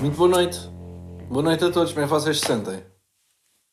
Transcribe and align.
Muito 0.00 0.16
boa 0.16 0.28
noite. 0.28 0.58
Boa 1.28 1.42
noite 1.42 1.64
a 1.64 1.70
todos. 1.70 1.92
Como 1.92 2.04
é 2.04 2.08
que 2.08 2.10
vocês 2.10 2.40
se 2.40 2.46
sentem? 2.46 2.82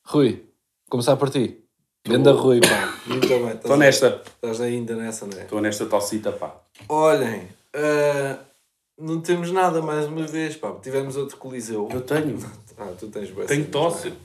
Rui, 0.06 0.46
começar 0.90 1.16
por 1.16 1.30
ti. 1.30 1.64
Ganda 2.06 2.32
Rui, 2.32 2.60
pá. 2.60 2.94
Muito 3.08 3.28
bem. 3.28 3.50
Estou 3.50 3.78
nesta. 3.78 4.22
Estás 4.26 4.62
ainda 4.62 4.96
nessa, 4.96 5.26
não 5.26 5.38
é? 5.38 5.44
Estou 5.44 5.62
nesta 5.62 5.86
tocita, 5.86 6.32
pá. 6.32 6.56
Olhem, 6.88 7.48
ah, 7.74 8.38
não 8.98 9.22
temos 9.22 9.52
nada 9.52 9.82
mais 9.82 10.06
uma 10.08 10.26
vez, 10.26 10.56
pá. 10.56 10.74
Tivemos 10.82 11.16
outro 11.18 11.38
coliseu. 11.38 11.88
Eu 11.92 12.02
tenho. 12.02 12.38
Ah, 12.80 12.94
tu 13.00 13.08
tens 13.08 13.32
bué 13.32 13.46
Tenho 13.46 13.66
tosse. 13.70 14.10
não 14.10 14.16
é? 14.16 14.20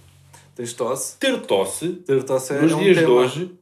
Tens 0.54 0.74
tosse? 0.74 1.16
Ter 1.16 1.40
tosse, 1.46 1.92
Ter 1.94 2.22
tosse 2.22 2.52
é, 2.52 2.60
nos 2.60 2.72
é 2.72 2.74
um 2.76 2.78
dias 2.80 2.96
de 2.98 3.02
tema. 3.02 3.14
hoje, 3.14 3.58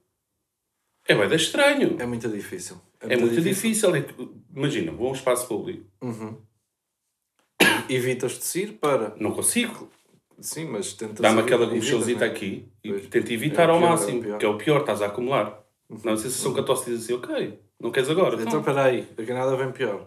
é 1.06 1.14
bem 1.14 1.36
estranho. 1.36 1.96
É 2.00 2.06
muito 2.06 2.28
difícil. 2.28 2.76
É, 2.98 3.16
muito 3.16 3.40
difícil. 3.40 3.94
É 3.94 4.02
que- 4.02 4.28
Imagina, 4.52 4.90
vou 4.90 5.06
a 5.06 5.10
um 5.10 5.14
espaço 5.14 5.46
público. 5.46 5.84
Evitas 7.88 8.36
tossir 8.38 8.78
para. 8.80 9.14
Não 9.18 9.30
consigo. 9.32 9.88
Sim, 10.40 10.64
mas 10.66 10.92
tentas. 10.94 11.20
Dá-me 11.20 11.40
aquela 11.42 11.66
comichãozita 11.68 12.20
não 12.20 12.26
é? 12.26 12.30
aqui 12.30 12.68
e 12.82 12.90
Pois. 12.90 13.06
tento 13.06 13.30
evitar 13.30 13.68
É 13.68 13.72
ao 13.72 13.78
pior, 13.78 13.86
é 13.86 13.90
máximo. 13.90 14.22
pior. 14.22 14.38
que 14.38 14.44
é 14.44 14.48
o 14.48 14.56
pior, 14.58 14.80
estás 14.80 15.02
a 15.02 15.06
acumular. 15.06 15.62
Não, 16.04 16.12
a 16.14 16.16
sensação 16.16 16.52
que 16.54 16.60
a 16.60 16.62
tosse 16.64 16.90
diz 16.90 17.04
assim, 17.04 17.12
ok, 17.14 17.60
não 17.80 17.90
queres 17.92 18.08
agora? 18.10 18.34
Então, 18.34 18.46
Então, 18.46 18.58
espera 18.60 18.84
aí. 18.84 19.02
Daqui 19.16 19.30
a 19.30 19.34
nada 19.34 19.56
vem 19.56 19.70
pior. 19.72 20.06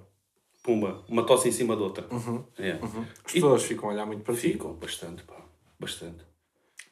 Pumba, 0.64 1.04
uma 1.10 1.26
tosse 1.26 1.50
em 1.50 1.52
cima 1.52 1.76
da 1.76 1.84
outra. 1.84 2.08
Uhum. 2.12 2.44
É. 2.58 2.72
As 2.72 3.32
E- 3.32 3.34
pessoas 3.36 3.64
ficam 3.64 3.90
a 3.90 3.94
olhar 3.94 4.06
muito 4.06 4.24
para 4.24 4.34
ti. 4.34 4.54
Ficam 4.54 4.74
bastante, 4.74 5.24
pá. 5.24 5.46
Bastante. 5.80 6.24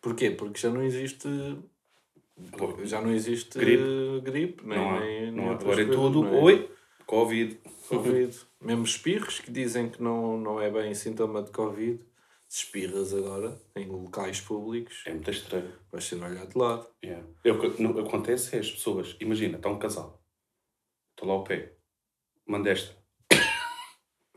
Porquê? 0.01 0.29
Porque 0.31 0.59
já 0.59 0.69
não 0.69 0.83
existe. 0.83 1.27
Já 2.83 3.01
não 3.01 3.11
existe 3.13 3.57
Gripe. 3.59 4.21
gripe 4.23 4.65
nem, 4.65 4.77
Não 4.77 4.89
há. 4.95 4.99
nem, 4.99 5.31
Não 5.31 5.49
há. 5.51 5.53
Agora 5.53 5.81
é 5.81 5.85
tudo, 5.85 6.25
é? 6.25 6.41
oi, 6.41 6.71
Covid. 7.05 7.59
Covid. 7.87 8.37
Mesmo 8.61 8.83
espirros 8.83 9.39
que 9.39 9.51
dizem 9.51 9.89
que 9.89 10.01
não, 10.01 10.37
não 10.39 10.59
é 10.61 10.69
bem 10.69 10.93
sintoma 10.93 11.41
de 11.43 11.51
Covid. 11.51 12.03
Se 12.47 12.63
espirras 12.65 13.13
agora 13.13 13.61
em 13.77 13.87
locais 13.87 14.41
públicos, 14.41 15.03
É 15.05 15.11
muito 15.11 15.31
estranho. 15.31 15.71
vais 15.91 16.03
ser 16.03 16.15
olhado 16.21 16.49
de 16.51 16.57
lado. 16.57 16.85
Yeah. 17.03 17.25
É 17.45 17.51
o 17.51 17.59
que 17.59 17.81
não, 17.81 17.97
acontece 17.97 18.55
é 18.55 18.59
as 18.59 18.69
pessoas. 18.69 19.15
Imagina, 19.21 19.55
está 19.57 19.69
um 19.69 19.79
casal. 19.79 20.21
Estou 21.11 21.29
lá 21.29 21.35
ao 21.35 21.43
pé. 21.45 21.73
Manda 22.45 22.69
esta. 22.69 22.93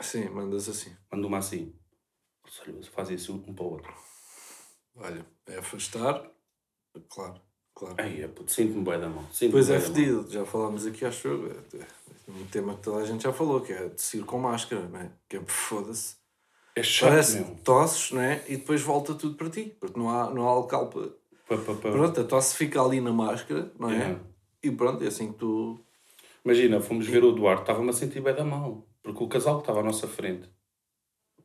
Sim, 0.00 0.28
mandas 0.30 0.68
assim. 0.68 0.92
Manda 1.10 1.26
uma 1.26 1.38
assim. 1.38 1.74
Olha, 2.66 2.82
Faz 2.92 3.10
isso 3.10 3.32
um 3.34 3.54
para 3.54 3.64
o 3.64 3.70
outro. 3.72 3.92
Olha, 4.96 5.24
é 5.46 5.56
afastar. 5.58 6.30
Claro, 7.08 7.40
claro. 7.74 7.94
Ai, 7.98 8.22
é 8.22 8.28
puto, 8.28 8.52
sinto-me 8.52 8.84
bem 8.84 9.00
da 9.00 9.08
mão. 9.08 9.24
Sinto-me 9.32 9.60
Depois 9.62 9.66
bué 9.68 9.76
é 9.76 9.80
fedido, 9.80 10.30
já 10.30 10.44
falámos 10.44 10.86
aqui, 10.86 11.04
acho 11.04 11.26
eu. 11.28 11.50
é- 11.50 11.78
é 11.78 11.86
Um 12.30 12.46
tema 12.46 12.74
que 12.76 12.82
toda 12.82 12.98
a 13.02 13.04
gente 13.06 13.22
já 13.22 13.32
falou, 13.32 13.60
que 13.60 13.72
é 13.72 13.88
tossir 13.88 14.24
com 14.24 14.38
máscara, 14.38 14.88
não 14.88 15.00
é? 15.00 15.10
Que 15.28 15.36
é 15.36 15.42
foda-se. 15.46 16.16
É 16.76 16.82
chato, 16.82 17.10
Parece 17.10 17.36
meu. 17.40 17.56
tosses, 17.64 18.10
não 18.12 18.20
é? 18.20 18.42
E 18.48 18.56
depois 18.56 18.80
volta 18.82 19.14
tudo 19.14 19.36
para 19.36 19.50
ti, 19.50 19.76
porque 19.78 19.98
não 19.98 20.10
há, 20.10 20.30
não 20.30 20.48
há 20.48 20.54
local 20.54 20.88
para. 20.88 21.08
Pa, 21.48 21.58
pa, 21.58 21.74
pa. 21.74 21.90
Pronto, 21.90 22.20
a 22.20 22.24
tosse 22.24 22.56
fica 22.56 22.80
ali 22.82 23.00
na 23.00 23.12
máscara, 23.12 23.70
não 23.78 23.90
é? 23.90 23.94
Yeah. 23.94 24.20
E 24.62 24.70
pronto, 24.70 25.04
é 25.04 25.08
assim 25.08 25.32
que 25.32 25.38
tu. 25.38 25.78
Imagina, 26.44 26.80
fomos 26.80 27.06
ver 27.06 27.22
o 27.24 27.30
Eduardo, 27.30 27.62
estava-me 27.62 27.90
a 27.90 27.92
sentir 27.92 28.20
bem 28.20 28.34
da 28.34 28.44
mão. 28.44 28.86
Porque 29.04 29.22
o 29.22 29.28
casal 29.28 29.56
que 29.56 29.62
estava 29.62 29.80
à 29.80 29.82
nossa 29.84 30.08
frente, 30.08 30.50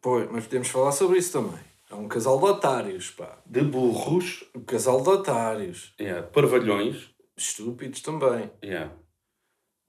Pois, 0.02 0.32
mas 0.32 0.46
podemos 0.46 0.70
falar 0.70 0.94
sobre 0.94 1.20
isso 1.20 1.34
também. 1.34 1.60
É 1.92 1.96
um 1.96 2.08
casal 2.08 2.40
de 2.40 2.46
otários, 2.46 3.12
pá. 3.12 3.38
de 3.46 3.62
burros, 3.62 4.46
Um 4.56 4.62
casal 4.62 5.02
de 5.02 5.10
otários. 5.10 5.94
yeah, 6.00 6.26
de 6.26 6.32
parvalhões, 6.32 7.10
Estúpidos 7.36 8.02
também. 8.02 8.50
yeah. 8.64 8.94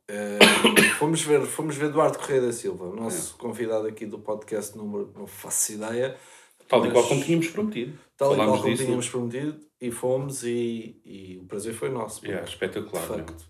Eh, 0.09 0.39
fomos, 0.99 1.23
ver, 1.23 1.47
fomos 1.47 1.77
ver 1.77 1.87
Eduardo 1.91 2.19
Correia 2.19 2.41
da 2.43 2.53
Silva, 2.53 2.87
o 2.87 2.97
nosso 2.97 3.37
convidado 3.37 3.87
aqui 3.87 4.05
do 4.05 4.19
podcast 4.19 4.77
número, 4.77 5.13
não 5.17 5.27
faço 5.29 5.73
ideia. 5.75 6.19
tal 6.67 6.85
e 6.87 6.91
qual 6.91 7.07
como 7.07 7.23
tínhamos 7.23 7.49
prometido. 7.49 7.97
Tal 8.17 8.33
e 8.33 8.37
qual 8.37 8.51
como 8.59 8.65
disso. 8.65 8.85
tínhamos 8.85 9.09
prometido, 9.09 9.61
e 9.81 9.91
fomos, 9.93 10.43
e, 10.43 11.01
e 11.05 11.39
o 11.41 11.45
prazer 11.45 11.73
foi 11.75 11.91
nosso. 11.91 12.25
Yeah, 12.27 12.45
espetacular, 12.49 13.07
facto. 13.07 13.47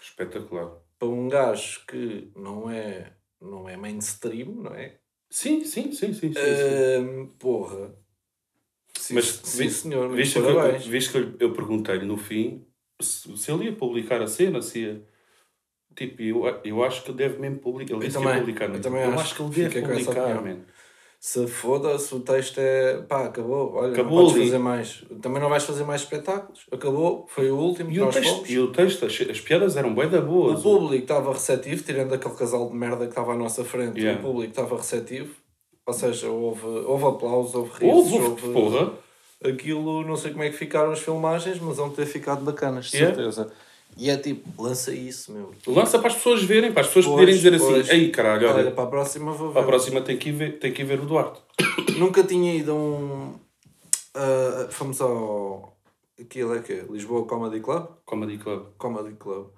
Espetacular. 0.00 0.70
Para 0.98 1.08
um 1.08 1.28
gajo 1.28 1.84
que 1.88 2.30
não 2.36 2.70
é, 2.70 3.12
não 3.44 3.68
é 3.68 3.76
mainstream, 3.76 4.54
não 4.54 4.74
é? 4.74 4.98
Sim, 5.30 5.64
sim, 5.64 5.92
sim, 5.92 6.12
sim. 6.12 6.32
sim, 6.32 6.32
sim. 6.32 6.40
Ahm, 6.40 7.26
porra. 7.38 7.94
Sim, 8.98 9.14
Mas 9.14 9.24
sim, 9.26 9.64
vi- 9.64 9.70
senhor, 9.70 10.14
Viste 10.14 10.40
que, 10.40 10.46
eu, 10.46 10.78
viste 10.78 11.10
que 11.12 11.18
eu, 11.18 11.36
eu 11.40 11.52
perguntei-lhe 11.52 12.04
no 12.06 12.16
fim 12.16 12.64
se, 13.02 13.36
se 13.36 13.50
ele 13.52 13.64
ia 13.64 13.72
publicar 13.74 14.22
a 14.22 14.26
cena, 14.26 14.62
se 14.62 14.80
ia. 14.80 15.08
Tipo, 15.94 16.22
eu, 16.22 16.44
eu 16.64 16.84
acho 16.84 17.04
que 17.04 17.12
deve 17.12 17.38
mesmo 17.38 17.58
publicar. 17.58 17.94
Ele 17.94 18.04
Eu 18.04 18.08
disse 18.08 18.18
que 18.18 18.22
também, 18.24 18.34
ia 18.34 18.40
publicar. 18.40 18.74
eu 18.74 18.80
também 18.80 19.02
eu 19.02 19.10
acho. 19.12 19.20
acho 19.20 19.34
que 19.36 19.42
ele 19.42 19.68
deve 19.68 19.80
publicar, 19.82 20.36
opinião. 20.38 20.64
Se 21.26 21.46
foda-se, 21.46 22.14
o 22.14 22.20
texto 22.20 22.58
é. 22.58 22.98
pá, 23.08 23.24
acabou. 23.24 23.72
Olha, 23.76 23.92
Acabou 23.94 24.18
não 24.18 24.22
podes 24.26 24.34
ali. 24.36 24.44
fazer 24.44 24.58
mais. 24.58 25.04
Também 25.22 25.40
não 25.40 25.48
vais 25.48 25.64
fazer 25.64 25.82
mais 25.82 26.02
espetáculos. 26.02 26.66
Acabou, 26.70 27.24
foi 27.30 27.50
o 27.50 27.56
último 27.56 27.88
que 27.88 27.96
E 27.96 28.00
o, 28.00 28.04
nós 28.04 28.14
texto, 28.14 28.30
fomos. 28.34 28.50
e 28.50 28.58
o 28.58 28.70
texto, 28.70 29.06
as, 29.06 29.20
as 29.30 29.40
piadas 29.40 29.74
eram 29.74 29.94
bem 29.94 30.06
da 30.10 30.18
O 30.18 30.22
boas. 30.26 30.60
público 30.62 31.02
estava 31.02 31.32
receptivo, 31.32 31.82
tirando 31.82 32.12
aquele 32.12 32.34
casal 32.34 32.68
de 32.68 32.76
merda 32.76 33.04
que 33.06 33.12
estava 33.12 33.32
à 33.32 33.36
nossa 33.38 33.64
frente, 33.64 33.98
Yeah. 33.98 34.20
o 34.20 34.22
público 34.22 34.50
estava 34.50 34.76
receptivo. 34.76 35.34
Ou 35.86 35.94
seja, 35.94 36.28
houve, 36.28 36.66
houve 36.66 37.04
aplausos, 37.06 37.54
houve 37.54 37.70
risos, 37.86 38.12
Houve, 38.12 38.18
houve, 38.22 38.52
porra. 38.52 38.92
Aquilo, 39.42 40.06
não 40.06 40.16
sei 40.16 40.30
como 40.32 40.42
é 40.44 40.50
que 40.50 40.56
ficaram 40.58 40.92
as 40.92 40.98
filmagens, 41.00 41.58
mas 41.58 41.78
vão 41.78 41.88
ter 41.88 42.04
ficado 42.04 42.44
bacanas, 42.44 42.90
de 42.90 42.98
Yeah. 42.98 43.16
certeza. 43.16 43.50
E 43.96 44.10
é 44.10 44.16
tipo, 44.16 44.60
lança 44.62 44.92
isso, 44.92 45.32
meu. 45.32 45.54
Lança 45.68 45.98
para 45.98 46.08
as 46.08 46.14
pessoas 46.14 46.42
verem, 46.42 46.72
para 46.72 46.80
as 46.80 46.88
pessoas 46.88 47.04
Pois, 47.06 47.14
poderem 47.16 47.34
dizer 47.36 47.56
pois. 47.58 47.88
assim: 47.88 47.96
Ei, 47.96 48.10
caralho, 48.10 48.48
olha, 48.48 48.56
Olha, 48.58 48.70
para 48.72 48.84
a 48.84 48.86
próxima 48.88 49.32
vou 49.32 49.48
ver. 49.48 49.52
para 49.52 49.62
a 49.62 49.66
próxima 49.66 50.00
tem 50.00 50.16
que 50.18 50.30
ir 50.30 50.32
ver, 50.32 50.58
tem 50.58 50.72
que 50.72 50.82
ir 50.82 50.84
ver 50.84 51.00
o 51.00 51.06
Duarte. 51.06 51.40
Nunca 51.98 52.24
tinha 52.24 52.54
ido 52.54 52.72
a 52.72 52.74
um. 52.74 53.34
ah, 54.14 54.66
fomos 54.70 55.00
ao. 55.00 55.76
Aquilo 56.20 56.54
é 56.54 56.60
que 56.60 56.72
é? 56.72 56.84
Lisboa 56.90 57.24
Comedy 57.26 57.60
Club? 57.60 57.86
Comedy 58.04 58.38
Club. 58.38 58.66
Comedy 58.78 59.14
Club. 59.16 59.48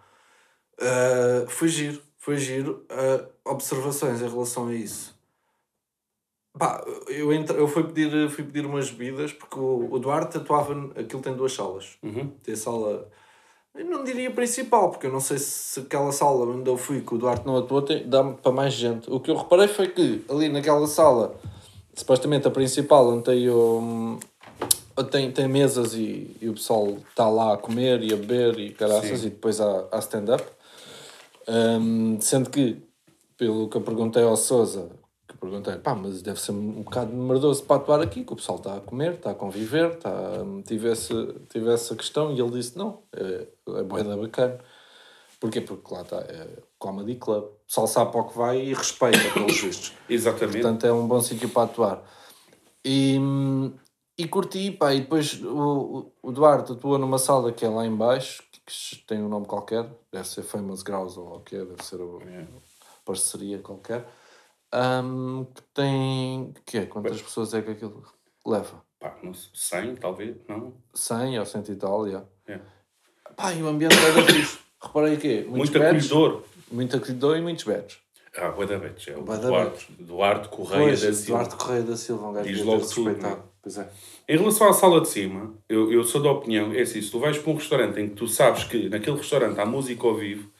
Ah, 0.80 1.44
foi 1.48 1.68
giro, 1.68 2.00
foi 2.18 2.36
giro. 2.36 2.84
Ah, 2.90 3.24
observações 3.46 4.20
em 4.20 4.28
relação 4.28 4.68
a 4.68 4.74
isso. 4.74 5.14
Pá, 6.58 6.82
eu, 7.08 7.32
entre, 7.34 7.58
eu 7.58 7.68
fui, 7.68 7.84
pedir, 7.84 8.30
fui 8.30 8.42
pedir 8.44 8.64
umas 8.64 8.90
bebidas 8.90 9.30
porque 9.32 9.58
o, 9.58 9.88
o 9.92 9.98
Duarte 9.98 10.38
atuava. 10.38 10.90
Aquilo 10.98 11.20
tem 11.22 11.34
duas 11.34 11.52
salas. 11.52 11.96
Uhum. 12.02 12.28
Tem 12.42 12.54
a 12.54 12.56
sala. 12.56 13.10
Eu 13.76 13.84
não 13.84 14.04
diria 14.04 14.30
principal, 14.30 14.90
porque 14.90 15.06
eu 15.06 15.12
não 15.12 15.20
sei 15.20 15.38
se 15.38 15.80
aquela 15.80 16.10
sala 16.10 16.46
onde 16.46 16.68
eu 16.68 16.78
fui 16.78 17.02
que 17.02 17.14
o 17.14 17.18
Duarte 17.18 17.46
não 17.46 17.58
atuou 17.58 17.84
dá 18.06 18.24
para 18.24 18.52
mais 18.52 18.72
gente. 18.72 19.10
O 19.10 19.20
que 19.20 19.30
eu 19.30 19.36
reparei 19.36 19.68
foi 19.68 19.88
que 19.88 20.24
ali 20.30 20.48
naquela 20.48 20.86
sala, 20.86 21.38
supostamente 21.94 22.48
a 22.48 22.50
principal, 22.50 23.06
onde 23.08 23.24
tem, 23.24 23.50
o, 23.50 24.18
tem, 25.10 25.30
tem 25.30 25.46
mesas 25.46 25.92
e, 25.94 26.34
e 26.40 26.48
o 26.48 26.54
pessoal 26.54 26.96
está 27.10 27.28
lá 27.28 27.54
a 27.54 27.56
comer 27.58 28.02
e 28.02 28.14
a 28.14 28.16
beber 28.16 28.58
e 28.58 28.72
caraças, 28.72 29.20
Sim. 29.20 29.26
e 29.26 29.30
depois 29.30 29.60
há, 29.60 29.84
há 29.92 29.98
stand-up. 29.98 30.44
Hum, 31.46 32.18
sendo 32.20 32.48
que, 32.48 32.82
pelo 33.36 33.68
que 33.68 33.76
eu 33.76 33.82
perguntei 33.82 34.22
ao 34.22 34.36
Souza, 34.36 34.88
que 35.36 35.40
perguntei, 35.40 35.76
pá, 35.76 35.94
mas 35.94 36.22
deve 36.22 36.40
ser 36.40 36.52
um 36.52 36.82
bocado 36.82 37.12
merdoso 37.12 37.62
para 37.64 37.76
atuar 37.76 38.00
aqui, 38.00 38.24
que 38.24 38.32
o 38.32 38.36
pessoal 38.36 38.58
está 38.58 38.76
a 38.76 38.80
comer, 38.80 39.14
está 39.14 39.30
a 39.30 39.34
conviver, 39.34 39.92
está, 39.92 40.12
tive, 40.66 40.90
esse, 40.90 41.12
tive 41.48 41.72
essa 41.72 41.94
questão 41.94 42.32
e 42.32 42.40
ele 42.40 42.50
disse, 42.50 42.76
não, 42.76 43.02
é, 43.12 43.46
é 43.78 43.82
boeda 43.82 44.16
bacana. 44.16 44.58
Porquê? 45.38 45.60
Porque 45.60 45.94
lá 45.94 46.02
está, 46.02 46.16
é 46.16 46.48
comedy 46.78 47.16
club. 47.16 47.44
O 47.44 47.66
pessoal 47.66 47.86
sabe 47.86 48.12
para 48.12 48.20
o 48.20 48.28
que 48.28 48.38
vai 48.38 48.58
e 48.58 48.74
respeita 48.74 49.32
pelos 49.34 49.60
vistos. 49.60 49.92
Exatamente. 50.08 50.62
Portanto, 50.62 50.86
é 50.86 50.92
um 50.92 51.06
bom 51.06 51.20
sítio 51.20 51.48
para 51.50 51.64
atuar. 51.64 52.02
E, 52.84 53.18
e 54.16 54.26
curti, 54.26 54.70
pá, 54.70 54.94
e 54.94 55.00
depois 55.00 55.42
o, 55.42 56.10
o 56.22 56.32
Duarte 56.32 56.72
atua 56.72 56.98
numa 56.98 57.18
sala 57.18 57.52
que 57.52 57.64
é 57.64 57.68
lá 57.68 57.84
em 57.84 57.94
baixo, 57.94 58.42
que 58.50 58.96
tem 59.06 59.22
um 59.22 59.28
nome 59.28 59.46
qualquer, 59.46 59.88
deve 60.12 60.26
ser 60.26 60.42
Famous 60.42 60.82
Grouse 60.82 61.18
ou 61.18 61.36
o 61.36 61.40
que 61.40 61.56
deve 61.56 61.84
ser 61.84 62.00
uma 62.00 62.20
parceria 63.04 63.58
qualquer, 63.60 64.06
Ahm, 64.78 65.44
que 65.54 65.62
tem, 65.72 66.52
que 66.66 66.76
é, 66.78 66.86
quantas 66.86 67.22
pessoas 67.22 67.54
é 67.54 67.62
que 67.62 67.70
aquilo 67.70 68.04
leva? 68.46 68.82
Pá, 69.00 69.16
não 69.22 69.32
sei, 69.32 69.50
100, 69.54 69.96
talvez, 69.96 70.36
não? 70.46 70.74
100 70.92 71.38
ou 71.38 71.46
100 71.46 71.62
e 71.70 71.76
tal, 71.76 72.10
já. 72.10 72.22
É. 72.46 72.60
Pá, 73.34 73.52
e 73.54 73.62
o 73.62 73.68
ambiente 73.68 73.94
era 73.96 74.22
fixe. 74.26 74.58
Reparei 74.82 75.16
que 75.16 75.28
muitos 75.44 75.70
Muito 75.70 75.78
beds, 75.78 76.06
acolhedor. 76.12 76.42
muito 76.70 76.96
acolhedor 76.96 77.36
e 77.38 77.40
muitos 77.40 77.64
beds. 77.64 77.98
Ah, 78.38 78.50
Boa 78.50 78.66
da 78.66 78.78
Betes, 78.78 79.08
é 79.08 79.16
o 79.16 79.22
Duarte, 79.22 79.86
Duarte 79.98 80.48
Correia 80.50 80.88
Pois, 80.88 81.00
da 81.00 81.12
Silva. 81.14 81.38
Duarte 81.44 81.56
Correia 81.56 81.82
da 81.82 81.96
Silva, 81.96 82.28
um 82.28 82.32
gajo 82.34 82.48
Diz 82.50 82.62
logo 82.62 82.86
tudo, 82.86 83.26
é? 83.26 83.38
Pois 83.62 83.78
é. 83.78 83.90
Em 84.28 84.36
relação 84.36 84.68
à 84.68 84.74
sala 84.74 85.00
de 85.00 85.08
cima, 85.08 85.54
eu, 85.70 85.90
eu 85.90 86.04
sou 86.04 86.20
da 86.22 86.30
opinião, 86.30 86.70
é 86.74 86.82
assim, 86.82 87.00
se 87.00 87.10
tu 87.10 87.18
vais 87.18 87.38
para 87.38 87.50
um 87.50 87.54
restaurante 87.54 87.98
em 87.98 88.10
que 88.10 88.14
tu 88.14 88.28
sabes 88.28 88.64
que 88.64 88.90
naquele 88.90 89.16
restaurante 89.16 89.58
há 89.58 89.64
música 89.64 90.06
ao 90.06 90.14
vivo, 90.16 90.50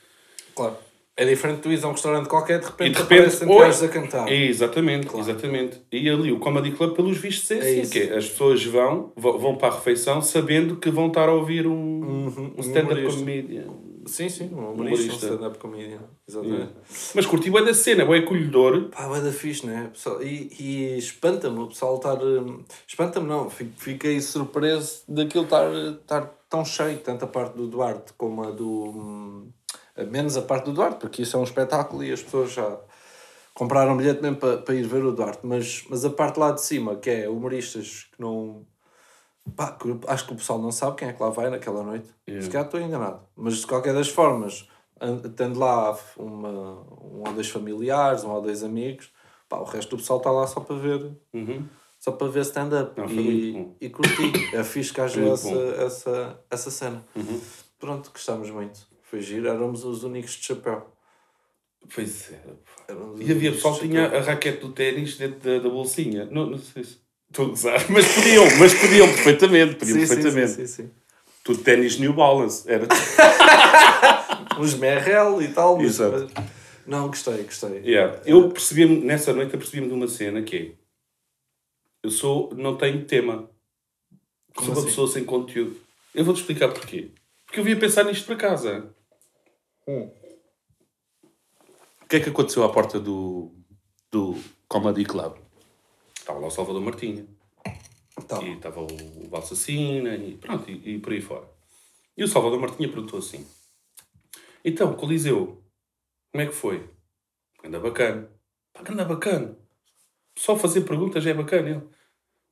Claro. 0.55 0.75
É 1.19 1.25
diferente 1.25 1.57
de 1.57 1.63
tu 1.63 1.71
ires 1.71 1.83
a 1.83 1.89
um 1.89 1.93
restaurante 1.93 2.29
qualquer, 2.29 2.61
de 2.61 2.67
repente, 2.67 2.91
E 2.91 2.93
de 2.95 2.99
repente, 3.01 3.45
aparecem 3.45 3.89
a 3.89 3.91
cantar. 3.91 4.31
Exatamente, 4.31 5.17
exatamente. 5.19 5.81
E 5.91 6.11
ali 6.11 6.31
o 6.31 6.39
Comedy 6.39 6.73
Club, 6.73 6.95
pelos 6.95 7.17
vistos, 7.17 7.51
é 7.53 7.79
É 7.79 7.81
assim. 7.81 7.99
é, 8.01 8.17
as 8.17 8.29
pessoas 8.29 8.63
vão, 8.65 9.13
vão 9.17 9.57
para 9.57 9.69
a 9.69 9.75
refeição 9.77 10.21
sabendo 10.21 10.77
que 10.77 10.91
vão 10.91 11.07
estar 11.09 11.29
a 11.29 11.33
ouvir 11.33 11.67
um, 11.67 11.73
um 11.73 12.53
um 12.57 12.61
stand-up 12.61 12.93
humorista. 13.01 13.19
comedian. 13.21 13.65
Sim, 14.05 14.29
sim, 14.29 14.51
um 14.53 14.73
humorista, 14.73 15.13
um 15.13 15.17
stand-up 15.17 15.59
comedian. 15.59 15.99
Exatamente. 16.29 16.69
Mas 17.15 17.27
curti 17.27 17.51
bem 17.51 17.65
da 17.65 17.73
cena, 17.75 18.05
bem 18.05 18.23
acolhedor. 18.23 18.91
Pá, 18.91 19.09
vai 19.09 19.21
da 19.23 19.33
fixe, 19.33 19.67
né? 19.67 19.89
Pessoal, 19.93 20.23
e, 20.23 20.53
e 20.61 20.99
espanta-me 20.99 21.59
o 21.61 21.67
pessoal 21.69 21.97
estar. 21.97 22.23
hum, 22.23 22.63
Espanta-me, 22.87 23.27
não. 23.27 23.49
Fiquei 23.51 24.21
surpreso 24.21 25.01
daquilo 25.09 25.45
estar, 25.45 25.73
estar 25.75 26.31
tão 26.49 26.65
cheio, 26.65 26.99
tanto 26.99 27.25
a 27.25 27.29
parte 27.29 27.57
do 27.57 27.67
Duarte 27.67 28.13
como 28.19 28.45
a 28.45 28.51
do. 28.51 29.47
Hum, 29.99 30.07
Menos 30.11 30.37
a 30.37 30.43
parte 30.43 30.65
do 30.67 30.73
Duarte, 30.73 30.99
porque 31.01 31.23
isso 31.23 31.37
é 31.37 31.41
um 31.41 31.45
espetáculo 31.45 32.03
e 32.05 32.13
as 32.13 32.23
pessoas 32.23 32.53
já 32.53 32.79
compraram 33.55 33.95
um 33.95 33.97
bilhete 33.97 34.21
mesmo 34.23 34.37
para, 34.37 34.59
para 34.59 34.75
ir 34.75 34.87
ver 34.87 35.05
o 35.05 35.13
Duarte. 35.13 35.41
Mas, 35.45 35.85
mas 35.89 36.05
a 36.05 36.11
parte 36.11 36.39
lá 36.39 36.51
de 36.53 36.61
cima, 36.61 36.97
que 36.97 37.11
é 37.11 37.29
humoristas 37.29 38.07
que 38.15 38.21
não. 38.21 38.67
Pá, 39.55 39.71
que 39.73 39.89
acho 40.09 40.27
que 40.27 40.33
o 40.33 40.37
pessoal 40.37 40.59
não 40.61 40.73
sabe 40.73 40.97
quem 40.97 41.09
é 41.09 41.13
que 41.13 41.23
lá 41.23 41.31
vai 41.31 41.49
naquela 41.49 41.83
noite. 41.85 42.09
Yeah. 42.29 42.45
Se 42.45 42.51
calhar 42.51 42.67
estou 42.67 42.81
enganado. 42.81 43.21
Mas 43.37 43.59
de 43.59 43.67
qualquer 43.67 43.95
das 43.95 44.09
formas, 44.09 44.69
tendo 45.37 45.59
lá 45.61 45.97
uma, 46.17 46.49
um 46.51 47.23
ou 47.25 47.33
dois 47.33 47.49
familiares, 47.49 48.25
um 48.25 48.31
ou 48.33 48.43
dois 48.43 48.65
amigos, 48.65 49.09
pá, 49.49 49.59
o 49.59 49.65
resto 49.65 49.91
do 49.91 50.01
pessoal 50.01 50.19
está 50.19 50.31
lá 50.33 50.47
só 50.49 50.59
para 50.61 50.75
ver, 50.77 51.13
Uhum. 51.33 51.65
só 52.01 52.11
para 52.11 52.27
ver 52.27 52.41
stand-up. 52.41 53.01
E, 53.09 53.69
e 53.81 53.89
curti. 53.89 54.33
É 54.53 54.65
fixe 54.65 54.93
que 54.93 55.01
haja 55.01 55.25
essa, 55.29 55.49
essa, 55.79 56.41
essa 56.51 56.71
cena. 56.73 57.05
Uhum. 57.15 57.41
Pronto, 57.79 58.11
gostámos 58.11 58.51
muito. 58.51 58.81
Foi 59.17 59.23
giro, 59.23 59.49
éramos 59.49 59.83
os 59.83 60.05
únicos 60.05 60.33
de 60.33 60.45
chapéu. 60.45 60.93
Pois 61.95 62.31
é. 62.33 62.39
E 63.19 63.33
havia 63.33 63.51
pessoal 63.51 63.75
que 63.75 63.89
tinha 63.89 64.09
a 64.09 64.21
raquete 64.21 64.61
do 64.61 64.73
ténis 64.73 65.17
dentro 65.17 65.39
da, 65.41 65.59
da 65.59 65.71
bolsinha. 65.71 66.27
Não, 66.27 66.45
não 66.51 66.59
sei 66.59 66.85
se. 66.85 66.99
Estou 67.31 67.47
a 67.47 67.49
gozar. 67.49 67.81
Mas 67.91 68.15
podiam, 68.15 68.45
mas 68.59 68.75
podiam 68.75 69.09
perfeitamente. 69.09 69.77
Podiam 69.77 70.01
Sim, 70.01 70.07
perfeitamente. 70.07 70.49
sim, 70.51 70.67
sim, 70.67 70.83
sim. 70.83 70.91
Tudo 71.43 71.63
ténis 71.63 71.99
New 71.99 72.13
Balance. 72.13 72.71
Era. 72.71 72.87
Uns 74.61 74.75
MRL 74.75 75.43
e 75.43 75.49
tal. 75.49 75.79
Mas, 75.79 75.87
Exato. 75.87 76.31
mas- 76.37 76.45
Não, 76.87 77.07
gostei, 77.09 77.43
gostei. 77.43 77.79
Yeah. 77.87 78.21
Eu 78.27 78.51
percebi-me, 78.51 79.01
nessa 79.03 79.33
noite, 79.33 79.55
eu 79.55 79.59
percebi-me 79.59 79.89
de 79.89 79.95
uma 79.95 80.09
cena 80.09 80.43
que 80.43 80.57
é. 80.57 80.71
Eu 82.03 82.11
sou. 82.11 82.53
Não 82.55 82.77
tenho 82.77 83.03
tema. 83.07 83.49
Como 84.55 84.67
sou 84.67 84.75
uma 84.75 84.79
assim? 84.81 84.89
pessoa 84.91 85.09
sem 85.09 85.25
conteúdo. 85.25 85.75
Eu 86.15 86.23
vou-te 86.23 86.41
explicar 86.41 86.69
porquê. 86.69 87.13
Porque 87.47 87.61
eu 87.61 87.65
via 87.65 87.77
pensar 87.77 88.05
nisto 88.05 88.27
para 88.27 88.37
casa. 88.37 88.95
Hum. 89.89 90.11
O 92.03 92.09
que 92.09 92.17
é 92.17 92.21
que 92.21 92.31
aconteceu 92.31 92.65
à 92.65 92.73
porta 92.73 93.01
do, 93.01 93.53
do 94.11 94.37
Comedy 94.69 95.05
Club? 95.05 95.37
Estava 96.17 96.39
lá 96.39 96.47
o 96.49 96.51
Salvador 96.51 96.83
Martinha. 96.83 97.27
Então, 98.19 98.43
E 98.43 98.55
estava 98.55 98.81
o, 98.81 98.87
o 98.87 99.29
Valsacina 99.29 100.15
e 100.17 100.37
pronto, 100.37 100.71
e, 100.71 100.95
e 100.95 100.99
por 100.99 101.13
aí 101.13 101.21
fora. 101.21 101.49
E 102.17 102.25
o 102.25 102.29
Salvador 102.29 102.59
Martinha 102.59 102.89
perguntou 102.89 103.19
assim: 103.19 103.47
Então, 104.65 104.95
Coliseu, 104.95 105.63
como 106.33 106.43
é 106.43 106.47
que 106.47 106.53
foi? 106.53 106.89
Anda 107.65 107.79
bacana. 107.79 108.31
Pá, 108.73 108.83
anda 108.91 109.05
bacana. 109.05 109.57
Só 110.37 110.57
fazer 110.57 110.83
perguntas 110.83 111.23
já 111.23 111.31
é 111.31 111.35
bacana. 111.35 111.69
Ele. 111.71 111.81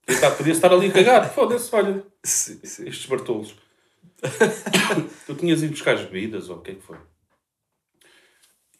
Podia 0.05 0.17
estar, 0.17 0.31
podia 0.33 0.53
estar 0.53 0.73
ali 0.73 0.87
a 0.89 0.93
cagar. 0.93 1.31
Foda-se, 1.35 1.75
olha, 1.75 2.07
sim, 2.23 2.61
sim. 2.65 2.89
estes 2.89 3.07
bartolos. 3.07 3.57
tu 5.27 5.35
tinhas 5.35 5.63
ido 5.63 5.73
buscar 5.73 5.95
as 5.95 6.03
bebidas 6.03 6.51
ou 6.51 6.59
o 6.59 6.63
que 6.63 6.73
é 6.73 6.75
que 6.75 6.83
foi? 6.83 6.99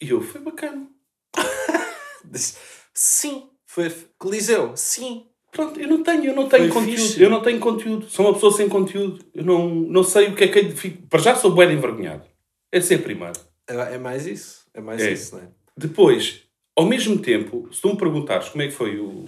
E 0.05 0.11
eu, 0.11 0.21
foi 0.21 0.41
bacana. 0.41 0.87
Disse, 2.25 2.57
Sim, 2.93 3.45
foi 3.67 3.93
Coliseu, 4.19 4.73
sim. 4.77 5.27
Pronto, 5.51 5.79
eu 5.81 5.87
não 5.89 6.03
tenho, 6.03 6.25
eu 6.27 6.35
não 6.35 6.49
tenho 6.49 6.65
Foi 6.73 6.83
conteúdo. 6.83 7.01
fixe. 7.01 7.23
Eu 7.23 7.31
não 7.31 7.41
tenho 7.41 7.61
conteúdo. 7.61 8.07
Sou 8.11 8.27
uma 8.27 8.35
pessoa 8.35 8.53
sem 8.53 8.69
conteúdo. 8.69 9.25
Eu 9.33 9.45
não, 9.45 9.69
não 9.69 10.03
sei 10.03 10.29
o 10.29 10.35
que 10.35 10.45
é 10.45 10.49
que 10.49 10.59
é 10.59 10.63
de 10.63 10.75
fico- 10.75 11.07
Para 11.09 11.21
já 11.21 11.35
sou 11.37 11.55
de 11.55 11.73
envergonhado. 11.73 12.25
É 12.73 12.81
ser 12.81 12.99
primeiro. 13.03 13.39
É, 13.69 13.95
é 13.95 13.99
mais 13.99 14.27
isso. 14.27 14.65
É 14.75 14.81
mais 14.81 15.01
É. 15.01 15.13
isso, 15.13 15.37
não 15.37 15.43
é? 15.43 15.47
Depois, 15.77 16.43
ao 16.77 16.85
mesmo 16.85 17.17
tempo, 17.19 17.69
se 17.73 17.81
tu 17.81 17.89
me 17.91 17.97
perguntares 17.97 18.49
como 18.49 18.63
é 18.63 18.67
que 18.67 18.73
foi 18.73 18.99
o. 18.99 19.25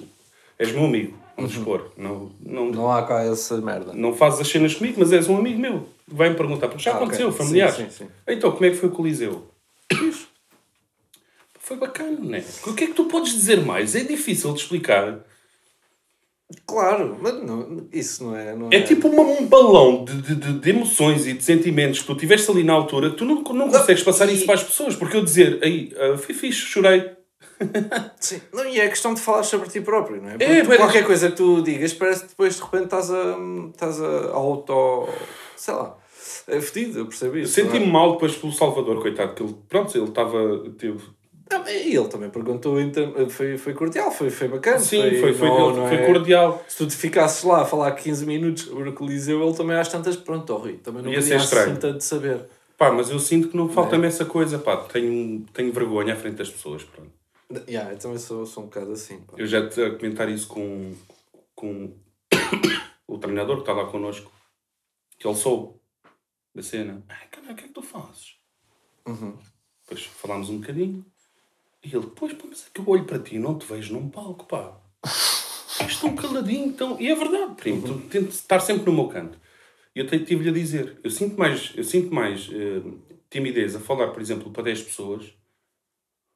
És 0.59 0.73
meu 0.73 0.85
amigo, 0.87 1.17
vamos 1.37 1.53
expor. 1.53 1.93
Não, 1.97 2.33
não, 2.41 2.65
não. 2.67 2.71
Não 2.73 2.91
há 2.93 3.05
cá 3.05 3.23
essa 3.23 3.61
merda. 3.61 3.93
fazes 4.13 4.41
as 4.41 4.49
cenas 4.49 4.75
comigo, 4.75 4.97
mas 4.99 5.13
és 5.13 5.29
um 5.29 5.37
amigo 5.37 5.61
meu. 5.61 5.89
Vai-me 6.09 6.35
perguntar, 6.35 6.67
porque 6.69 6.83
já 6.83 6.93
Ah, 6.93 6.97
aconteceu, 6.97 7.29
ok. 7.29 7.39
familiares. 7.39 7.77
Sim, 7.77 7.89
sim, 7.91 8.05
sim. 8.07 8.11
Então, 8.27 8.51
como 8.51 8.65
é 8.65 8.71
que 8.71 8.77
foi 8.77 8.89
o 8.89 8.93
Coliseu? 8.93 9.47
Foi 11.67 11.77
bacana, 11.77 12.17
não 12.21 12.35
é? 12.35 12.45
O 12.65 12.75
que 12.75 12.85
é 12.85 12.87
que 12.87 12.93
tu 12.95 13.07
podes 13.07 13.33
dizer 13.33 13.61
mais? 13.61 13.97
É 13.97 14.05
difícil 14.05 14.53
de 14.53 14.61
explicar. 14.61 15.19
Claro, 16.65 17.19
mas 17.21 17.43
não, 17.43 17.89
isso 17.93 18.23
não 18.23 18.37
é. 18.37 18.55
Não 18.55 18.69
É 18.71 18.81
tipo 18.81 19.09
uma- 19.09 19.23
um 19.25 19.45
balão 19.47 20.05
de, 20.05 20.23
de, 20.23 20.53
de- 20.61 20.71
emoções 20.71 21.27
e 21.27 21.33
de 21.33 21.43
sentimentos 21.43 22.01
que 22.01 22.07
tu 22.07 22.15
tiveste 22.15 22.49
ali 22.49 22.63
na 22.63 22.73
altura 22.73 23.11
tu 23.11 23.25
não, 23.25 23.43
não 23.43 23.69
consegues 23.69 24.05
passar 24.05 24.29
e- 24.29 24.35
isso 24.35 24.47
para 24.47 24.55
as 24.55 24.63
pessoas. 24.63 24.95
Porque 24.95 25.17
eu 25.17 25.25
dizer, 25.25 25.59
aí, 25.61 25.93
ah, 25.99 26.17
foi 26.17 26.33
fixe, 26.37 26.61
chorei. 26.61 27.11
Sim. 28.21 28.41
Não, 28.53 28.65
e 28.65 28.79
é 28.79 28.89
questão 28.89 29.13
de 29.13 29.21
falar 29.21 29.43
sobre 29.43 29.69
ti 29.69 29.81
próprio, 29.81 30.23
não 30.23 30.29
é? 30.29 30.33
Porque 30.39 30.45
É, 30.45 30.63
tu, 30.63 30.69
mas- 30.69 30.77
qualquer 30.79 31.05
coisa 31.05 31.31
que 31.31 31.37
tu 31.37 31.63
digas 31.63 31.93
parece 31.95 32.23
que 32.23 32.29
depois 32.29 32.55
de 32.55 32.63
repente 32.63 32.85
estás 32.85 33.11
a. 33.11 33.37
estás 33.73 34.01
a 34.01 34.31
auto. 34.33 35.09
sei 35.57 35.75
lá. 35.75 35.99
É 36.47 36.61
fedido, 36.61 37.01
eu 37.01 37.07
percebo 37.07 37.37
Eu 37.37 37.43
isso. 37.43 37.55
senti-me 37.55 37.87
não 37.87 37.93
mal 37.93 38.13
depois 38.13 38.37
pelo 38.37 38.53
Salvador, 38.53 39.03
coitado, 39.03 39.35
que 39.35 39.43
ele, 39.43 39.57
pronto, 39.69 39.97
ele 39.99 40.05
estava. 40.09 40.65
Teve... 40.79 41.01
é? 41.51 41.55
Não, 41.59 41.69
E 41.69 41.97
ele 41.97 42.09
também 42.09 42.29
perguntou, 42.31 42.77
term- 42.91 43.29
foi, 43.29 43.57
foi 43.59 43.75
cordial, 43.75 44.11
foi, 44.11 44.31
foi 44.31 44.49
bacana. 44.49 44.79
Sim, 44.81 45.01
foi, 45.21 45.33
foi, 45.33 45.49
não- 45.49 45.57
dele, 45.73 45.81
não 45.81 45.89
foi 45.89 45.97
é- 45.99 46.07
cordial. 46.07 46.65
Se 46.69 46.77
tu 46.79 46.87
te 46.87 46.97
ficasses 46.97 47.43
lá 47.45 47.63
a 47.63 47.65
falar 47.65 47.93
15 47.93 48.27
minutos 48.27 48.65
sobre 48.65 48.89
o 48.89 48.93
Coliseu, 48.93 49.43
ele 49.47 49.57
também 49.57 49.77
às 49.77 49.89
tantas, 49.89 50.17
pronto, 50.17 50.53
ó 50.53 50.57
Rui, 50.59 50.75
também 50.79 51.03
não 51.03 51.13
Ia 51.13 51.23
ser 51.23 51.37
estranho. 51.37 51.71
assim 51.73 51.81
tanto 51.81 51.99
de 51.99 52.05
saber. 52.05 52.45
Pá, 52.77 52.91
mas 52.93 53.09
eu 53.11 53.19
sinto 53.19 53.49
que 53.49 53.57
não 53.57 53.69
falta-me 53.69 54.07
essa 54.07 54.25
coisa, 54.25 54.59
pá. 54.59 54.77
Tenho, 54.77 55.45
tenho 55.55 55.73
vergonha 55.73 56.13
à 56.13 56.17
frente 56.17 56.37
das 56.37 56.51
pessoas, 56.51 56.83
pronto. 56.85 57.11
Yeah, 57.69 57.93
eu 57.93 57.99
também 57.99 58.19
sou, 58.19 58.45
sou 58.45 58.65
um 58.65 58.67
bocado 58.67 58.93
assim. 58.93 59.19
pá. 59.21 59.35
Eu 59.39 59.47
já 59.47 59.67
te 59.69 59.81
a 59.81 59.95
comentar 59.97 60.29
isso 60.29 60.49
com, 60.49 60.93
com 61.55 61.93
o 63.07 63.19
treinador 63.19 63.57
que 63.57 63.63
está 63.63 63.73
lá 63.73 63.87
connosco, 63.87 64.31
que 65.19 65.27
ele 65.27 65.37
soube 65.37 65.75
da 66.55 66.63
cena. 66.63 67.03
Ai, 67.09 67.29
caralho, 67.31 67.53
o 67.53 67.57
que 67.57 67.65
é 67.65 67.69
que 67.69 67.73
tu 67.73 67.83
fazes? 67.83 68.35
Uhum. 69.07 69.37
Depois 69.89 70.05
falámos 70.07 70.51
um 70.51 70.59
bocadinho. 70.59 71.07
E 71.87 71.95
ele, 71.97 72.11
pois, 72.17 72.33
pá, 72.33 72.45
mas 72.49 72.67
é 72.67 72.71
que 72.75 72.81
eu 72.81 72.89
olho 72.89 73.05
para 73.05 73.19
ti 73.21 73.37
e 73.37 73.39
não 73.39 73.57
te 73.57 73.65
vejo 73.67 73.95
num 73.95 74.09
palco, 74.09 74.45
pá. 74.47 74.77
És 75.81 76.01
tão 76.01 76.17
caladinho, 76.17 76.73
tão... 76.73 77.01
E 77.01 77.09
é 77.09 77.15
verdade, 77.15 77.55
primo. 77.55 77.83
Tu 77.83 78.09
tento 78.09 78.31
estar 78.31 78.59
sempre 78.61 78.87
no 78.87 78.93
meu 78.93 79.07
canto. 79.09 79.39
E 79.95 80.01
eu 80.01 80.07
tive-lhe 80.07 80.49
a 80.49 80.53
dizer, 80.53 80.99
eu 81.05 81.11
sinto 81.11 81.39
mais, 81.39 81.73
eu 81.77 81.85
sinto 81.85 82.13
mais 82.13 82.51
eh, 82.53 82.83
timidez 83.31 83.77
a 83.77 83.81
falar, 83.81 84.09
por 84.09 84.21
exemplo, 84.21 84.51
para 84.51 84.65
10 84.65 84.83
pessoas 84.83 85.33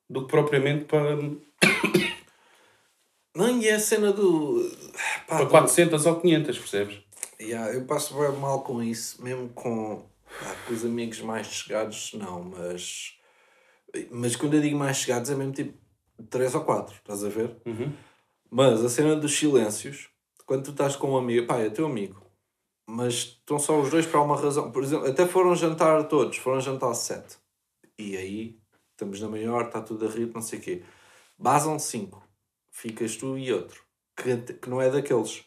do 0.09 0.23
que 0.25 0.31
propriamente 0.31 0.85
para, 0.85 1.17
Não, 3.35 3.61
e 3.61 3.69
é 3.69 3.75
a 3.75 3.81
cena 3.81 4.13
do. 4.13 4.71
Pá, 5.27 5.37
para 5.37 5.45
do- 5.45 5.51
400 5.51 6.07
ou 6.07 6.21
500, 6.21 6.59
percebes? 6.59 6.99
Yeah, 7.41 7.73
eu 7.73 7.85
passo 7.87 8.15
bem 8.19 8.33
mal 8.39 8.63
com 8.63 8.83
isso, 8.83 9.23
mesmo 9.23 9.49
com, 9.51 10.05
com 10.67 10.75
os 10.75 10.85
amigos 10.85 11.21
mais 11.21 11.47
chegados, 11.47 12.13
não, 12.15 12.43
mas. 12.45 13.15
Mas 14.11 14.37
quando 14.37 14.55
eu 14.55 14.61
digo 14.61 14.79
mais 14.79 14.97
chegados 14.99 15.31
é 15.31 15.35
mesmo 15.35 15.53
tipo 15.53 15.79
3 16.29 16.55
ou 16.55 16.65
4, 16.65 16.97
estás 16.97 17.25
a 17.25 17.29
ver? 17.29 17.57
Uhum. 17.67 17.93
Mas 18.51 18.85
a 18.85 18.89
cena 18.89 19.17
dos 19.17 19.37
silêncios, 19.37 20.09
quando 20.47 20.65
tu 20.65 20.71
estás 20.73 20.97
com 20.97 21.13
um 21.13 21.17
amigo, 21.17 21.47
pá, 21.47 21.59
é 21.59 21.71
teu 21.71 21.87
amigo, 21.87 22.21
mas 22.87 23.15
estão 23.15 23.59
só 23.59 23.81
os 23.81 23.91
dois 23.91 24.07
para 24.07 24.21
uma 24.21 24.37
razão. 24.37 24.71
Por 24.71 24.83
exemplo, 24.83 25.09
até 25.09 25.27
foram 25.27 25.55
jantar 25.55 26.09
todos, 26.09 26.37
foram 26.37 26.61
jantar 26.61 26.93
sete. 26.95 27.39
E 27.99 28.17
aí, 28.17 28.59
estamos 28.93 29.21
na 29.21 29.29
maior, 29.29 29.67
está 29.67 29.81
tudo 29.81 30.07
a 30.07 30.11
rir, 30.11 30.31
não 30.35 30.43
sei 30.43 30.59
o 30.59 30.63
quê. 30.63 30.83
Basam 31.39 31.79
cinco. 31.79 32.27
Ficas 32.71 33.17
tu 33.17 33.39
e 33.39 33.53
outro. 33.53 33.83
Que, 34.17 34.37
que 34.55 34.69
não 34.69 34.81
é 34.81 34.91
daqueles. 34.91 35.45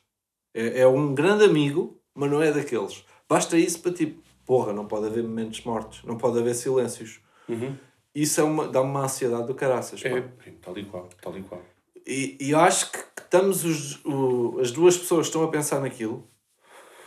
É, 0.53 0.81
é 0.81 0.87
um 0.87 1.13
grande 1.13 1.43
amigo, 1.43 2.01
mas 2.13 2.31
não 2.31 2.41
é 2.41 2.51
daqueles. 2.51 3.03
Basta 3.27 3.57
isso 3.57 3.81
para 3.81 3.93
tipo, 3.93 4.21
porra, 4.45 4.71
não 4.71 4.87
pode 4.87 5.07
haver 5.07 5.23
momentos 5.23 5.63
mortos, 5.63 6.03
não 6.03 6.17
pode 6.17 6.39
haver 6.39 6.53
silêncios. 6.55 7.19
Uhum. 7.49 7.77
Isso 8.15 8.39
é 8.41 8.43
uma, 8.43 8.67
dá-me 8.67 8.89
uma 8.89 9.03
ansiedade 9.05 9.47
do 9.47 9.55
caraças. 9.55 10.03
É, 10.05 10.21
tal 10.61 10.77
e 10.77 10.85
qual, 10.85 11.09
tal 11.21 11.37
e 11.37 11.41
qual. 11.43 11.61
E, 12.05 12.37
e 12.39 12.51
eu 12.51 12.59
acho 12.59 12.91
que 12.91 12.97
que 12.99 13.21
estamos 13.21 13.63
os, 13.65 14.05
o- 14.05 14.59
as 14.59 14.71
duas 14.71 14.95
pessoas 14.97 15.27
estão 15.27 15.43
a 15.43 15.47
pensar 15.47 15.79
naquilo. 15.79 16.27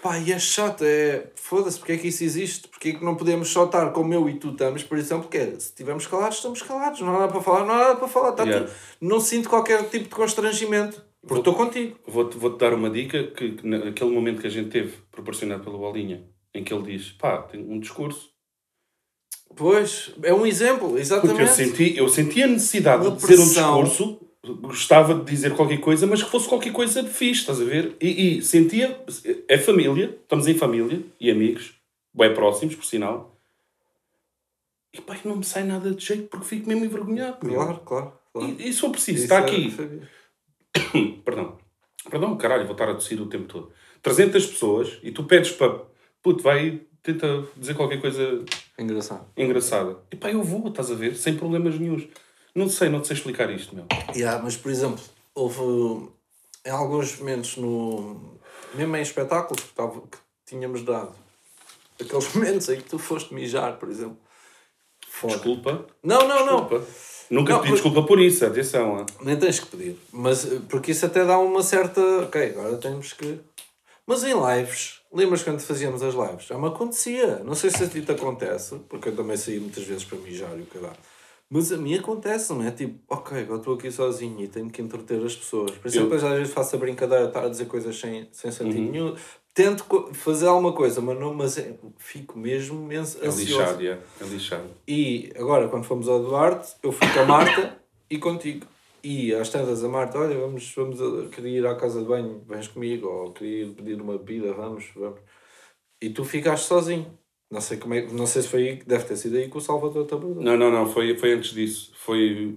Pá, 0.02 0.18
e 0.18 0.32
é 0.32 0.38
chato, 0.38 0.82
é. 0.84 1.30
Foda-se, 1.36 1.78
porque 1.78 1.92
é 1.92 1.96
que 1.96 2.08
isso 2.08 2.22
existe? 2.25 2.68
Porque 2.68 2.88
é 2.90 2.92
que 2.94 3.04
não 3.04 3.14
podemos 3.16 3.48
só 3.48 3.64
estar 3.64 3.90
como 3.92 4.12
eu 4.14 4.28
e 4.28 4.38
tu 4.38 4.50
estamos, 4.50 4.82
por 4.82 4.98
exemplo, 4.98 5.25
porque 5.25 5.38
é, 5.38 5.50
se 5.52 5.68
estivermos 5.68 6.06
calados, 6.06 6.36
estamos 6.38 6.62
calados, 6.62 7.00
não 7.00 7.10
há 7.10 7.20
nada 7.20 7.32
para 7.32 7.40
falar, 7.42 7.64
não 7.64 7.75
há 7.75 7.78
nada 7.78 7.96
para 7.96 8.08
falar. 8.08 8.32
Tá 8.32 8.44
Yeah. 8.44 8.70
Não 9.00 9.20
sinto 9.20 9.48
qualquer 9.48 9.88
tipo 9.88 10.04
de 10.04 10.14
constrangimento, 10.14 11.04
porque 11.22 11.38
estou 11.38 11.54
contigo. 11.54 11.98
Vou-te 12.06 12.36
vou 12.36 12.56
dar 12.56 12.75
uma 12.75 12.90
dica 12.90 13.25
que, 13.28 13.52
que 13.52 13.66
naquele 13.66 14.10
momento 14.10 14.40
que 14.40 14.46
a 14.46 14.50
gente 14.50 14.70
teve, 14.70 14.96
proporcionado 15.10 15.62
pelo 15.64 15.78
Bolinha, 15.78 16.25
em 16.54 16.62
que 16.64 16.72
ele 16.72 16.82
diz, 16.96 17.12
pá, 17.12 17.38
tem 17.42 17.60
um 17.60 17.78
discurso, 17.80 18.30
Pois, 19.54 20.12
é 20.22 20.34
um 20.34 20.46
exemplo, 20.46 20.88
Porque 20.88 21.00
exatamente. 21.00 21.40
eu 21.40 21.46
senti, 21.48 21.96
eu 21.96 22.08
senti 22.08 22.42
a 22.42 22.46
necessidade 22.46 23.06
Uma 23.06 23.16
de 23.16 23.26
dizer 23.26 23.40
um 23.40 23.46
discurso, 23.84 24.20
gostava 24.60 25.14
de 25.14 25.24
dizer 25.24 25.54
qualquer 25.54 25.78
coisa, 25.80 26.06
mas 26.06 26.22
que 26.22 26.30
fosse 26.30 26.48
qualquer 26.48 26.72
coisa 26.72 27.02
fixe, 27.04 27.40
estás 27.40 27.60
a 27.60 27.64
ver? 27.64 27.96
E, 28.00 28.38
e 28.38 28.42
sentia, 28.42 29.00
é 29.48 29.56
família, 29.56 30.18
estamos 30.22 30.46
em 30.46 30.54
família 30.54 31.02
e 31.18 31.30
amigos, 31.30 31.74
bem 32.12 32.34
próximos, 32.34 32.74
por 32.74 32.84
sinal. 32.84 33.34
E 34.92 35.00
pá, 35.00 35.16
não 35.24 35.36
me 35.36 35.44
sai 35.44 35.64
nada 35.64 35.90
de 35.90 36.04
jeito 36.04 36.28
porque 36.28 36.46
fico 36.46 36.68
mesmo 36.68 36.84
envergonhado. 36.84 37.38
meu. 37.46 37.54
Claro, 37.54 37.80
claro. 37.84 38.12
claro. 38.32 38.56
E, 38.58 38.68
e 38.68 38.72
se 38.72 38.80
for 38.80 38.90
preciso, 38.90 39.24
Isso 39.24 39.24
está 39.24 39.36
é- 39.36 39.40
aqui. 39.40 39.72
Perdão. 41.24 41.58
Perdão, 42.10 42.36
caralho, 42.36 42.64
vou 42.64 42.72
estar 42.72 42.88
a 42.88 42.94
tossir 42.94 43.20
o 43.20 43.26
tempo 43.26 43.44
todo. 43.44 43.72
300 44.02 44.46
pessoas 44.46 44.98
e 45.02 45.10
tu 45.10 45.24
pedes 45.24 45.50
para. 45.52 45.82
Puto, 46.22 46.42
vai, 46.42 46.80
tenta 47.02 47.44
dizer 47.56 47.74
qualquer 47.74 48.00
coisa 48.00 48.44
Engraçado. 48.78 49.25
engraçada. 49.37 49.97
E 50.12 50.16
pá, 50.16 50.30
eu 50.30 50.42
vou, 50.42 50.68
estás 50.68 50.90
a 50.90 50.95
ver? 50.95 51.16
Sem 51.16 51.37
problemas 51.37 51.78
nenhums. 51.78 52.04
Não 52.54 52.68
sei, 52.68 52.88
não 52.88 53.00
te 53.00 53.09
sei 53.09 53.16
explicar 53.16 53.50
isto, 53.50 53.75
meu. 53.75 53.87
Yeah, 54.14 54.42
mas, 54.42 54.56
por 54.56 54.71
exemplo, 54.71 55.02
houve 55.35 56.09
em 56.64 56.71
alguns 56.71 57.18
momentos 57.18 57.56
no. 57.56 58.37
Mesmo 58.75 58.97
em 58.97 59.02
espetáculos 59.02 59.62
que, 59.62 59.73
tava, 59.75 60.00
que 60.00 60.18
tínhamos 60.47 60.83
dado. 60.83 61.12
Aqueles 62.00 62.33
momentos 62.35 62.68
em 62.68 62.76
que 62.76 62.85
tu 62.85 62.99
foste 62.99 63.33
mijar, 63.35 63.76
por 63.78 63.88
exemplo. 63.88 64.18
Foda. 65.09 65.35
Desculpa. 65.35 65.87
Não, 66.02 66.26
não, 66.28 66.45
não. 66.47 66.61
Desculpa. 66.62 66.87
Nunca 67.30 67.52
Não, 67.54 67.59
pedi 67.61 67.71
por- 67.73 67.75
desculpa 67.83 68.06
por 68.06 68.21
isso, 68.21 68.45
atenção. 68.47 68.99
ah. 68.99 69.06
Nem 69.23 69.37
tens 69.37 69.59
que 69.59 69.66
pedir. 69.66 69.99
Mas, 70.12 70.45
eh, 70.50 70.61
porque 70.68 70.92
isso 70.92 71.04
até 71.06 71.25
dá 71.25 71.38
uma 71.38 71.62
certa. 71.62 72.00
Ok, 72.23 72.50
agora 72.50 72.76
temos 72.76 73.12
que. 73.14 73.40
Mas 74.06 74.22
em 74.22 74.34
lives, 74.34 75.00
lembras 75.12 75.42
quando 75.42 75.60
fazíamos 75.60 76.02
as 76.02 76.14
lives? 76.14 76.46
Já 76.46 76.56
me 76.56 76.68
acontecia. 76.68 77.38
Não 77.44 77.54
sei 77.54 77.70
se 77.70 77.82
a 77.84 77.88
ti 77.88 78.02
te 78.02 78.12
acontece, 78.12 78.76
porque 78.88 79.08
eu 79.08 79.16
também 79.16 79.36
saí 79.36 79.58
muitas 79.58 79.84
vezes 79.84 80.04
para 80.04 80.18
mijar 80.18 80.56
e 80.56 80.62
o 80.62 80.66
que 80.66 80.78
dá. 80.78 80.92
Mas 81.50 81.70
a 81.72 81.76
mim 81.76 81.94
acontece, 81.94 82.52
não 82.52 82.64
é? 82.64 82.70
Tipo, 82.70 82.98
ok, 83.08 83.38
agora 83.38 83.58
estou 83.58 83.75
aqui 83.75 83.90
sozinho 83.90 84.40
e 84.42 84.48
tenho 84.48 84.68
que 84.70 84.82
entreter 84.82 85.25
as 85.25 85.34
pessoas. 85.34 85.72
Por 85.72 85.88
isso 85.88 85.98
é 85.98 86.02
Eu- 86.02 86.12
às 86.14 86.22
vezes 86.22 86.52
faço 86.52 86.75
a 86.76 86.78
brincadeira 86.78 87.25
de 87.25 87.28
estar 87.30 87.44
a 87.44 87.48
dizer 87.48 87.66
coisas 87.66 87.96
sem, 87.98 88.28
sem 88.32 88.50
sentido 88.50 88.80
nenhum. 88.90 89.16
Tento 89.54 89.84
fazer 90.12 90.46
alguma 90.48 90.72
coisa, 90.72 91.00
mas, 91.00 91.18
não, 91.18 91.32
mas 91.32 91.56
é- 91.56 91.75
fico 91.98 92.38
mesmo 92.38 92.82
imenso 92.84 93.18
É 93.22 93.28
ansioso. 93.28 93.60
lixado, 93.80 93.86
é, 93.86 93.98
é 94.20 94.25
lixado. 94.25 94.68
E 94.86 95.32
agora, 95.36 95.68
quando 95.68 95.84
fomos 95.84 96.08
ao 96.08 96.20
Duarte, 96.20 96.75
eu 96.82 96.92
fui 96.92 97.08
com 97.12 97.20
a 97.20 97.25
Marta 97.25 97.76
e 98.10 98.18
contigo. 98.18 98.66
E 99.08 99.32
às 99.32 99.50
tantas 99.50 99.84
a 99.84 99.88
Marta, 99.88 100.18
olha, 100.18 100.36
vamos, 100.36 100.75
vamos 100.75 101.00
a, 101.00 101.28
queria 101.28 101.60
ir 101.60 101.64
à 101.64 101.76
casa 101.76 102.00
de 102.00 102.06
banho, 102.06 102.42
vens 102.44 102.66
comigo, 102.66 103.06
ou 103.06 103.32
queria 103.32 103.62
ir 103.62 103.68
pedir 103.68 104.00
uma 104.02 104.18
bebida, 104.18 104.52
vamos, 104.52 104.90
vamos. 104.96 105.20
E 106.02 106.10
tu 106.10 106.25
ficaste 106.25 106.66
sozinho. 106.66 107.16
Não 107.48 107.60
sei, 107.60 107.76
como 107.76 107.94
é, 107.94 108.04
não 108.04 108.26
sei 108.26 108.42
se 108.42 108.48
foi 108.48 108.68
aí, 108.68 108.82
deve 108.84 109.04
ter 109.04 109.16
sido 109.16 109.36
aí 109.36 109.48
que 109.48 109.56
o 109.56 109.60
Salvador 109.60 110.08
abordou. 110.10 110.42
Não, 110.42 110.56
não, 110.56 110.72
não, 110.72 110.92
foi, 110.92 111.16
foi 111.16 111.34
antes 111.34 111.52
disso. 111.52 111.92
Foi, 111.94 112.56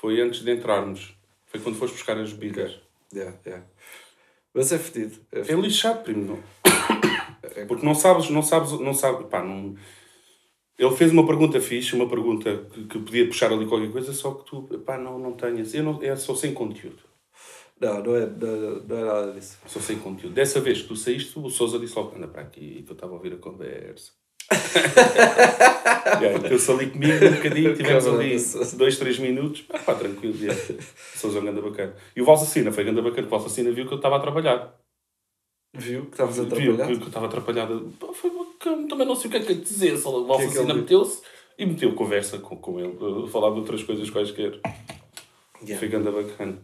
foi 0.00 0.20
antes 0.20 0.42
de 0.42 0.50
entrarmos. 0.50 1.14
Foi 1.46 1.60
quando 1.60 1.78
foste 1.78 1.94
buscar 1.94 2.18
as 2.18 2.32
bebidas. 2.32 2.76
Yeah, 3.14 3.38
yeah. 3.46 3.64
Mas 4.52 4.72
é 4.72 4.78
fedido. 4.78 5.20
É 5.30 5.52
É 5.52 5.54
lixado, 5.54 6.02
primo. 6.02 6.24
Não. 6.34 7.66
Porque 7.68 7.86
não 7.86 7.94
sabes, 7.94 8.28
não 8.28 8.42
sabes, 8.42 8.72
não 8.72 8.92
sabes, 8.92 9.24
pá, 9.28 9.40
não... 9.40 9.76
Ele 10.80 10.96
fez 10.96 11.12
uma 11.12 11.26
pergunta 11.26 11.60
fixe, 11.60 11.94
uma 11.94 12.08
pergunta 12.08 12.64
que, 12.72 12.84
que 12.84 12.98
podia 12.98 13.26
puxar 13.26 13.52
ali 13.52 13.66
qualquer 13.66 13.92
coisa, 13.92 14.14
só 14.14 14.32
que 14.32 14.46
tu, 14.46 14.62
pá, 14.78 14.96
não, 14.96 15.18
não 15.18 15.32
tenhas. 15.32 15.74
Eu 15.74 15.82
não, 15.82 16.02
é 16.02 16.16
só 16.16 16.34
sem 16.34 16.54
conteúdo. 16.54 17.02
Não, 17.78 18.02
não 18.02 18.16
é, 18.16 18.24
não, 18.24 18.80
não 18.88 18.96
é 18.96 19.04
nada 19.04 19.32
disso. 19.32 19.58
Só 19.66 19.78
sem 19.78 19.98
conteúdo. 19.98 20.32
Dessa 20.32 20.58
vez 20.58 20.80
que 20.80 20.88
tu 20.88 20.96
saíste, 20.96 21.38
o 21.38 21.50
Sousa 21.50 21.78
disse 21.78 21.94
logo, 21.94 22.16
anda 22.16 22.26
para 22.26 22.40
aqui, 22.40 22.82
que 22.82 22.90
eu 22.90 22.94
estava 22.94 23.12
a 23.12 23.16
ouvir 23.16 23.34
a 23.34 23.36
conversa. 23.36 24.12
yeah, 26.18 26.38
Meteu-se 26.38 26.72
ali 26.72 26.90
comigo 26.90 27.26
um 27.26 27.32
bocadinho, 27.34 27.76
tivemos 27.76 28.06
ali 28.06 28.36
dois, 28.78 28.98
três 28.98 29.18
minutos. 29.18 29.66
Ah, 29.68 29.78
pá, 29.80 29.94
tranquilo. 29.94 30.34
Yeah. 30.34 30.58
Sousa 31.14 31.36
é 31.36 31.42
um 31.42 31.44
ganda 31.44 31.60
bacana. 31.60 31.94
E 32.16 32.22
o 32.22 32.24
Valsacina 32.24 32.72
foi 32.72 32.84
ganda 32.84 33.02
bacana, 33.02 33.26
o 33.26 33.30
Valsacina 33.30 33.70
viu 33.70 33.86
que 33.86 33.92
eu 33.92 33.98
estava 33.98 34.16
a 34.16 34.20
trabalhar. 34.20 34.80
Viu 35.74 36.06
que 36.06 36.12
estavas 36.12 36.40
a 36.40 36.44
Viu 36.44 36.76
que 36.76 36.92
eu 36.92 37.06
estava 37.06 37.26
atrapalhado. 37.26 37.92
Pá, 38.00 38.08
foi 38.60 38.72
bacana, 38.72 38.88
também 38.88 39.06
não 39.06 39.16
sei 39.16 39.28
o 39.28 39.30
que 39.30 39.36
é 39.38 39.40
que 39.40 39.52
é 39.52 39.54
dizer. 39.54 39.96
Só 39.96 40.10
o 40.10 40.12
que 40.12 40.32
é 40.32 40.36
que 40.36 40.42
Valsacina 40.42 40.72
ele 40.72 40.80
meteu-se 40.82 41.22
e 41.58 41.66
meteu 41.66 41.94
conversa 41.94 42.38
com, 42.38 42.56
com 42.56 42.78
ele, 42.78 42.96
a 43.24 43.28
falar 43.28 43.50
de 43.50 43.60
outras 43.60 43.82
coisas 43.82 44.08
quaisquer. 44.10 44.60
Yeah. 45.62 45.78
Foi 45.78 45.88
ganda 45.88 46.10
bacana. 46.10 46.58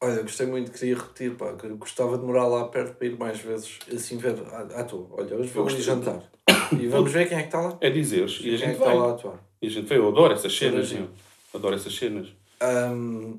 Olha, 0.00 0.22
gostei 0.22 0.46
muito, 0.46 0.70
queria 0.70 0.96
repetir, 0.96 1.34
pá, 1.34 1.54
que 1.54 1.66
eu 1.66 1.76
gostava 1.76 2.18
de 2.18 2.24
morar 2.24 2.46
lá 2.46 2.68
perto 2.68 2.96
para 2.96 3.06
ir 3.06 3.18
mais 3.18 3.40
vezes, 3.40 3.78
assim 3.92 4.18
ver, 4.18 4.34
ah, 4.50 4.68
ah 4.74 4.84
tu, 4.84 5.08
olha, 5.12 5.36
hoje 5.36 5.50
gostei. 5.52 5.82
jantar. 5.82 6.30
E 6.78 6.86
vamos 6.88 7.10
ver 7.12 7.28
quem 7.28 7.38
é 7.38 7.40
que 7.40 7.48
está 7.48 7.60
lá. 7.60 7.78
É 7.80 7.90
dizeres. 7.90 8.38
E 8.40 8.40
a 8.40 8.42
Quem 8.42 8.54
é 8.54 8.56
gente 8.56 8.66
que 8.66 8.72
está 8.72 8.84
vai. 8.86 8.96
lá 8.96 9.06
a 9.06 9.10
atuar. 9.12 9.44
E 9.60 9.66
a 9.66 9.70
gente 9.70 9.86
vai. 9.86 9.98
Eu 9.98 10.08
adoro 10.08 10.32
essas 10.34 10.56
cenas. 10.56 10.92
Meu. 10.92 11.08
Adoro 11.54 11.74
essas 11.74 11.94
cenas. 11.94 12.28
Ahm, 12.60 13.38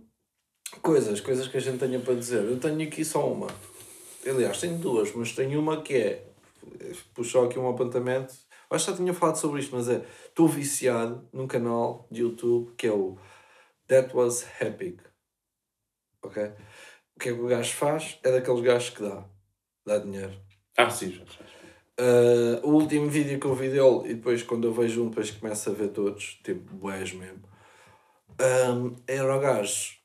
coisas, 0.82 1.20
coisas 1.22 1.48
que 1.48 1.58
a 1.58 1.60
gente 1.60 1.80
tenha 1.80 2.00
para 2.00 2.14
dizer. 2.14 2.44
Eu 2.44 2.60
tenho 2.60 2.82
aqui 2.82 3.04
só 3.04 3.28
uma. 3.28 3.48
Aliás, 4.26 4.60
tenho 4.60 4.78
duas, 4.78 5.14
mas 5.14 5.34
tenho 5.34 5.60
uma 5.60 5.82
que 5.82 5.96
é. 5.96 6.25
Puxou 7.14 7.46
aqui 7.46 7.60
um 7.60 7.70
apontamento. 7.70 8.34
Acho 8.70 8.86
que 8.86 8.92
já 8.92 8.98
tinha 8.98 9.14
falado 9.14 9.36
sobre 9.36 9.62
isto, 9.62 9.76
mas 9.76 9.90
é. 9.90 10.06
Estou 10.28 10.48
viciado 10.48 11.28
num 11.32 11.48
canal 11.48 12.08
de 12.12 12.22
YouTube 12.22 12.74
que 12.76 12.88
é 12.88 12.92
o 12.92 13.18
That 13.88 14.16
Was 14.16 14.46
Epic. 14.62 15.02
Ok? 16.22 16.44
O 17.16 17.20
que 17.20 17.30
é 17.30 17.34
que 17.34 17.40
o 17.40 17.48
gajo 17.48 17.74
faz? 17.74 18.20
É 18.24 18.32
daqueles 18.32 18.62
gajos 18.62 18.90
que 18.90 19.04
dá. 19.04 19.24
Dá 19.86 20.00
dinheiro. 20.00 20.34
Ah, 20.78 20.90
sim, 20.90 21.12
já. 21.12 21.24
Uh, 21.98 22.60
o 22.68 22.74
último 22.74 23.08
vídeo 23.10 23.40
que 23.40 23.46
eu 23.46 23.56
vi 23.56 23.70
dele, 23.70 24.12
e 24.12 24.16
depois 24.16 24.44
quando 24.44 24.68
eu 24.68 24.74
vejo 24.74 25.04
um, 25.04 25.10
depois 25.10 25.32
começo 25.32 25.70
a 25.70 25.74
ver 25.74 25.90
todos, 25.90 26.42
tipo, 26.44 26.76
boés 26.76 27.14
mesmo. 27.14 27.44
Um, 28.42 28.96
era 29.08 29.34
o 29.34 29.40
gajo. 29.40 29.96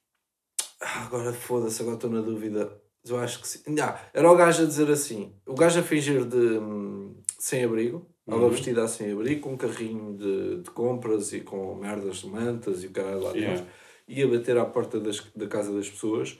Ah, 0.81 1.05
agora 1.05 1.33
foda-se, 1.33 1.83
agora 1.83 1.97
estou 1.97 2.11
na 2.11 2.21
dúvida. 2.21 2.79
Eu 3.07 3.19
acho 3.19 3.40
que 3.40 3.49
sim. 3.49 3.62
Ah, 3.80 3.99
era 4.12 4.30
o 4.30 4.37
gajo 4.37 4.62
a 4.62 4.66
dizer 4.66 4.90
assim: 4.90 5.35
o 5.47 5.54
gajo 5.54 5.80
a 5.80 5.83
fingir 5.83 6.25
de 6.25 6.37
hum, 6.37 7.14
sem 7.38 7.64
abrigo, 7.64 8.07
ela 8.26 8.42
Uhum. 8.42 8.50
vestida 8.50 8.85
assim 8.85 9.04
sem 9.04 9.12
abrigo, 9.12 9.40
com 9.42 9.52
um 9.54 9.57
carrinho 9.57 10.16
de, 10.16 10.62
de 10.62 10.71
compras 10.71 11.33
e 11.33 11.40
com 11.40 11.75
merdas 11.75 12.19
de 12.19 12.26
mantas 12.28 12.83
e 12.85 12.87
o 12.88 12.92
caralho 12.92 13.21
lá 13.23 13.33
Yeah. 13.33 13.57
dentro, 13.61 13.73
ia 14.09 14.28
bater 14.28 14.59
à 14.59 14.64
porta 14.66 15.00
das, 15.00 15.21
da 15.35 15.47
casa 15.49 15.73
das 15.73 15.88
pessoas 15.88 16.38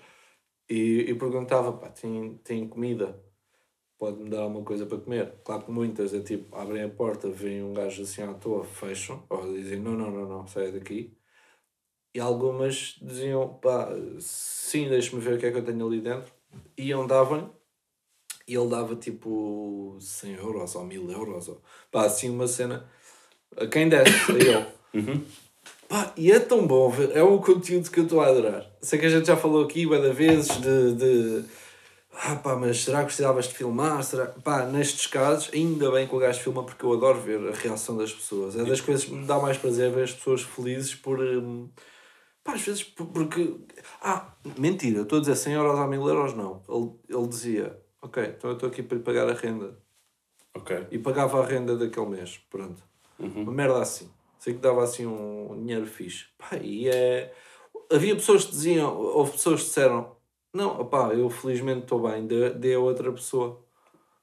e, 0.69 1.07
e 1.09 1.15
perguntava: 1.15 1.73
pá, 1.73 1.89
tem, 1.89 2.35
tem 2.45 2.69
comida? 2.69 3.19
pode-me 3.99 4.31
dar 4.31 4.41
alguma 4.41 4.65
coisa 4.65 4.87
para 4.87 4.99
comer. 4.99 5.35
Claro 5.45 5.65
que 5.65 5.71
muitas 5.71 6.15
é 6.15 6.21
tipo, 6.21 6.57
abrem 6.57 6.83
a 6.85 6.89
porta, 6.89 7.29
vem 7.29 7.63
um 7.63 7.75
gajo 7.75 8.03
assim 8.03 8.23
à 8.23 8.33
toa, 8.33 8.65
fecham, 8.65 9.23
ou 9.29 9.53
dizem 9.53 9.79
não, 9.79 9.93
não, 9.93 10.11
não, 10.11 10.27
não, 10.29 10.47
sai 10.47 10.73
daqui. 10.73 11.15
E 12.15 12.19
algumas 12.19 12.99
diziam, 13.01 13.55
pá, 13.61 13.89
sim, 14.19 14.89
deixa-me 14.89 15.21
ver 15.23 15.35
o 15.37 15.39
que 15.39 15.47
é 15.47 15.53
que 15.53 15.59
eu 15.59 15.65
tenho 15.65 15.87
ali 15.87 16.01
dentro. 16.01 16.33
Iam, 16.77 17.07
davam 17.07 17.51
e 18.51 18.55
ele 18.57 18.69
dava 18.69 18.97
tipo 18.97 19.97
100 20.01 20.35
euros 20.35 20.75
ou 20.75 20.85
1000 20.85 21.11
euros, 21.13 21.47
ou, 21.49 21.63
pá, 21.93 22.07
assim 22.07 22.29
uma 22.29 22.49
cena. 22.49 22.85
A 23.57 23.67
quem 23.67 23.89
desse, 23.89 24.11
a 24.33 24.35
ele. 24.35 24.67
Uhum. 24.93 25.25
Pá, 25.89 26.13
e 26.17 26.33
é 26.33 26.41
tão 26.41 26.67
bom 26.67 26.91
ver, 26.91 27.17
é 27.17 27.23
um 27.23 27.39
conteúdo 27.39 27.89
que 27.89 28.01
eu 28.01 28.05
estou 28.05 28.21
a 28.21 28.27
adorar. 28.27 28.67
Sei 28.83 28.99
que 28.99 29.07
a 29.07 29.09
gente 29.09 29.29
já 29.29 29.37
falou 29.37 29.65
aqui, 29.65 29.87
de 29.87 30.11
vezes, 30.11 30.61
de, 30.61 30.95
de 30.95 31.45
ah 32.13 32.35
pá, 32.35 32.57
mas 32.57 32.83
será 32.83 32.99
que 32.99 33.07
precisavas 33.07 33.47
de 33.47 33.55
filmar? 33.55 34.03
Será? 34.03 34.27
Pá, 34.27 34.67
nestes 34.67 35.07
casos, 35.07 35.49
ainda 35.55 35.91
bem 35.93 36.09
que 36.09 36.15
o 36.15 36.19
gajo 36.19 36.41
filma 36.41 36.65
porque 36.65 36.85
eu 36.85 36.93
adoro 36.93 37.21
ver 37.21 37.39
a 37.49 37.53
reação 37.53 37.97
das 37.97 38.13
pessoas. 38.13 38.57
É 38.57 38.65
das 38.65 38.81
coisas 38.81 39.05
que 39.05 39.13
me 39.13 39.25
dá 39.25 39.39
mais 39.39 39.57
prazer 39.57 39.93
ver 39.93 40.05
as 40.05 40.13
pessoas 40.13 40.43
felizes 40.43 40.95
por. 40.95 41.21
hum, 41.21 41.69
pá, 42.45 42.55
às 42.55 42.63
vezes 42.63 42.83
por- 42.85 43.07
porque. 43.09 43.57
Ah, 44.03 44.35
mentira, 44.59 45.03
estou 45.03 45.19
a 45.19 45.21
dizer 45.21 45.37
100 45.37 45.55
euros 45.55 45.79
a 45.79 45.87
1000 45.87 46.07
euros, 46.09 46.35
não. 46.35 46.63
Ele, 46.69 46.91
ele 47.19 47.29
dizia, 47.29 47.81
ok, 48.03 48.23
então 48.37 48.51
eu 48.51 48.55
estou 48.55 48.69
aqui 48.69 48.83
para 48.83 48.97
lhe 48.99 49.03
pagar 49.05 49.29
a 49.29 49.35
renda. 49.35 49.79
Ok. 50.55 50.87
E 50.91 50.99
pagava 50.99 51.43
a 51.43 51.47
renda 51.47 51.77
daquele 51.77 52.07
mês, 52.07 52.39
pronto. 52.51 52.83
Uhum. 53.19 53.43
Uma 53.43 53.53
merda 53.53 53.81
assim. 53.81 54.11
Sei 54.39 54.55
que 54.55 54.61
dava 54.61 54.83
assim 54.83 55.07
um, 55.07 55.55
dinheiro 55.61 55.87
fixe. 55.87 56.27
Pá, 56.39 56.57
e 56.57 56.89
é. 56.89 57.33
Havia 57.93 58.15
pessoas 58.15 58.45
que 58.45 58.53
diziam, 58.53 58.97
houve 58.97 59.33
pessoas 59.33 59.61
que 59.61 59.67
disseram, 59.67 60.17
não, 60.53 60.81
opá, 60.81 61.13
eu 61.13 61.29
felizmente 61.29 61.83
estou 61.83 62.01
bem, 62.03 62.27
dê, 62.27 62.51
dê 62.51 62.75
a 62.75 62.81
outra 62.81 63.13
pessoa. 63.13 63.65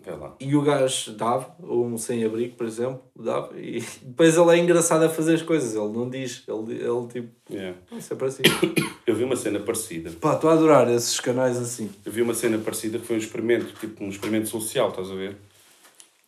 Vai 0.05 0.15
lá. 0.15 0.35
E 0.39 0.55
o 0.55 0.61
gajo 0.61 1.11
dava, 1.13 1.55
ou 1.61 1.85
um 1.85 1.97
sem-abrigo, 1.97 2.55
por 2.55 2.67
exemplo, 2.67 3.01
dava, 3.15 3.59
e 3.59 3.81
depois 4.01 4.37
ele 4.37 4.51
é 4.51 4.57
engraçado 4.57 5.03
a 5.03 5.09
fazer 5.09 5.33
as 5.35 5.41
coisas, 5.41 5.75
ele 5.75 5.91
não 5.91 6.09
diz, 6.09 6.43
ele, 6.47 6.73
ele 6.75 7.07
tipo, 7.07 7.37
Yeah. 7.49 7.77
"Não, 7.89 7.97
isso 7.97 8.13
é 8.13 8.15
para 8.15 8.29
si. 8.29 8.41
Eu 9.07 9.15
vi 9.15 9.23
uma 9.23 9.37
cena 9.37 9.59
parecida. 9.59 10.11
Pá, 10.19 10.35
estou 10.35 10.49
a 10.49 10.53
adorar 10.53 10.89
esses 10.91 11.17
canais 11.19 11.57
assim. 11.57 11.89
Eu 12.05 12.11
vi 12.11 12.21
uma 12.21 12.33
cena 12.33 12.57
parecida 12.57 12.99
que 12.99 13.05
foi 13.05 13.15
um 13.15 13.19
experimento, 13.19 13.73
tipo 13.79 14.03
um 14.03 14.09
experimento 14.09 14.49
social, 14.49 14.89
estás 14.89 15.09
a 15.09 15.15
ver? 15.15 15.37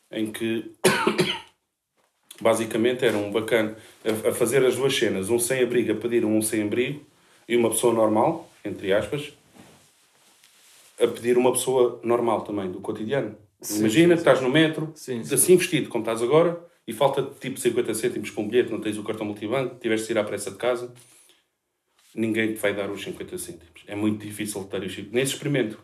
Em 0.10 0.32
que 0.32 0.72
basicamente 2.42 3.06
era 3.06 3.18
um 3.18 3.32
bacana 3.32 3.76
a, 4.04 4.30
a 4.30 4.34
fazer 4.34 4.66
as 4.66 4.76
duas 4.78 4.96
cenas, 4.96 5.30
um 5.30 5.38
sem 5.38 5.62
abrigo 5.62 5.92
a 5.92 5.96
pedir 5.96 6.24
um 6.24 6.42
sem 6.42 6.64
abrigo 6.64 7.06
e 7.48 7.56
uma 7.58 7.70
pessoa 7.70 7.94
normal, 7.94 8.50
entre 8.64 8.94
aspas, 8.94 9.34
a 11.02 11.08
pedir 11.08 11.38
uma 11.38 11.52
pessoa 11.52 12.00
normal 12.04 12.42
também, 12.42 12.72
do 12.72 12.80
cotidiano. 12.80 13.36
Sim, 13.62 13.80
Imagina 13.80 14.14
que 14.14 14.22
estás 14.22 14.42
no 14.42 14.50
metro, 14.50 14.92
Sim, 14.96 15.24
sim. 15.24 15.36
assim 15.36 15.58
vestido 15.58 15.90
como 15.90 16.02
estás 16.04 16.22
agora, 16.22 16.66
e 16.88 16.94
falta 16.94 17.24
tipo 17.40 17.60
50 17.60 17.94
cêntimos 17.94 18.32
para 18.32 18.44
um 18.44 18.48
bilhete, 18.48 18.72
não 18.72 18.80
tens 18.82 18.98
o 18.98 19.04
cartão 19.04 19.26
multibanco, 19.26 19.76
tiveste 19.80 20.08
de 20.08 20.14
ir 20.14 20.18
à 20.18 20.24
pressa 20.24 20.50
de 20.52 20.58
casa, 20.58 20.94
ninguém 22.16 22.54
te 22.54 22.60
vai 22.60 22.74
dar 22.74 22.90
os 22.90 23.02
50 23.04 23.38
cêntimos. 23.38 23.84
É 23.88 23.96
muito 23.96 24.26
difícil 24.26 24.64
ter 24.66 24.82
os 24.84 24.94
50 24.94 25.16
Nesse 25.16 25.34
experimento. 25.34 25.80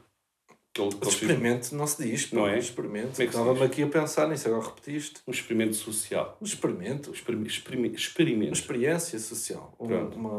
Que 0.73 0.81
ele- 0.81 0.89
que. 0.95 1.07
Experimento 1.07 1.73
não 1.75 1.87
se 1.87 2.03
diz. 2.03 2.31
Não 2.33 2.45
é? 2.47 2.59
Experimento. 2.59 3.21
É 3.21 3.25
Estava-me 3.25 3.63
aqui 3.63 3.81
a 3.83 3.87
pensar 3.87 4.27
nisso, 4.27 4.47
agora 4.49 4.65
repetiste. 4.65 5.21
Um 5.25 5.31
experimento 5.31 5.73
social. 5.75 6.37
Um 6.41 6.45
experimento. 6.45 7.11
Experime- 7.13 7.47
experime- 7.47 7.87
Uma 7.89 7.95
Experimento. 7.95 8.53
experiência 8.53 9.17
social. 9.19 9.73
Um- 9.79 9.87
Pronto. 9.87 10.17
Uma... 10.17 10.37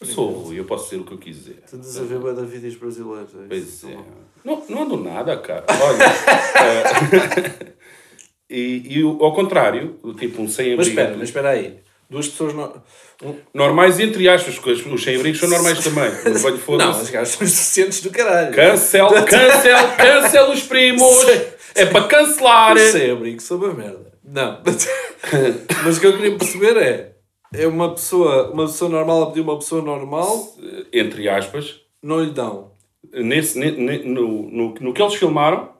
Eu 0.00 0.06
sou 0.08 0.30
Rui, 0.30 0.58
eu 0.58 0.64
posso 0.64 0.84
dizer 0.90 1.00
o 1.00 1.04
que 1.04 1.12
eu 1.12 1.18
quiser. 1.18 1.54
Tu 1.68 1.76
andas 1.76 1.96
a 1.96 2.02
ver 2.02 2.18
bué 2.18 2.32
da 2.32 2.42
vídeos 2.42 2.74
brasileiros. 2.74 3.32
É 3.34 3.46
Pois 3.48 3.62
isso? 3.68 3.88
é. 3.88 3.96
Não, 4.44 4.62
não 4.68 4.82
ando 4.82 4.96
nada, 4.96 5.36
cara. 5.36 5.64
Olha. 5.68 6.04
eh, 7.70 7.72
e, 8.50 8.98
e 8.98 9.04
o- 9.04 9.22
ao 9.22 9.32
contrário, 9.32 9.98
tipo 10.18 10.42
um 10.42 10.48
sem 10.48 10.76
Mas 10.76 10.88
espera, 10.88 11.10
mas 11.16 11.28
espera 11.28 11.50
aí. 11.50 11.78
Duas 12.10 12.26
pessoas... 12.26 12.54
No... 12.54 12.82
Um... 13.22 13.34
Normais 13.54 14.00
entre 14.00 14.28
aspas, 14.28 14.54
porque 14.56 14.72
os- 14.72 14.84
os 14.86 15.04
sem 15.04 15.16
abrigos 15.16 15.38
são 15.40 15.48
normais 15.48 15.78
também. 15.84 16.10
Mas 16.24 16.44
olha, 16.44 16.58
Não, 16.78 17.00
os 17.02 17.10
gajos 17.10 17.34
são 17.34 17.46
os 17.46 17.52
deficientes 17.52 18.00
do 18.00 18.10
caralho. 18.10 18.54
Cancel, 18.54 19.08
cancel, 19.26 19.96
cancel 19.96 20.50
os 20.50 20.62
primos! 20.62 21.24
É 21.74 21.86
para 21.86 22.06
cancelar! 22.08 22.74
Os 22.76 22.82
sem 22.82 23.10
abrigo 23.10 23.40
são 23.40 23.58
uma 23.58 23.72
merda. 23.74 24.12
Não. 24.24 24.60
Mas 25.84 25.96
o 25.98 26.00
que 26.00 26.06
eu 26.06 26.16
queria 26.16 26.36
perceber 26.36 26.76
é... 26.78 27.12
É 27.52 27.66
uma 27.66 27.90
pessoa, 27.92 28.50
uma 28.50 28.66
pessoa 28.66 28.90
normal 28.90 29.22
a 29.22 29.26
pedir 29.28 29.40
uma 29.40 29.58
pessoa 29.58 29.82
normal, 29.82 30.54
Entre 30.92 31.28
aspas, 31.28 31.80
não 32.02 32.22
lhe 32.22 32.30
dão. 32.30 32.72
nesse, 33.12 33.58
ne- 33.58 33.70
ne- 33.72 34.04
no, 34.04 34.50
no, 34.50 34.74
no 34.74 34.92
que 34.92 35.00
eles 35.02 35.14
filmaram, 35.14 35.70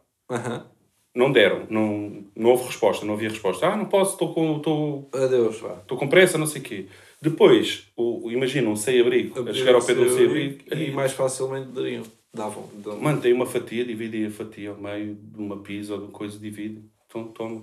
não 1.14 1.30
deram. 1.32 1.66
Não, 1.68 2.24
não 2.34 2.50
houve 2.50 2.64
resposta, 2.66 3.04
não 3.04 3.14
havia 3.14 3.28
resposta. 3.28 3.66
Ah, 3.66 3.76
não 3.76 3.84
posso, 3.86 4.12
estou 4.12 4.32
com, 4.32 4.56
estou, 4.56 5.08
Adeus, 5.12 5.58
vá. 5.60 5.74
estou 5.74 5.98
com 5.98 6.08
pressa, 6.08 6.38
não 6.38 6.46
sei 6.46 6.60
o 6.60 6.64
quê. 6.64 6.86
Depois, 7.20 7.88
o, 7.96 8.30
imagina 8.30 8.68
um 8.70 8.76
sem-abrigo 8.76 9.48
a 9.48 9.52
chegar 9.52 9.74
ao 9.74 9.82
pé 9.84 9.94
do 9.94 10.08
sem-abrigo 10.08 10.62
E 10.72 10.84
e 10.84 10.90
mais 10.92 11.12
facilmente 11.12 11.68
dariam. 11.72 12.04
Davam. 12.32 12.68
Então, 12.78 12.98
mantém 13.00 13.32
uma 13.32 13.46
fatia, 13.46 13.84
divide 13.84 14.26
a 14.26 14.30
fatia 14.30 14.70
ao 14.70 14.76
meio 14.76 15.14
de 15.16 15.38
uma 15.38 15.56
pizza 15.58 15.94
ou 15.94 15.98
de 15.98 16.04
uma 16.06 16.12
coisa, 16.12 16.38
divide. 16.38 16.82
Então, 17.06 17.24
toma. 17.28 17.62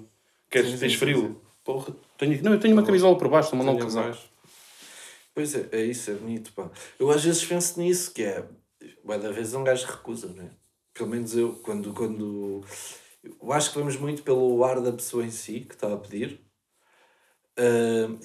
Queres, 0.49 0.71
Sim, 0.71 0.77
tens 0.77 0.91
sim, 0.93 0.97
frio? 0.97 1.17
sim. 1.19 1.35
Porra, 1.65 1.95
tenho, 2.15 2.43
não, 2.43 2.53
eu 2.53 2.59
tenho 2.59 2.75
uma 2.75 2.85
camisola 2.85 3.17
por 3.17 3.27
baixo, 3.27 3.55
um 3.55 3.59
Tenho 3.59 3.79
casaco. 3.79 4.07
mais. 4.07 4.19
Pois 5.33 5.55
é, 5.55 5.67
é 5.71 5.83
isso, 5.83 6.11
é 6.11 6.13
bonito, 6.13 6.53
pá. 6.53 6.69
Eu 6.99 7.09
às 7.09 7.23
vezes 7.23 7.43
penso 7.43 7.79
nisso, 7.79 8.13
que 8.13 8.23
é... 8.23 8.47
Vai 9.03 9.19
da 9.19 9.31
vez 9.31 9.53
um 9.55 9.63
gajo 9.63 9.87
recusa, 9.87 10.27
né? 10.27 10.51
Pelo 10.93 11.09
menos 11.09 11.35
eu, 11.35 11.53
quando... 11.55 11.91
quando 11.91 12.63
eu 13.23 13.51
acho 13.51 13.71
que 13.71 13.79
vamos 13.79 13.97
muito 13.97 14.21
pelo 14.21 14.63
ar 14.63 14.79
da 14.79 14.93
pessoa 14.93 15.25
em 15.25 15.31
si, 15.31 15.61
que 15.61 15.73
está 15.73 15.91
a 15.91 15.97
pedir. 15.97 16.39
Ah, 17.57 18.15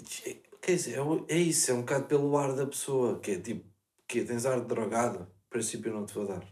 quer 0.60 0.74
dizer, 0.74 0.98
é 0.98 1.34
é 1.34 1.38
isso, 1.38 1.70
é 1.70 1.74
um 1.74 1.80
bocado 1.80 2.04
pelo 2.04 2.36
ar 2.36 2.54
da 2.54 2.66
pessoa, 2.66 3.18
que 3.18 3.30
é 3.32 3.40
tipo... 3.40 3.64
Que 4.06 4.22
tens 4.24 4.44
ar 4.44 4.60
de 4.60 4.66
drogado, 4.66 5.20
a 5.22 5.50
princípio 5.50 5.90
eu 5.90 5.94
não 5.94 6.04
te 6.04 6.12
vou 6.12 6.26
dar. 6.26 6.44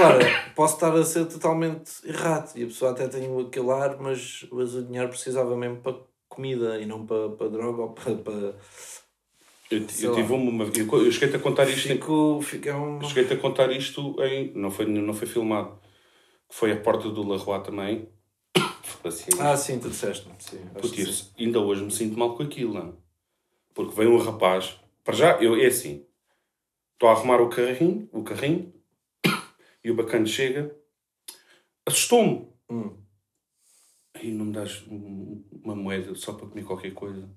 Agora, 0.00 0.24
posso 0.56 0.74
estar 0.74 0.94
a 0.96 1.04
ser 1.04 1.26
totalmente 1.26 1.90
errado 2.04 2.56
e 2.56 2.64
a 2.64 2.66
pessoa 2.66 2.92
até 2.92 3.06
tem 3.06 3.28
aquele 3.40 3.70
ar, 3.70 3.98
mas, 4.00 4.46
mas 4.50 4.74
o 4.74 4.82
dinheiro 4.82 5.08
precisava 5.08 5.54
mesmo 5.56 5.76
para 5.78 5.96
comida 6.28 6.80
e 6.80 6.86
não 6.86 7.04
para, 7.04 7.28
para 7.30 7.48
droga 7.48 7.82
ou 7.82 7.90
para. 7.90 8.14
para... 8.14 8.54
Eu, 9.70 9.78
eu 10.00 10.14
tive 10.14 10.32
uma. 10.32 10.64
Eu, 10.64 11.04
eu 11.04 11.12
cheguei-te 11.12 11.36
a 11.36 11.38
contar 11.38 11.68
isto 11.68 11.86
em 11.86 11.92
Fico, 11.92 12.40
fica 12.42 12.76
um. 12.76 13.02
Cheguei-te 13.02 13.34
a 13.34 13.36
contar 13.36 13.70
isto 13.70 14.16
em. 14.22 14.52
Não 14.54 14.70
foi, 14.70 14.86
não 14.86 15.14
foi 15.14 15.28
filmado. 15.28 15.78
Foi 16.48 16.72
a 16.72 16.76
porta 16.80 17.08
do 17.08 17.22
Larroa 17.22 17.60
também. 17.60 18.08
Assim, 19.04 19.30
Ah, 19.38 19.56
sim, 19.56 19.78
tu 19.78 19.88
disseste-me. 19.88 20.34
Que 20.34 21.06
sim. 21.06 21.30
ainda 21.38 21.60
hoje 21.60 21.82
me 21.82 21.90
sinto 21.90 22.18
mal 22.18 22.36
com 22.36 22.42
aquilo, 22.42 22.74
não? 22.74 22.96
Porque 23.72 23.94
veio 23.94 24.12
um 24.12 24.18
rapaz. 24.18 24.76
Para 25.04 25.14
já, 25.14 25.38
eu, 25.40 25.56
é 25.56 25.66
assim. 25.66 26.04
Estou 26.94 27.08
a 27.08 27.12
arrumar 27.12 27.40
o 27.40 27.48
carrinho, 27.48 28.08
o 28.12 28.22
carrinho, 28.22 28.74
e 29.82 29.90
o 29.90 29.94
bacana 29.96 30.26
chega. 30.26 30.74
Assustou-me. 31.86 32.48
Hum. 32.70 32.96
Aí 34.14 34.30
não 34.32 34.46
me 34.46 34.52
das 34.52 34.82
um- 34.86 35.44
uma 35.62 35.74
moeda 35.74 36.14
só 36.14 36.32
para 36.34 36.46
comer 36.46 36.64
qualquer 36.64 36.92
coisa. 36.94 37.28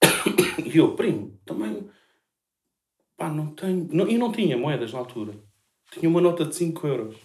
E 0.64 0.76
eu, 0.78 0.96
primo, 0.96 1.38
também. 1.44 1.88
Pá, 3.16 3.28
não 3.30 3.54
tenho. 3.54 3.88
Não, 3.92 4.08
e 4.08 4.18
não 4.18 4.32
tinha 4.32 4.56
moedas 4.58 4.92
na 4.92 4.98
altura. 4.98 5.34
Tinha 5.92 6.08
uma 6.08 6.20
nota 6.20 6.44
de 6.44 6.54
5 6.54 6.86
euros. 6.86 7.16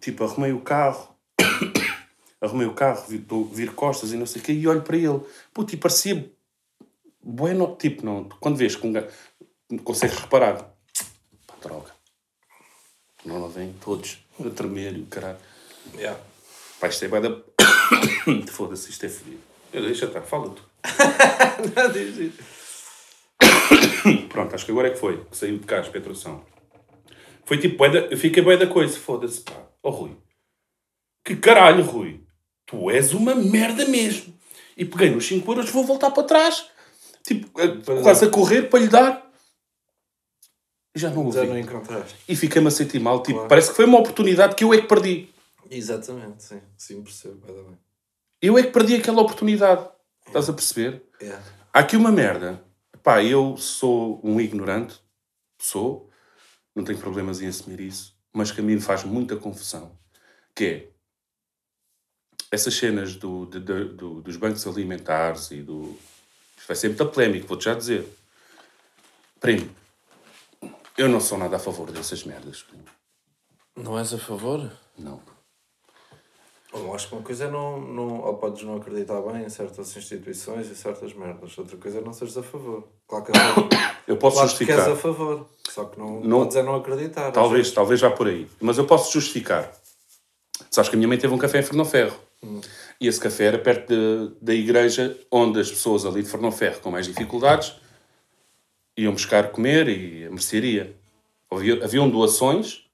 Tipo, 0.00 0.24
arrumei 0.24 0.52
o 0.52 0.60
carro. 0.60 1.14
arrumei 2.40 2.66
o 2.66 2.74
carro, 2.74 3.04
dou- 3.18 3.44
vir 3.46 3.74
costas 3.74 4.12
e 4.12 4.16
não 4.16 4.26
sei 4.26 4.40
o 4.40 4.44
quê, 4.44 4.52
e 4.52 4.66
olho 4.68 4.82
para 4.82 4.96
ele. 4.96 5.20
Puto, 5.52 5.74
e 5.74 5.78
parecia. 5.78 6.32
Bueno, 7.22 7.76
tipo, 7.76 8.04
não. 8.04 8.28
Quando 8.28 8.56
vês 8.56 8.76
que 8.76 8.86
um 8.86 8.92
gajo. 8.92 9.08
Consegues 9.84 10.18
reparar. 10.18 10.74
Pá, 11.46 11.54
droga. 11.60 11.92
Não, 13.24 13.38
não 13.38 13.48
vem 13.48 13.74
todos 13.84 14.18
a 14.44 14.50
tremer 14.50 14.96
e 14.96 15.02
o 15.02 15.06
caralho. 15.06 15.38
Yeah. 15.94 16.18
Pá, 16.80 16.88
isto 16.88 17.04
é 17.04 17.20
da... 17.20 17.42
Foda-se, 18.50 18.90
isto 18.90 19.04
é 19.04 19.08
fodido. 19.08 19.40
Eu, 19.72 19.82
Deixa 19.82 20.06
estar, 20.06 20.22
fala 20.22 20.50
tu. 20.50 20.62
Não, 21.76 21.92
diz 21.92 22.16
isso. 22.16 22.38
Pronto, 24.28 24.54
acho 24.54 24.64
que 24.64 24.70
agora 24.70 24.88
é 24.88 24.90
que 24.92 24.98
foi, 24.98 25.24
que 25.24 25.36
saiu 25.36 25.58
de 25.58 25.66
cá 25.66 25.78
a 25.78 25.80
espectração. 25.80 26.42
Foi 27.44 27.58
tipo, 27.58 27.84
eu 27.84 28.16
fiquei 28.16 28.42
bué 28.42 28.56
da 28.56 28.66
coisa, 28.66 28.98
foda-se, 28.98 29.40
pá. 29.40 29.54
Ó 29.82 29.90
Rui. 29.90 30.16
Que 31.24 31.36
caralho, 31.36 31.84
Rui. 31.84 32.24
Tu 32.64 32.90
és 32.90 33.12
uma 33.12 33.34
merda 33.34 33.84
mesmo. 33.86 34.34
E 34.76 34.84
peguei 34.84 35.10
nos 35.10 35.26
5 35.26 35.50
euros, 35.50 35.70
vou 35.70 35.84
voltar 35.84 36.10
para 36.10 36.22
trás. 36.22 36.66
Tipo, 37.24 37.50
quase 38.02 38.24
é. 38.24 38.28
a 38.28 38.30
correr 38.30 38.62
para 38.62 38.80
lhe 38.80 38.88
dar. 38.88 39.27
E 40.94 40.98
já 40.98 41.10
não 41.10 41.24
ouvi. 41.26 41.36
Já 41.38 41.44
não 41.44 41.58
encontraste. 41.58 42.16
E 42.28 42.34
fiquei-me 42.36 42.68
a 42.68 42.70
sentir 42.70 42.98
mal. 42.98 43.22
Tipo, 43.22 43.34
Claro. 43.34 43.48
parece 43.48 43.70
que 43.70 43.76
foi 43.76 43.84
uma 43.84 43.98
oportunidade 43.98 44.54
que 44.54 44.64
eu 44.64 44.72
é 44.74 44.80
que 44.80 44.86
perdi. 44.88 45.28
Exatamente, 45.70 46.42
sim. 46.42 46.60
Sim, 46.76 47.02
percebo. 47.02 47.40
Vai 47.46 47.54
dar 47.54 47.62
bem. 47.62 47.78
Eu 48.40 48.56
é 48.58 48.62
que 48.62 48.70
perdi 48.70 48.96
aquela 48.96 49.20
oportunidade. 49.20 49.86
Estás 50.26 50.48
a 50.48 50.52
perceber? 50.52 51.02
Yeah. 51.20 51.42
Há 51.72 51.80
aqui 51.80 51.96
uma 51.96 52.10
merda. 52.12 52.62
Pá, 53.02 53.22
eu 53.22 53.56
sou 53.56 54.20
um 54.24 54.40
ignorante. 54.40 55.00
Sou. 55.60 56.10
Não 56.74 56.84
tenho 56.84 56.98
problemas 56.98 57.40
em 57.42 57.46
assumir 57.48 57.80
isso. 57.80 58.14
Mas 58.32 58.50
que 58.52 58.60
a 58.60 58.64
mim 58.64 58.78
faz 58.80 59.04
muita 59.04 59.36
confusão. 59.36 59.92
Que 60.54 60.64
é... 60.64 60.88
Essas 62.50 62.74
cenas 62.74 63.14
do, 63.16 63.44
de- 63.46 63.60
de- 63.60 63.84
do- 63.94 64.22
dos 64.22 64.36
bancos 64.36 64.66
alimentares 64.66 65.50
e 65.50 65.62
do... 65.62 65.96
Isto 66.56 66.66
vai 66.66 66.76
ser 66.76 66.88
muito 66.88 67.06
polémico, 67.06 67.46
vou-te 67.46 67.64
já 67.64 67.74
dizer. 67.74 68.06
Primo, 69.40 69.68
eu 70.98 71.08
não 71.08 71.20
sou 71.20 71.38
nada 71.38 71.56
a 71.56 71.58
favor 71.58 71.90
dessas 71.90 72.24
merdas. 72.24 72.64
Não 73.76 73.98
és 73.98 74.12
a 74.12 74.18
favor? 74.18 74.70
Não. 74.98 75.20
Eu 76.74 76.94
acho 76.94 77.08
que 77.08 77.14
uma 77.14 77.22
coisa 77.22 77.44
é 77.44 77.50
não, 77.50 77.80
não. 77.80 78.20
Ou 78.20 78.34
podes 78.34 78.62
não 78.62 78.76
acreditar 78.76 79.20
bem 79.22 79.44
em 79.44 79.48
certas 79.48 79.96
instituições 79.96 80.68
e 80.68 80.74
certas 80.74 81.14
merdas. 81.14 81.56
Outra 81.56 81.76
coisa 81.78 81.98
é 81.98 82.00
não 82.02 82.12
seres 82.12 82.36
a 82.36 82.42
favor. 82.42 82.86
Claro 83.06 83.24
que, 83.24 83.32
és 83.32 83.40
a- 83.42 83.98
Eu 84.06 84.16
posso 84.18 84.36
claro 84.36 84.48
que 84.50 84.56
justificar. 84.56 84.78
és 84.88 84.88
a 84.92 84.96
favor. 84.96 85.46
Só 85.70 85.84
que 85.86 85.98
não, 85.98 86.20
Não- 86.20 86.38
podes 86.40 86.56
é 86.56 86.62
não 86.62 86.74
acreditar. 86.74 87.30
Talvez, 87.32 87.70
talvez 87.70 88.00
já 88.00 88.10
por 88.10 88.26
aí. 88.26 88.46
Mas 88.60 88.76
eu 88.78 88.86
posso 88.86 89.12
justificar. 89.12 89.72
Sabes 90.70 90.90
que 90.90 90.96
a 90.96 90.98
minha 90.98 91.08
mãe 91.08 91.16
teve 91.18 91.32
um 91.32 91.38
café 91.38 91.60
em 91.60 91.62
Fernoferro. 91.62 92.16
E 93.00 93.06
esse 93.08 93.18
café 93.20 93.44
era 93.46 93.58
perto 93.58 93.88
de- 93.88 94.34
da 94.40 94.54
igreja 94.54 95.18
onde 95.32 95.58
as 95.60 95.70
pessoas 95.70 96.04
ali 96.04 96.22
de 96.22 96.28
Fernoferro 96.30 96.80
com 96.80 96.90
mais 96.90 97.06
dificuldades 97.06 97.74
iam 98.98 99.12
buscar 99.12 99.52
comer 99.52 99.88
e 99.88 100.26
a 100.26 100.30
mercearia. 100.30 100.96
Havia, 101.50 101.84
haviam 101.84 102.10
doações 102.10 102.84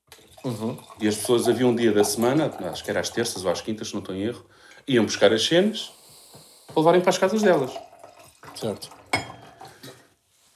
e 1.00 1.08
as 1.08 1.16
pessoas 1.16 1.48
haviam 1.48 1.70
um 1.70 1.74
dia 1.74 1.90
da 1.90 2.04
semana, 2.04 2.54
acho 2.70 2.84
que 2.84 2.90
era 2.90 3.00
às 3.00 3.08
terças 3.08 3.42
ou 3.42 3.50
às 3.50 3.62
quintas, 3.62 3.88
se 3.88 3.94
não 3.94 4.00
estou 4.00 4.14
em 4.14 4.22
erro, 4.22 4.44
iam 4.86 5.04
buscar 5.06 5.32
as 5.32 5.44
cenas 5.44 5.90
para 6.66 6.76
levarem 6.76 7.00
para 7.00 7.10
as 7.10 7.18
casas 7.18 7.42
delas. 7.42 7.72
Certo. 8.54 8.90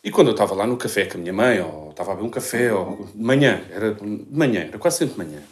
E 0.04 0.10
quando 0.10 0.28
eu 0.28 0.32
estava 0.32 0.54
lá 0.54 0.66
no 0.66 0.76
café 0.76 1.06
com 1.06 1.16
a 1.16 1.20
minha 1.20 1.32
mãe, 1.32 1.60
ou 1.60 1.90
estava 1.90 2.12
a 2.12 2.14
beber 2.14 2.26
um 2.26 2.30
café, 2.30 2.72
ou 2.72 3.06
de 3.06 3.16
manhã, 3.16 3.64
era 3.70 3.94
de 3.94 4.04
manhã, 4.30 4.60
era 4.60 4.78
quase 4.78 4.98
sempre 4.98 5.14
de 5.14 5.30
manhã, 5.30 5.42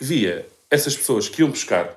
via 0.00 0.46
essas 0.68 0.96
pessoas 0.96 1.28
que 1.28 1.42
iam 1.42 1.50
buscar 1.50 1.96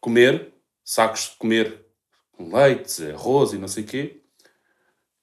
comer, 0.00 0.52
sacos 0.84 1.30
de 1.30 1.36
comer 1.36 1.84
com 2.32 2.56
leite, 2.56 3.10
arroz 3.10 3.52
e 3.52 3.58
não 3.58 3.68
sei 3.68 3.82
o 3.82 3.86
quê, 3.86 4.22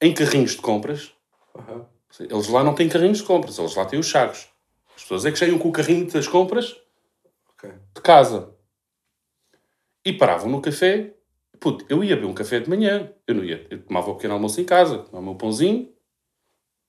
em 0.01 0.13
carrinhos 0.13 0.51
de 0.51 0.57
compras. 0.57 1.16
Aham. 1.58 1.86
Eles 2.20 2.48
lá 2.48 2.63
não 2.63 2.74
têm 2.74 2.88
carrinhos 2.89 3.17
de 3.20 3.24
compras, 3.26 3.58
eles 3.60 3.76
lá 3.76 3.86
têm 3.86 4.00
os 4.00 4.08
sacos. 4.10 4.48
As 4.96 5.02
pessoas 5.04 5.26
é 5.26 5.32
que 5.32 5.38
chegam 5.38 5.60
com 5.60 5.70
o 5.70 5.72
carrinho 5.72 6.10
das 6.12 6.28
compras 6.28 6.76
Ok. 7.54 7.70
de 7.96 8.02
casa. 8.02 8.54
E 10.06 10.13
paravam 10.13 10.50
no 10.50 10.62
café. 10.62 11.13
Puto, 11.60 11.86
eu 11.89 12.04
ia 12.04 12.15
beber 12.15 12.28
um 12.28 12.34
café 12.34 12.60
de 12.60 12.70
manhã. 12.70 13.12
Eu 13.28 13.36
não 13.36 13.43
ia. 13.43 13.65
Eu 13.70 13.82
tomava 13.84 14.10
o 14.12 14.15
pequeno 14.15 14.34
almoço 14.36 14.60
em 14.62 14.63
casa. 14.65 15.00
Tomava 15.00 15.20
o 15.20 15.24
meu 15.24 15.36
pãozinho. 15.36 15.91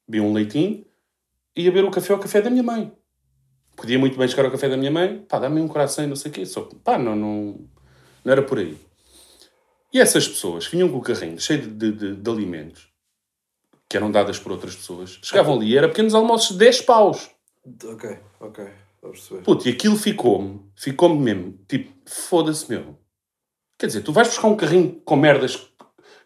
Bebia 0.07 0.27
um 0.27 0.33
leitinho. 0.33 0.87
E 1.57 1.63
ia 1.65 1.73
beber 1.73 1.87
o 1.87 1.91
café 1.91 2.13
ao 2.13 2.19
café 2.21 2.41
da 2.41 2.49
minha 2.51 2.63
mãe. 2.63 2.93
Podia 3.77 3.99
muito 3.99 4.17
bem 4.19 4.27
chegar 4.29 4.45
ao 4.45 4.51
café 4.51 4.69
da 4.69 4.77
minha 4.77 4.91
mãe, 4.91 5.25
pá, 5.29 5.39
dá-me 5.39 5.61
um 5.61 5.69
coração 5.69 6.05
e 6.05 6.07
não 6.09 6.17
sei 6.17 6.31
o 6.31 6.35
quê. 6.35 6.45
Só 6.47 6.63
que, 6.63 6.75
pá, 6.77 6.99
não, 6.99 7.15
não, 7.15 7.69
não 8.25 8.33
era 8.33 8.43
por 8.43 8.59
aí. 8.59 8.77
E 9.93 10.01
essas 10.01 10.27
pessoas 10.29 10.67
que 10.67 10.75
vinham 10.77 10.89
com 10.91 10.99
o 10.99 11.03
carrinho 11.03 11.41
cheio 11.41 11.63
de, 11.63 11.69
de, 11.69 11.93
de- 11.93 12.17
de 12.17 12.31
alimentos, 12.31 12.89
que 13.89 13.97
eram 13.97 14.11
dadas 14.11 14.39
por 14.39 14.53
outras 14.53 14.77
pessoas, 14.77 15.19
chegavam 15.23 15.55
ali 15.55 15.71
e 15.73 15.79
era 15.79 15.89
pequenos 15.89 16.15
almoços 16.15 16.51
de 16.53 16.59
10 16.59 16.83
paus. 16.83 17.31
Ok, 17.85 18.19
ok. 18.41 18.65
Estou 18.95 19.09
a 19.09 19.13
perceber. 19.13 19.43
Puto, 19.43 19.69
e 19.69 19.73
aquilo 19.73 19.97
ficou-me, 19.97 20.61
ficou-me 20.77 21.19
mesmo, 21.19 21.59
tipo, 21.69 21.93
foda-se 22.07 22.69
meu. 22.69 22.97
Quer 23.79 23.87
dizer, 23.87 24.03
tu 24.03 24.13
vais 24.13 24.29
buscar 24.29 24.49
um 24.49 24.57
carrinho 24.57 25.01
com 25.05 25.17
merdas 25.17 25.57
que 25.57 25.69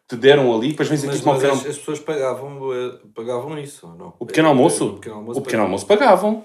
te 0.09 0.17
deram 0.17 0.55
ali, 0.55 0.71
depois 0.71 0.89
vens 0.89 1.05
aqui 1.05 1.21
com 1.21 1.31
mas 1.33 1.45
as, 1.45 1.67
as 1.67 1.79
pessoas 1.79 2.01
pagavam, 2.01 2.73
eh, 2.75 2.99
pagavam 3.15 3.59
isso, 3.59 3.87
ou 3.87 3.95
não? 3.95 4.15
o 4.19 4.27
pequeno 4.27 4.49
almoço. 4.49 4.87
O 4.87 4.95
pequeno 4.95 5.17
almoço. 5.17 5.39
O 5.39 5.43
pequeno 5.43 5.63
almoço 5.63 5.87
pagavam. 5.87 6.45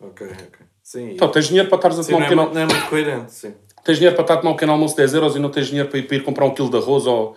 Ok, 0.00 0.26
ok. 0.26 0.66
Sim, 0.82 1.10
Então, 1.12 1.30
tens 1.30 1.46
dinheiro 1.46 1.68
para 1.68 1.76
estares 1.76 1.98
a 2.00 2.04
tomar 2.04 2.18
um 2.18 2.20
é, 2.20 2.24
pequeno 2.24 2.42
muito- 2.42 2.54
não 2.54 2.62
é 2.62 2.66
muito 2.66 2.88
coerente, 2.88 3.32
sim. 3.32 3.54
Tens 3.84 3.96
dinheiro 3.98 4.16
para 4.16 4.24
estar 4.24 4.34
a 4.34 4.36
tomar 4.38 4.50
um 4.50 4.54
pequeno 4.54 4.72
almoço 4.72 4.94
de 4.94 4.98
10 5.02 5.14
euros 5.14 5.36
e 5.36 5.38
não 5.38 5.50
tens 5.50 5.68
dinheiro 5.68 5.88
para 5.88 5.98
ir, 5.98 6.02
para 6.08 6.16
ir 6.16 6.24
comprar 6.24 6.44
um 6.46 6.54
quilo 6.54 6.68
de 6.68 6.76
arroz 6.76 7.06
ou... 7.06 7.36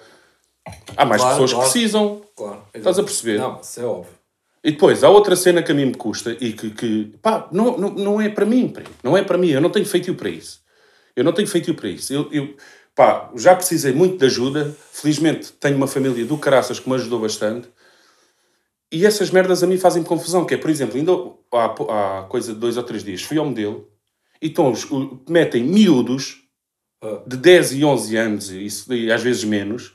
Há 0.95 1.05
mais 1.05 1.21
Claro, 1.21 1.35
pessoas 1.35 1.51
claro. 1.53 1.67
que 1.67 1.71
precisam. 1.73 2.21
Claro. 2.35 2.63
Estás 2.73 2.99
a 2.99 3.03
perceber? 3.03 3.39
Não, 3.39 3.59
isso 3.61 3.79
é 3.79 3.85
óbvio. 3.85 4.13
E 4.63 4.71
depois, 4.71 5.03
há 5.03 5.09
outra 5.09 5.35
cena 5.35 5.61
que 5.61 5.71
a 5.71 5.75
mim 5.75 5.85
me 5.87 5.95
custa 5.95 6.37
e 6.39 6.53
que, 6.53 6.69
que 6.69 7.13
pá, 7.21 7.49
não, 7.51 7.77
não, 7.77 7.89
não 7.91 8.21
é 8.21 8.29
para 8.29 8.45
mim, 8.45 8.71
não 9.03 9.17
é 9.17 9.21
para 9.23 9.37
mim, 9.37 9.49
eu 9.49 9.59
não 9.59 9.69
tenho 9.69 9.85
feitio 9.85 10.15
para 10.15 10.29
isso. 10.29 10.61
Eu 11.15 11.23
não 11.23 11.33
tenho 11.33 11.47
feitio 11.47 11.75
para 11.75 11.89
isso. 11.89 12.13
Eu, 12.13 12.31
eu, 12.31 12.55
pá, 12.95 13.29
já 13.35 13.53
precisei 13.55 13.91
muito 13.91 14.17
de 14.17 14.25
ajuda, 14.25 14.73
felizmente 14.93 15.51
tenho 15.53 15.75
uma 15.75 15.85
família 15.87 16.25
do 16.25 16.37
caraças 16.37 16.79
que 16.79 16.87
me 16.89 16.95
ajudou 16.95 17.19
bastante, 17.19 17.67
e 18.89 19.05
essas 19.05 19.31
merdas 19.31 19.61
a 19.63 19.67
mim 19.67 19.77
fazem 19.77 20.01
confusão, 20.03 20.45
que 20.45 20.53
é, 20.53 20.57
por 20.57 20.69
exemplo, 20.69 20.95
ainda 20.97 21.11
há, 21.51 22.19
há 22.19 22.23
coisa 22.23 22.53
de 22.53 22.59
dois 22.59 22.77
ou 22.77 22.83
três 22.83 23.03
dias, 23.03 23.21
fui 23.21 23.37
ao 23.37 23.45
modelo, 23.45 23.89
e 24.41 24.47
então 24.47 24.71
metem 25.27 25.61
miúdos 25.63 26.41
Ah. 27.03 27.21
de 27.27 27.35
10 27.35 27.73
e 27.73 27.83
11 27.83 28.15
anos, 28.15 28.49
e, 28.49 28.67
e 28.95 29.11
às 29.11 29.21
vezes 29.21 29.43
menos, 29.43 29.91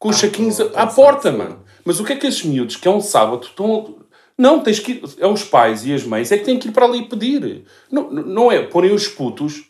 com 0.00 0.08
os 0.08 0.16
Ah, 0.16 0.20
saquinhos 0.20 0.58
à 0.74 0.86
porta, 0.88 1.30
mano. 1.30 1.62
Mas 1.84 2.00
o 2.00 2.04
que 2.04 2.14
é 2.14 2.16
que 2.16 2.26
esses 2.26 2.42
miúdos, 2.42 2.74
que 2.76 2.88
é 2.88 2.90
um 2.90 3.00
sábado, 3.00 3.46
estão. 3.46 3.98
Não, 4.36 4.60
tens 4.60 4.80
que 4.80 4.92
ir. 4.92 5.02
É 5.18 5.26
os 5.28 5.44
pais 5.44 5.86
e 5.86 5.92
as 5.94 6.02
mães 6.02 6.32
é 6.32 6.38
que 6.38 6.44
têm 6.44 6.58
que 6.58 6.68
ir 6.68 6.72
para 6.72 6.86
ali 6.86 7.06
pedir. 7.08 7.64
Não, 7.92 8.10
não 8.10 8.50
é 8.50 8.62
porem 8.62 8.92
os 8.92 9.06
putos. 9.06 9.62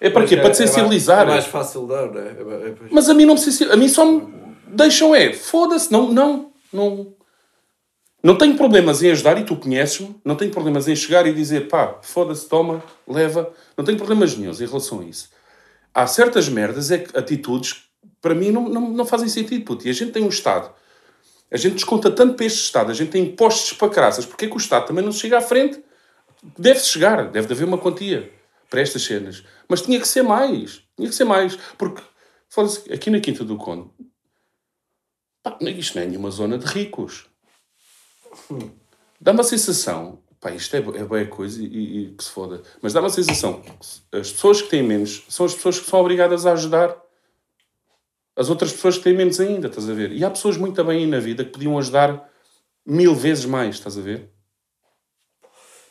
É 0.00 0.08
para 0.10 0.20
Mas 0.20 0.28
quê? 0.28 0.36
é- 0.36 0.40
para 0.40 0.50
te 0.50 0.56
é 0.56 0.60
mais- 0.60 0.70
sensibilizar. 0.70 1.22
É 1.22 1.30
mais 1.30 1.46
fácil 1.46 1.86
dar, 1.86 2.06
não 2.12 2.20
é? 2.20 2.26
É- 2.28 2.68
é- 2.68 2.74
Mas 2.90 3.08
a 3.08 3.14
mim 3.14 3.24
não 3.24 3.34
me 3.34 3.40
sensibiliza. 3.40 3.74
A 3.74 3.76
mim 3.76 3.88
só 3.88 4.04
me 4.04 4.28
deixam 4.68 5.12
é. 5.14 5.32
Foda-se. 5.32 5.90
Não, 5.90 6.12
não, 6.12 6.52
não. 6.72 7.14
Não 8.22 8.36
tenho 8.36 8.56
problemas 8.56 9.02
em 9.02 9.10
ajudar 9.10 9.38
e 9.40 9.44
tu 9.44 9.56
conheces-me. 9.56 10.14
Não 10.24 10.34
tenho 10.36 10.50
problemas 10.50 10.86
em 10.88 10.94
chegar 10.96 11.26
e 11.26 11.32
dizer 11.32 11.68
pá, 11.68 11.98
foda-se, 12.02 12.48
toma, 12.48 12.82
leva. 13.06 13.52
Não 13.76 13.84
tenho 13.84 13.96
problemas 13.96 14.36
nenhums 14.36 14.60
em 14.60 14.66
relação 14.66 15.00
a 15.00 15.04
isso. 15.04 15.30
Há 15.94 16.06
certas 16.06 16.48
merdas, 16.48 16.90
é 16.90 17.04
atitudes, 17.14 17.84
para 18.20 18.34
mim 18.34 18.50
não, 18.50 18.68
não, 18.68 18.88
não 18.90 19.06
fazem 19.06 19.28
sentido, 19.28 19.64
puto. 19.64 19.86
E 19.86 19.90
a 19.90 19.92
gente 19.94 20.12
tem 20.12 20.22
um 20.24 20.28
Estado. 20.28 20.72
A 21.50 21.56
gente 21.56 21.74
desconta 21.74 22.10
tanto 22.10 22.34
para 22.34 22.46
este 22.46 22.60
Estado. 22.60 22.90
A 22.90 22.94
gente 22.94 23.10
tem 23.10 23.22
impostos 23.24 23.72
para 23.72 23.88
caraças. 23.88 24.26
Porquê 24.26 24.46
que 24.48 24.54
o 24.54 24.58
Estado 24.58 24.86
também 24.86 25.04
não 25.04 25.12
chega 25.12 25.38
à 25.38 25.40
frente? 25.40 25.82
Deve-se 26.58 26.88
chegar. 26.88 27.30
Deve 27.30 27.52
haver 27.52 27.64
uma 27.64 27.78
quantia 27.78 28.30
para 28.68 28.80
estas 28.80 29.02
cenas. 29.02 29.44
Mas 29.68 29.80
tinha 29.82 29.98
que 30.00 30.06
ser 30.08 30.22
mais. 30.22 30.82
Tinha 30.96 31.08
que 31.08 31.14
ser 31.14 31.24
mais. 31.24 31.56
Porque, 31.78 32.02
foda-se, 32.48 32.92
aqui 32.92 33.10
na 33.10 33.20
Quinta 33.20 33.44
do 33.44 33.56
Conde, 33.56 33.88
pá, 35.42 35.56
isto 35.60 35.94
não 35.96 36.02
é 36.02 36.06
nenhuma 36.06 36.30
zona 36.30 36.58
de 36.58 36.66
ricos. 36.66 37.26
Dá 39.20 39.32
uma 39.32 39.42
sensação, 39.42 40.22
pá, 40.40 40.50
isto 40.52 40.74
é, 40.76 40.78
é 40.78 40.82
boa 41.04 41.24
coisa 41.26 41.62
e, 41.62 41.66
e- 41.66 42.02
e 42.06 42.14
que 42.14 42.22
se 42.22 42.30
foda, 42.30 42.62
mas 42.80 42.92
dá 42.92 43.00
uma 43.00 43.10
sensação 43.10 43.60
que 43.62 44.16
as 44.16 44.30
pessoas 44.30 44.62
que 44.62 44.68
têm 44.68 44.82
menos 44.82 45.24
são 45.28 45.44
as 45.46 45.54
pessoas 45.54 45.80
que 45.80 45.88
são 45.90 46.00
obrigadas 46.00 46.46
a 46.46 46.52
ajudar 46.52 46.94
as 48.38 48.48
outras 48.48 48.72
pessoas 48.72 48.96
que 48.98 49.04
têm 49.04 49.14
menos 49.14 49.38
ainda, 49.40 49.66
estás 49.68 49.88
a 49.90 49.92
ver? 49.92 50.12
E 50.12 50.24
há 50.24 50.30
pessoas 50.30 50.56
muito 50.56 50.82
bem 50.84 50.98
aí 51.00 51.06
na 51.06 51.18
vida 51.18 51.44
que 51.44 51.50
podiam 51.50 51.76
ajudar 51.78 52.30
mil 52.86 53.14
vezes 53.14 53.44
mais, 53.44 53.74
estás 53.74 53.98
a 53.98 54.00
ver? 54.00 54.30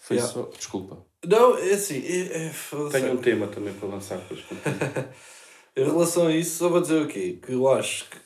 Foi 0.02 0.16
Yeah. 0.18 0.34
só, 0.34 0.44
desculpa. 0.58 1.06
Não, 1.26 1.58
é 1.58 1.74
assim. 1.74 2.02
É, 2.06 2.48
é. 2.48 2.52
Tenho 2.92 3.14
um 3.14 3.18
tema 3.18 3.48
também 3.48 3.74
para 3.74 3.90
lançar 3.90 4.18
depois. 4.20 4.40
Em 5.76 5.84
relação 5.84 6.28
a 6.28 6.36
isso, 6.36 6.58
só 6.58 6.70
vou 6.70 6.82
dizer 6.82 7.02
o 7.02 7.08
quê? 7.08 7.38
Que 7.46 7.52
eu 7.54 7.68
acho 7.72 8.06
que, 8.10 8.18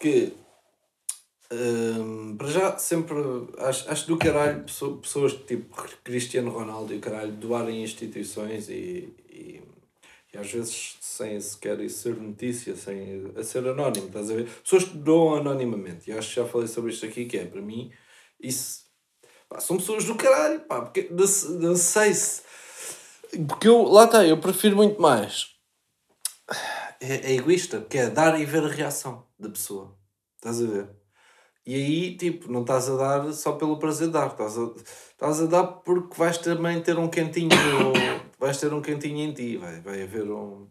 que 0.00 0.32
hum, 1.52 2.36
para 2.38 2.48
já 2.48 2.78
sempre 2.78 3.14
acho, 3.58 3.88
acho 3.90 4.06
do 4.06 4.16
caralho 4.16 4.62
pesso- 4.64 4.96
pessoas 4.96 5.34
tipo 5.34 5.76
Cristiano 6.02 6.50
Ronaldo 6.50 6.92
e 6.94 6.96
o 6.96 7.00
caralho 7.00 7.32
doarem 7.32 7.82
instituições 7.82 8.68
e, 8.68 9.12
e, 9.30 9.60
e 10.32 10.38
às 10.38 10.50
vezes 10.50 10.96
sem 11.00 11.40
sequer 11.40 11.80
isso 11.80 12.02
ser 12.02 12.16
notícia, 12.16 12.76
sem 12.76 13.32
a 13.36 13.42
ser 13.42 13.66
anónimo, 13.66 14.06
estás 14.06 14.30
a 14.30 14.34
ver? 14.34 14.48
Pessoas 14.62 14.84
que 14.84 14.96
doam 14.96 15.36
anonimamente, 15.36 16.10
e 16.10 16.12
acho 16.12 16.28
que 16.28 16.36
já 16.36 16.46
falei 16.46 16.68
sobre 16.68 16.92
isto 16.92 17.06
aqui, 17.06 17.26
que 17.26 17.38
é 17.38 17.46
para 17.46 17.60
mim, 17.60 17.92
isso 18.40 18.84
pá, 19.48 19.60
são 19.60 19.76
pessoas 19.76 20.04
do 20.04 20.14
caralho, 20.14 20.60
pá, 20.60 20.82
porque 20.82 21.08
não, 21.10 21.26
não 21.60 21.76
sei 21.76 22.14
se. 22.14 22.42
Porque 23.48 23.68
eu, 23.68 23.82
lá 23.84 24.04
está, 24.04 24.26
eu 24.26 24.38
prefiro 24.38 24.76
muito 24.76 25.00
mais 25.00 25.50
é, 27.00 27.32
é 27.32 27.34
egoísta, 27.36 27.80
porque 27.80 27.98
é 27.98 28.10
dar 28.10 28.38
e 28.38 28.44
ver 28.44 28.62
a 28.64 28.68
reação 28.68 29.24
da 29.38 29.48
pessoa. 29.48 29.96
Estás 30.36 30.60
a 30.62 30.66
ver? 30.66 30.90
E 31.66 31.74
aí, 31.74 32.16
tipo, 32.16 32.50
não 32.50 32.62
estás 32.62 32.88
a 32.88 32.96
dar 32.96 33.32
só 33.32 33.52
pelo 33.52 33.78
prazer 33.78 34.08
de 34.08 34.14
dar, 34.14 34.28
estás 34.28 34.58
a, 34.58 34.70
estás 35.12 35.40
a 35.40 35.46
dar 35.46 35.64
porque 35.64 36.16
vais 36.16 36.38
também 36.38 36.82
ter 36.82 36.98
um 36.98 37.08
cantinho, 37.08 37.50
vais 38.40 38.58
ter 38.58 38.72
um 38.72 38.80
cantinho 38.82 39.20
em 39.20 39.32
ti, 39.32 39.56
vai, 39.58 39.80
vai 39.80 40.02
haver 40.02 40.28
um. 40.30 40.66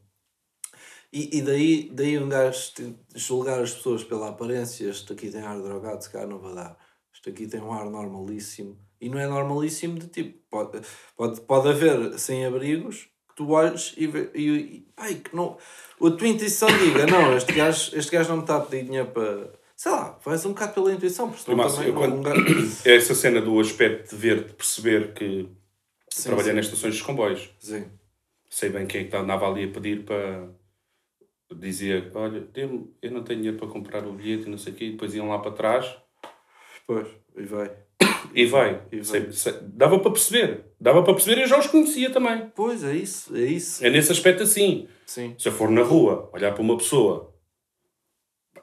E, 1.12 1.38
e 1.38 1.42
daí, 1.42 1.90
daí 1.94 2.18
um 2.20 2.28
gajo 2.30 2.72
julgar 3.16 3.62
as 3.62 3.74
pessoas 3.74 4.04
pela 4.04 4.30
aparência, 4.30 4.90
este 4.90 5.14
aqui 5.14 5.30
tem 5.30 5.42
ar 5.42 5.60
drogado, 5.62 6.04
se 6.04 6.10
calhar 6.12 6.28
não 6.28 6.40
vai 6.40 6.54
dar. 6.54 6.78
Este 7.14 7.30
aqui 7.30 7.48
tem 7.48 7.62
um 7.62 7.72
ar 7.72 7.86
normalíssimo. 7.90 8.78
E 9.02 9.10
não 9.10 9.18
é 9.20 9.28
normalíssimo 9.28 9.98
de 9.98 10.08
tipo, 10.08 10.40
pode, 10.50 10.82
pode, 11.16 11.42
pode 11.42 11.70
haver 11.70 12.20
sem-abrigos 12.20 13.08
que 13.30 13.36
tu 13.36 13.50
olhes 13.52 13.94
e, 13.98 14.06
e, 14.36 14.50
e 14.50 14.88
ai, 14.98 15.16
que 15.16 15.36
não. 15.36 15.58
A 16.02 16.12
tua 16.12 16.28
intuição 16.28 16.68
diga, 16.78 17.08
não, 17.08 17.36
este 17.36 17.54
gajo, 17.54 17.96
este 17.98 18.12
gajo 18.12 18.30
não 18.30 18.38
me 18.38 18.44
está 18.44 18.58
a 18.58 18.62
pedir 18.62 18.86
dinheiro 18.86 19.10
para. 19.12 19.58
Sei 19.76 19.92
lá, 19.92 20.20
vais 20.26 20.46
um 20.46 20.50
bocado 20.50 20.74
pela 20.74 20.92
intuição, 20.94 21.32
porque 21.32 21.56
Mas, 21.56 21.74
também 21.74 21.88
eu 21.90 21.96
quando- 21.96 22.28
um. 22.28 22.72
É 22.84 22.96
essa 22.98 23.16
cena 23.16 23.42
do 23.42 23.58
aspecto 23.60 24.10
de 24.10 24.22
ver, 24.22 24.44
de 24.44 24.54
perceber 24.54 25.14
que 25.14 25.50
Sim, 26.12 26.24
trabalhei 26.30 26.52
sim. 26.52 26.56
nas 26.58 26.65
estações 26.65 26.93
dos 26.95 27.02
comboios. 27.04 27.50
Sim. 27.60 27.86
Sei 28.50 28.69
bem 28.69 28.86
quem 28.88 29.02
é 29.02 29.04
que 29.06 29.15
andava 29.15 29.48
ali 29.50 29.65
a 29.65 29.67
pedir 29.72 30.04
para. 30.06 30.50
Dizia, 31.56 32.12
olha, 32.13 32.48
eu 33.02 33.12
não 33.12 33.24
tenho 33.24 33.39
dinheiro 33.39 33.58
para 33.58 33.67
comprar 33.67 34.06
o 34.06 34.13
bilhete 34.13 34.45
e 34.48 34.50
não 34.52 34.58
sei 34.58 34.72
o 34.72 34.76
quê, 34.76 34.86
e 34.86 34.91
depois 34.91 35.15
iam 35.15 35.30
lá 35.30 35.39
para 35.39 35.52
trás 35.52 35.98
Pois, 36.86 37.08
e 37.36 37.41
vai. 37.43 37.72
e 38.36 38.45
vai. 38.45 38.84
E 38.91 38.98
vai. 38.98 39.04
Sei- 39.04 39.32
sei- 39.32 39.60
dava 39.63 39.98
para 40.00 40.12
perceber. 40.12 40.65
Dava 40.80 41.02
para 41.04 41.13
perceber 41.13 41.39
e 41.39 41.43
eu 41.43 41.48
já 41.48 41.58
os 41.58 41.65
conhecia 41.65 42.12
também. 42.12 42.52
Pois, 42.56 42.84
é 42.84 42.95
isso, 42.95 43.36
é 43.36 43.41
isso. 43.45 43.84
É 43.84 43.89
nesse 43.89 44.12
aspecto 44.12 44.43
assim. 44.43 44.88
Sim. 45.08 45.34
Se 45.39 45.48
eu 45.48 45.52
for 45.52 45.72
na 45.72 45.82
rua 45.82 46.30
olhar 46.34 46.54
para 46.54 46.62
uma 46.62 46.78
pessoa, 46.78 47.34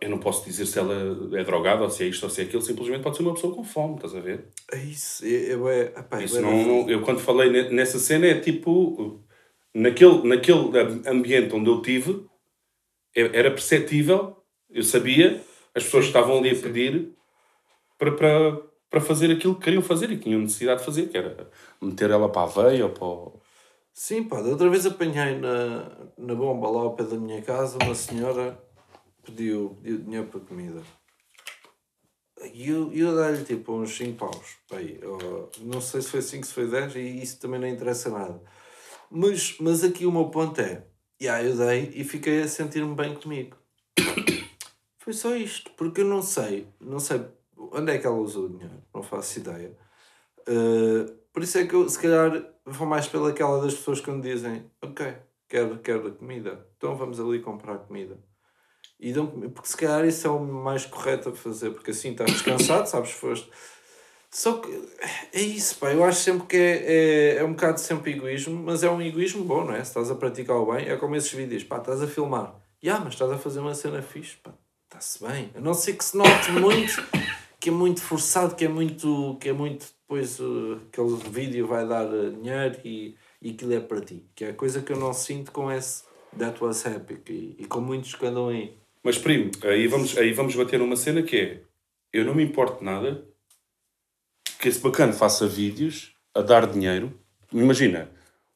eu 0.00 0.11
não 0.11 0.18
posso 0.18 0.44
dizer 0.44 0.66
se 0.66 0.78
ela 0.78 0.94
é 1.38 1.44
drogada 1.44 1.82
ou 1.82 1.90
se 1.90 2.04
é 2.04 2.06
isto 2.06 2.24
ou 2.24 2.30
se 2.30 2.40
é 2.40 2.44
aquilo, 2.44 2.62
simplesmente 2.62 3.02
pode 3.02 3.16
ser 3.16 3.22
uma 3.22 3.35
pessoa 3.35 3.54
com 3.54 3.64
fome, 3.64 3.96
estás 3.96 4.14
a 4.14 4.20
ver? 4.20 4.46
É 4.72 4.78
isso. 4.78 5.24
É, 5.24 5.28
é, 5.28 5.52
é, 5.52 5.82
epá, 6.00 6.20
é 6.20 6.24
Isso 6.24 6.40
não, 6.40 6.88
eu 6.88 7.02
quando 7.02 7.20
falei 7.20 7.50
ne- 7.50 7.70
nessa 7.70 7.98
cena 7.98 8.26
é 8.26 8.40
tipo 8.40 9.20
naquele, 9.74 10.26
naquele 10.28 10.78
am- 10.78 11.02
ambiente 11.06 11.54
onde 11.54 11.68
eu 11.70 11.80
tive 11.82 12.24
é- 13.14 13.38
era 13.38 13.50
perceptível, 13.50 14.37
eu 14.70 14.82
sabia, 14.82 15.42
as 15.74 15.85
pessoas 15.85 16.06
estavam 16.06 16.38
ali 16.38 16.50
a 16.50 16.54
pedir 16.56 17.12
para, 17.98 18.12
para, 18.12 18.61
para 18.90 19.00
fazer 19.00 19.30
aquilo 19.30 19.54
que 19.54 19.64
queriam 19.64 19.82
fazer 19.82 20.11
e 20.11 20.16
que 20.16 20.24
tinham 20.24 20.40
necessidade 20.40 20.80
de 20.80 20.87
fazer, 20.87 21.09
que 21.09 21.16
era 21.16 21.48
meter 21.80 22.11
ela 22.11 22.28
para 22.28 22.42
a 22.42 22.46
veia 22.46 22.85
ou 22.85 22.90
para 22.90 23.04
o... 23.06 23.40
Sim, 23.92 24.24
pá, 24.24 24.42
da 24.42 24.50
outra 24.50 24.68
vez 24.68 24.85
apanhei 24.85 25.38
na, 25.38 25.90
na 26.18 26.35
bomba 26.35 26.68
lá 26.68 26.82
ao 26.82 26.94
pé 26.94 27.04
da 27.04 27.16
minha 27.16 27.40
casa 27.40 27.78
uma 27.82 27.94
senhora 27.94 28.59
pediu, 29.26 29.78
pediu 29.82 29.98
dinheiro 29.98 30.26
para 30.28 30.40
comida. 30.40 30.82
E 32.52 32.68
eu, 32.68 32.92
eu 32.92 33.16
dei-lhe 33.16 33.44
tipo 33.44 33.72
uns 33.72 33.96
5 33.96 34.16
paus. 34.18 34.56
Ou, 34.70 35.50
não 35.62 35.80
sei 35.80 36.02
se 36.02 36.08
foi 36.08 36.22
5, 36.22 36.46
se 36.46 36.52
foi 36.52 36.68
10, 36.68 36.96
e 36.96 37.22
isso 37.22 37.40
também 37.40 37.60
não 37.60 37.66
interessa 37.66 38.10
nada. 38.10 38.40
Mas, 39.10 39.56
mas 39.58 39.84
aqui 39.84 40.06
o 40.06 40.12
meu 40.12 40.28
ponto 40.30 40.60
é: 40.60 40.86
yeah, 41.20 41.42
eu 41.42 41.56
dei 41.56 41.92
e 41.94 42.04
fiquei 42.04 42.42
a 42.42 42.48
sentir-me 42.48 42.94
bem 42.94 43.14
comigo. 43.14 43.56
Foi 44.98 45.12
só 45.12 45.36
isto, 45.36 45.70
porque 45.76 46.00
eu 46.00 46.04
não 46.04 46.20
sei, 46.20 46.66
não 46.80 46.98
sei 46.98 47.24
onde 47.56 47.92
é 47.92 47.98
que 47.98 48.06
ela 48.06 48.16
usou 48.16 48.46
o 48.46 48.48
dinheiro, 48.48 48.82
não 48.92 49.04
faço 49.04 49.38
ideia. 49.38 49.76
Uh, 50.48 51.12
por 51.32 51.44
isso 51.44 51.58
é 51.58 51.66
que 51.66 51.74
eu, 51.74 51.88
se 51.88 52.00
calhar, 52.00 52.44
vou 52.64 52.88
mais 52.88 53.06
pelaquela 53.06 53.62
das 53.62 53.74
pessoas 53.74 54.00
quando 54.00 54.22
dizem: 54.22 54.68
Ok, 54.82 55.16
quero, 55.48 55.78
quero 55.78 56.12
comida, 56.16 56.66
então 56.76 56.96
vamos 56.96 57.20
ali 57.20 57.40
comprar 57.40 57.78
comida. 57.78 58.18
E 58.98 59.12
dão, 59.12 59.26
porque 59.26 59.68
se 59.68 59.76
calhar 59.76 60.04
isso 60.06 60.26
é 60.26 60.30
o 60.30 60.40
mais 60.40 60.87
correto 60.87 61.28
a 61.28 61.32
fazer, 61.32 61.70
porque 61.70 61.90
assim 61.90 62.12
estás 62.12 62.30
descansado, 62.32 62.88
sabes, 62.88 63.11
foste. 63.11 63.50
Só 64.30 64.54
que 64.54 64.70
é 65.32 65.40
isso, 65.40 65.76
pá. 65.76 65.92
Eu 65.92 66.04
acho 66.04 66.20
sempre 66.20 66.46
que 66.46 66.56
é, 66.56 66.85
é, 66.85 67.37
é 67.37 67.44
um 67.44 67.52
bocado 67.52 67.80
sempre 67.80 68.12
egoísmo, 68.12 68.62
mas 68.62 68.82
é 68.82 68.90
um 68.90 69.00
egoísmo 69.00 69.44
bom, 69.44 69.64
não 69.64 69.74
é? 69.74 69.82
Se 69.82 69.90
estás 69.90 70.11
a 70.11 70.14
praticar 70.14 70.56
o 70.56 70.72
bem, 70.72 70.88
é 70.88 70.96
como 70.96 71.16
esses 71.16 71.32
vídeos, 71.32 71.64
pá, 71.64 71.78
estás 71.78 72.02
a 72.02 72.06
filmar. 72.06 72.54
Ya, 72.85 72.98
mas 72.98 73.14
estás 73.14 73.30
a 73.30 73.38
fazer 73.38 73.61
uma 73.61 73.74
cena 73.74 74.02
fixe, 74.02 74.37
pá, 74.37 74.52
está-se 74.85 75.24
bem. 75.26 75.50
A 75.54 75.61
não 75.61 75.74
ser 75.74 75.94
que 75.94 76.04
se 76.04 76.16
note 76.16 76.50
muito, 76.52 77.02
que 77.59 77.68
é 77.68 77.72
muito 77.72 78.02
forçado, 78.02 78.54
que 78.54 78.64
é 78.64 78.68
muito, 78.68 79.37
que 79.40 79.48
é 79.48 79.52
muito 79.52 79.87
depois 80.02 80.38
uh, 80.38 80.80
aquele 80.87 81.16
vídeo 81.30 81.66
vai 81.66 81.87
dar 81.87 82.06
uh, 82.06 82.30
dinheiro 82.30 82.78
e, 82.85 83.16
e 83.42 83.50
aquilo 83.50 83.74
é 83.74 83.80
para 83.80 84.00
ti. 84.00 84.24
Que 84.35 84.44
é 84.44 84.50
a 84.50 84.54
coisa 84.54 84.80
que 84.80 84.92
eu 84.92 84.98
não 84.98 85.12
sinto 85.12 85.50
com 85.50 85.70
esse 85.70 86.04
That 86.38 86.62
Was 86.62 86.87
Epic 86.87 87.28
e, 87.28 87.56
e 87.59 87.64
com 87.64 87.80
muitos 87.80 88.14
que 88.14 88.24
andam 88.24 88.48
aí. 88.48 88.78
Mas, 89.07 89.19
primo, 89.19 89.53
aí 89.62 89.87
vamos, 89.87 90.19
aí 90.19 90.33
vamos 90.33 90.57
bater 90.57 90.81
numa 90.81 90.97
cena 90.97 91.23
que 91.23 91.37
é: 91.37 91.61
eu 92.12 92.25
não 92.25 92.35
me 92.35 92.42
importo 92.42 92.83
nada 92.83 93.23
que 94.59 94.66
esse 94.66 94.81
bacana 94.81 95.12
faça 95.12 95.47
vídeos 95.47 96.11
a 96.35 96.42
dar 96.42 96.66
dinheiro. 96.66 97.16
Imagina, 97.53 98.11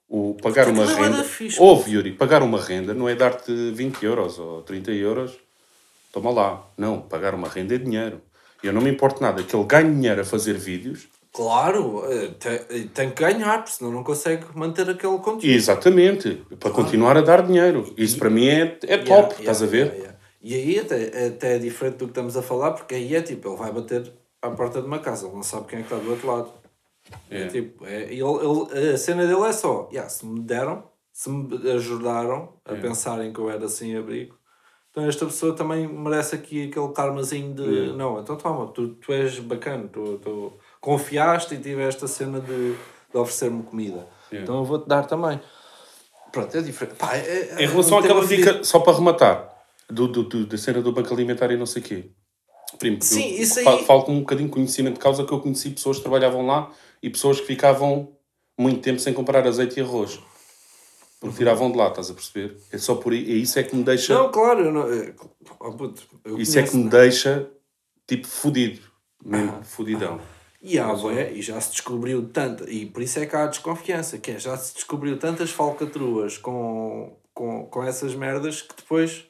o 0.08 0.34
pagar 0.42 0.66
uma 0.66 0.82
é 0.82 0.86
renda. 0.86 1.24
Ouve, 1.56 1.92
Yuri, 1.92 2.10
pagar 2.14 2.42
uma 2.42 2.60
renda 2.60 2.92
não 2.92 3.08
é 3.08 3.14
dar-te 3.14 3.70
20 3.70 4.02
euros 4.02 4.40
ou 4.40 4.62
30 4.62 4.90
euros. 4.90 5.38
Toma 6.12 6.32
lá. 6.32 6.66
Não, 6.76 7.00
pagar 7.00 7.32
uma 7.32 7.48
renda 7.48 7.76
é 7.76 7.78
dinheiro. 7.78 8.20
Eu 8.60 8.72
não 8.72 8.80
me 8.80 8.90
importo 8.90 9.22
nada 9.22 9.44
que 9.44 9.54
ele 9.54 9.64
ganhe 9.64 9.94
dinheiro 9.94 10.20
a 10.20 10.24
fazer 10.24 10.54
vídeos. 10.54 11.06
Claro, 11.32 12.02
eh, 12.10 12.32
tem, 12.40 12.88
tem 12.88 13.10
que 13.10 13.22
ganhar, 13.22 13.58
porque 13.58 13.76
senão 13.76 13.92
não 13.92 14.02
consegue 14.02 14.46
manter 14.52 14.90
aquele 14.90 15.16
conteúdo. 15.18 15.46
Exatamente. 15.46 16.42
Para 16.58 16.72
continuar 16.72 17.16
a 17.16 17.20
dar 17.20 17.46
dinheiro. 17.46 17.94
Isso 17.96 18.18
para 18.18 18.28
mim 18.28 18.48
é, 18.48 18.76
é 18.82 18.98
top. 18.98 19.06
Yeah, 19.06 19.38
estás 19.38 19.60
yeah, 19.60 19.64
a 19.64 19.66
ver? 19.66 19.94
yeah. 19.94 20.19
E 20.42 20.54
aí 20.54 20.78
até, 20.78 21.26
até 21.26 21.56
é 21.56 21.58
diferente 21.58 21.96
do 21.96 22.06
que 22.06 22.10
estamos 22.12 22.36
a 22.36 22.42
falar, 22.42 22.72
porque 22.72 22.94
aí 22.94 23.14
é 23.14 23.20
tipo, 23.22 23.48
ele 23.48 23.56
vai 23.56 23.70
bater 23.72 24.10
à 24.40 24.50
porta 24.50 24.80
de 24.80 24.86
uma 24.86 24.98
casa, 24.98 25.26
ele 25.26 25.34
não 25.36 25.42
sabe 25.42 25.66
quem 25.66 25.80
é 25.80 25.82
que 25.82 25.92
está 25.92 26.02
do 26.02 26.10
outro 26.10 26.26
lado. 26.26 26.50
É, 27.30 27.42
É. 27.42 27.46
tipo, 27.48 27.84
é, 27.86 28.02
ele, 28.04 28.22
ele- 28.22 28.90
a 28.94 28.98
cena 28.98 29.26
dele 29.26 29.42
é 29.46 29.52
só, 29.52 29.88
yeah, 29.92 30.08
se 30.08 30.24
me 30.24 30.40
deram, 30.40 30.84
se 31.12 31.28
me 31.28 31.70
ajudaram 31.72 32.54
a 32.64 32.72
É. 32.74 32.76
pensarem 32.80 33.32
que 33.32 33.38
eu 33.40 33.50
era 33.50 33.68
sem 33.68 33.96
abrigo, 33.96 34.36
então 34.90 35.04
esta 35.06 35.26
pessoa 35.26 35.54
também 35.54 35.86
merece 35.86 36.34
aqui 36.36 36.68
aquele 36.68 36.88
karmazinho 36.92 37.52
de 37.54 37.90
É. 37.90 37.92
não, 37.92 38.20
então 38.20 38.36
toma, 38.36 38.68
tu, 38.68 38.94
tu 38.94 39.12
és 39.12 39.38
bacana, 39.40 39.88
tu, 39.92 40.18
tu 40.18 40.52
confiaste 40.80 41.54
e 41.54 41.58
tiveste 41.58 42.04
a 42.04 42.08
cena 42.08 42.40
de, 42.40 42.72
de 43.12 43.18
oferecer-me 43.18 43.62
comida. 43.62 44.06
Então 44.32 44.58
eu 44.58 44.64
vou-te 44.64 44.88
dar 44.88 45.04
também. 45.06 45.38
Pronto, 46.32 46.56
é 46.56 46.62
diferente. 46.62 46.96
Pá, 46.96 47.16
é- 47.16 47.50
é 47.58 47.62
Em 47.64 47.66
relação 47.66 47.98
àquela 47.98 48.24
dica, 48.24 48.62
só 48.62 48.78
para 48.80 48.92
rematar, 48.96 49.49
do, 49.90 50.08
do, 50.08 50.22
do- 50.24 50.46
da 50.46 50.56
cena 50.58 50.80
do 50.80 50.92
banco 50.92 51.12
alimentar 51.12 51.50
e 51.50 51.56
não 51.56 51.66
sei 51.66 51.82
o 51.82 51.84
quê. 51.84 52.10
Primo, 52.78 53.02
Sim, 53.02 53.34
eu 53.36 53.42
isso 53.42 53.58
aí- 53.58 53.64
fa- 53.64 53.78
falo 53.78 54.04
com 54.04 54.12
um 54.12 54.20
bocadinho 54.20 54.48
de 54.48 54.54
conhecimento 54.54 54.94
de 54.94 55.00
causa 55.00 55.24
que 55.24 55.32
eu 55.32 55.40
conheci 55.40 55.70
pessoas 55.70 55.96
que 55.96 56.02
trabalhavam 56.02 56.46
lá 56.46 56.70
e 57.02 57.10
pessoas 57.10 57.40
que 57.40 57.46
ficavam 57.46 58.12
muito 58.58 58.80
tempo 58.80 59.00
sem 59.00 59.12
comprar 59.12 59.46
azeite 59.46 59.78
e 59.78 59.82
arroz. 59.82 60.20
Porque 61.18 61.36
tiravam 61.36 61.70
de 61.70 61.76
lá, 61.76 61.88
estás 61.88 62.10
a 62.10 62.14
perceber? 62.14 62.56
É 62.72 62.78
só 62.78 62.94
por 62.94 63.12
aí. 63.12 63.18
E 63.22 63.42
isso 63.42 63.58
é 63.58 63.62
que 63.62 63.76
me 63.76 63.82
deixa. 63.82 64.14
Não, 64.14 64.30
claro, 64.30 64.60
eu 64.66 64.72
não. 64.72 64.90
é, 64.90 65.14
oh, 65.58 65.72
puto, 65.72 66.02
eu 66.24 66.38
isso 66.40 66.58
é 66.58 66.62
que 66.62 66.74
me 66.76 66.84
né? 66.84 66.90
deixa 66.90 67.50
tipo 68.06 68.26
fodido. 68.26 68.80
Ah. 69.26 69.28
Mesmo, 69.36 69.62
fodidão. 69.64 70.20
E 70.62 70.78
há, 70.78 70.92
bué, 70.94 71.32
e 71.32 71.42
já 71.42 71.60
se 71.60 71.72
descobriu 71.72 72.26
tanta. 72.28 72.70
E 72.70 72.86
por 72.86 73.02
isso 73.02 73.18
é 73.18 73.26
que 73.26 73.34
há 73.36 73.46
desconfiança, 73.46 74.16
que 74.18 74.30
é 74.30 74.38
já 74.38 74.56
se 74.56 74.74
descobriu 74.74 75.18
tantas 75.18 75.50
falcatruas 75.50 76.38
com, 76.38 77.16
com, 77.34 77.66
com 77.66 77.82
essas 77.82 78.14
merdas 78.14 78.62
que 78.62 78.74
depois. 78.76 79.24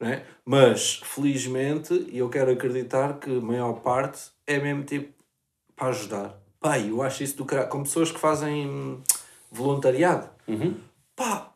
Né? 0.00 0.24
Mas, 0.44 1.00
felizmente, 1.04 1.92
e 2.10 2.18
eu 2.18 2.30
quero 2.30 2.50
acreditar 2.50 3.18
que 3.18 3.30
a 3.38 3.40
maior 3.40 3.74
parte 3.74 4.30
é 4.46 4.58
mesmo 4.58 4.82
tipo 4.82 5.12
para 5.76 5.88
ajudar. 5.88 6.40
Pá, 6.58 6.78
eu 6.78 7.02
acho 7.02 7.22
isso 7.22 7.36
do 7.36 7.44
caralho. 7.44 7.68
Com 7.68 7.82
pessoas 7.82 8.10
que 8.10 8.18
fazem 8.18 9.02
voluntariado. 9.50 10.28
Uhum. 10.48 10.74
Pá, 11.14 11.52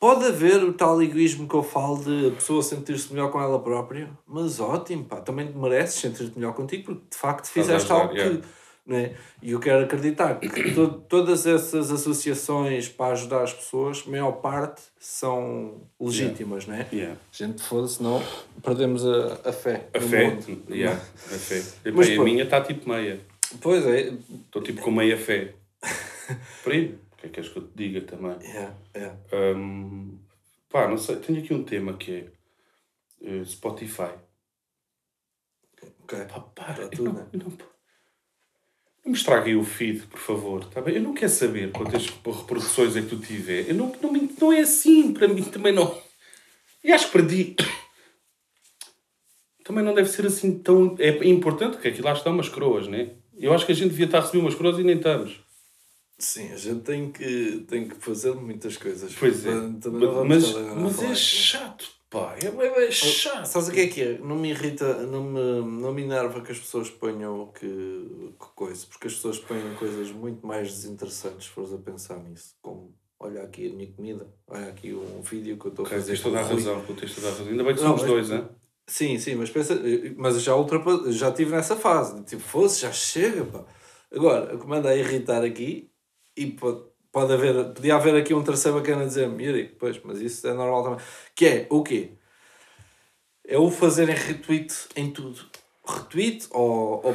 pode 0.00 0.24
haver 0.24 0.62
o 0.64 0.72
tal 0.72 1.00
egoísmo 1.00 1.48
que 1.48 1.54
eu 1.54 1.62
falo 1.62 2.02
de 2.02 2.28
a 2.28 2.30
pessoa 2.32 2.62
sentir-se 2.62 3.12
melhor 3.12 3.30
com 3.30 3.40
ela 3.40 3.60
própria, 3.60 4.10
mas 4.26 4.60
ótimo, 4.60 5.04
pá, 5.04 5.20
também 5.20 5.52
mereces 5.52 6.00
sentir-te 6.00 6.36
melhor 6.36 6.54
contigo 6.54 6.84
porque 6.86 7.06
de 7.10 7.16
facto 7.16 7.46
fizeste 7.46 7.90
algo 7.92 8.12
que. 8.12 8.20
yeah. 8.20 8.42
Né? 8.86 9.16
E 9.42 9.50
eu 9.50 9.58
quero 9.58 9.82
acreditar 9.84 10.38
que 10.38 10.72
to- 10.72 11.00
todas 11.08 11.44
essas 11.44 11.90
associações 11.90 12.88
para 12.88 13.12
ajudar 13.14 13.42
as 13.42 13.52
pessoas, 13.52 14.04
a 14.06 14.10
maior 14.10 14.30
parte 14.34 14.80
são 15.00 15.80
legítimas, 16.00 16.66
né? 16.68 16.86
Yeah. 16.92 17.18
Gente, 17.32 17.60
foda-se, 17.62 18.00
não 18.00 18.22
perdemos 18.62 19.04
a, 19.04 19.40
a 19.48 19.52
fé. 19.52 19.88
A 19.92 19.98
no 19.98 20.08
fé. 20.08 20.30
mundo. 20.30 20.62
Yeah, 20.70 21.00
a 21.00 21.36
fé. 21.36 21.62
Mas 21.92 22.08
e 22.08 22.16
a 22.16 22.22
minha 22.22 22.44
está 22.44 22.60
tipo 22.60 22.88
meia. 22.88 23.20
Pois 23.60 23.84
é, 23.86 24.12
Estou 24.44 24.62
tipo 24.62 24.80
com 24.82 24.92
meia 24.92 25.18
fé. 25.18 25.54
Primo, 26.62 26.94
o 27.12 27.16
que 27.16 27.26
é 27.26 27.28
que 27.28 27.34
queres 27.34 27.48
que 27.50 27.58
eu 27.58 27.62
te 27.66 27.72
diga 27.74 28.00
também? 28.02 28.36
é, 28.42 28.70
é. 28.94 29.12
Hum, 29.56 30.16
pá, 30.70 30.86
não 30.86 30.96
sei, 30.96 31.16
tenho 31.16 31.40
aqui 31.40 31.52
um 31.52 31.64
tema 31.64 31.94
que 31.94 32.12
é 32.12 32.26
eh, 33.40 33.44
Spotify. 33.44 34.10
Ok. 36.04 36.18
Pá, 36.28 36.40
para, 36.54 36.74
Tá 36.74 36.82
eu 36.82 36.90
tudo, 36.90 37.04
não, 37.04 37.12
né? 37.14 37.26
eu 37.32 37.38
não 37.40 37.50
me 39.06 39.14
estraguem 39.14 39.56
o 39.56 39.64
feed, 39.64 40.06
por 40.06 40.18
favor. 40.18 40.64
Tá 40.66 40.80
bem? 40.80 40.96
Eu 40.96 41.02
não 41.02 41.14
quero 41.14 41.30
saber 41.30 41.70
quantas 41.70 42.06
reproduções 42.06 42.96
é 42.96 43.02
que 43.02 43.08
tu 43.08 43.18
tiver. 43.18 43.68
Eu 43.68 43.74
não, 43.74 43.92
não, 44.02 44.12
não 44.12 44.52
é 44.52 44.60
assim, 44.60 45.12
para 45.12 45.28
mim 45.28 45.44
também 45.44 45.72
não. 45.72 45.96
E 46.82 46.92
acho 46.92 47.06
que 47.06 47.12
perdi. 47.12 47.56
Também 49.64 49.82
não 49.82 49.94
deve 49.94 50.08
ser 50.08 50.24
assim 50.24 50.60
tão. 50.60 50.94
É 50.96 51.08
importante, 51.26 51.72
porque 51.72 51.88
aqui 51.88 52.00
lá 52.00 52.12
estão 52.12 52.32
umas 52.32 52.48
coroas, 52.48 52.86
né? 52.86 53.10
Eu 53.36 53.52
acho 53.52 53.66
que 53.66 53.72
a 53.72 53.74
gente 53.74 53.90
devia 53.90 54.06
estar 54.06 54.18
a 54.18 54.20
receber 54.20 54.38
umas 54.38 54.54
coroas 54.54 54.78
e 54.78 54.84
nem 54.84 54.96
estamos. 54.96 55.40
Sim, 56.18 56.52
a 56.52 56.56
gente 56.56 56.82
tem 56.82 57.10
que, 57.10 57.64
tem 57.68 57.88
que 57.88 57.96
fazer 57.96 58.32
muitas 58.32 58.76
coisas. 58.76 59.12
Pois 59.18 59.44
é. 59.44 59.50
Mas, 60.24 60.54
mas 60.54 61.02
é 61.02 61.14
chato, 61.16 61.90
pá. 62.10 62.34
É, 62.42 62.46
é, 62.46 62.86
é 62.88 62.90
chato. 62.90 63.46
Sabes 63.46 63.68
o 63.68 63.72
que 63.72 63.80
é 63.80 63.86
que 63.88 64.02
é? 64.02 64.18
Não 64.18 64.36
me 64.36 64.50
irrita, 64.50 65.06
não 65.06 65.22
me, 65.24 65.80
não 65.82 65.92
me 65.92 66.02
enerva 66.02 66.40
que 66.40 66.52
as 66.52 66.58
pessoas 66.58 66.90
ponham 66.90 67.52
que, 67.52 67.66
que 67.66 68.46
coisa, 68.54 68.86
porque 68.88 69.06
as 69.08 69.14
pessoas 69.14 69.38
põem 69.38 69.74
coisas 69.74 70.10
muito 70.10 70.46
mais 70.46 70.68
desinteressantes 70.68 71.46
se 71.46 71.50
fores 71.52 71.72
a 71.72 71.78
pensar 71.78 72.18
nisso. 72.18 72.54
Como, 72.62 72.94
olha 73.18 73.42
aqui 73.42 73.70
a 73.70 73.72
minha 73.74 73.90
comida, 73.92 74.26
olha 74.46 74.68
aqui 74.68 74.92
um 74.94 75.20
vídeo 75.22 75.58
que 75.58 75.66
eu 75.66 75.70
estou 75.70 75.84
a 75.86 75.88
fazer. 75.88 76.06
tens 76.12 76.20
toda 76.22 76.38
a 76.40 76.42
razão. 76.42 76.80
Tens 76.98 77.14
toda 77.14 77.26
a 77.28 77.30
razão. 77.30 77.46
Ainda 77.48 77.64
bem 77.64 77.74
que 77.74 77.80
Não, 77.82 77.88
somos 77.98 78.02
mas- 78.02 78.10
dois, 78.10 78.30
hein? 78.30 78.48
Sim, 78.88 79.18
sim, 79.18 79.34
mas 79.34 79.50
pensa, 79.50 79.74
mas 80.16 80.40
já 80.40 80.54
ultrapa, 80.54 81.10
já 81.10 81.28
estive 81.30 81.50
nessa 81.50 81.74
fase, 81.74 82.22
tipo, 82.22 82.40
fosse, 82.42 82.82
já 82.82 82.92
chega, 82.92 83.44
pá. 83.44 83.64
Agora, 84.12 84.54
o 84.54 84.60
que 84.60 84.66
me 84.68 84.76
anda 84.76 84.90
a 84.90 84.96
irritar 84.96 85.42
aqui, 85.42 85.90
e 86.36 86.46
pode, 86.52 86.84
pode 87.16 87.32
haver, 87.32 87.72
podia 87.72 87.94
haver 87.96 88.14
aqui 88.14 88.34
um 88.34 88.44
terceiro 88.44 88.76
bacana 88.76 89.04
a 89.04 89.06
dizer 89.06 89.26
Yuri, 89.40 89.74
pois, 89.78 89.98
mas 90.04 90.20
isso 90.20 90.46
é 90.46 90.52
normal 90.52 90.82
também, 90.82 91.06
que 91.34 91.46
é, 91.46 91.66
o 91.70 91.82
quê? 91.82 92.12
É 93.48 93.56
o 93.56 93.70
fazerem 93.70 94.14
retweet 94.14 94.70
em 94.94 95.10
tudo. 95.10 95.40
Retweet 95.88 96.46
ou, 96.50 97.02
ou, 97.02 97.14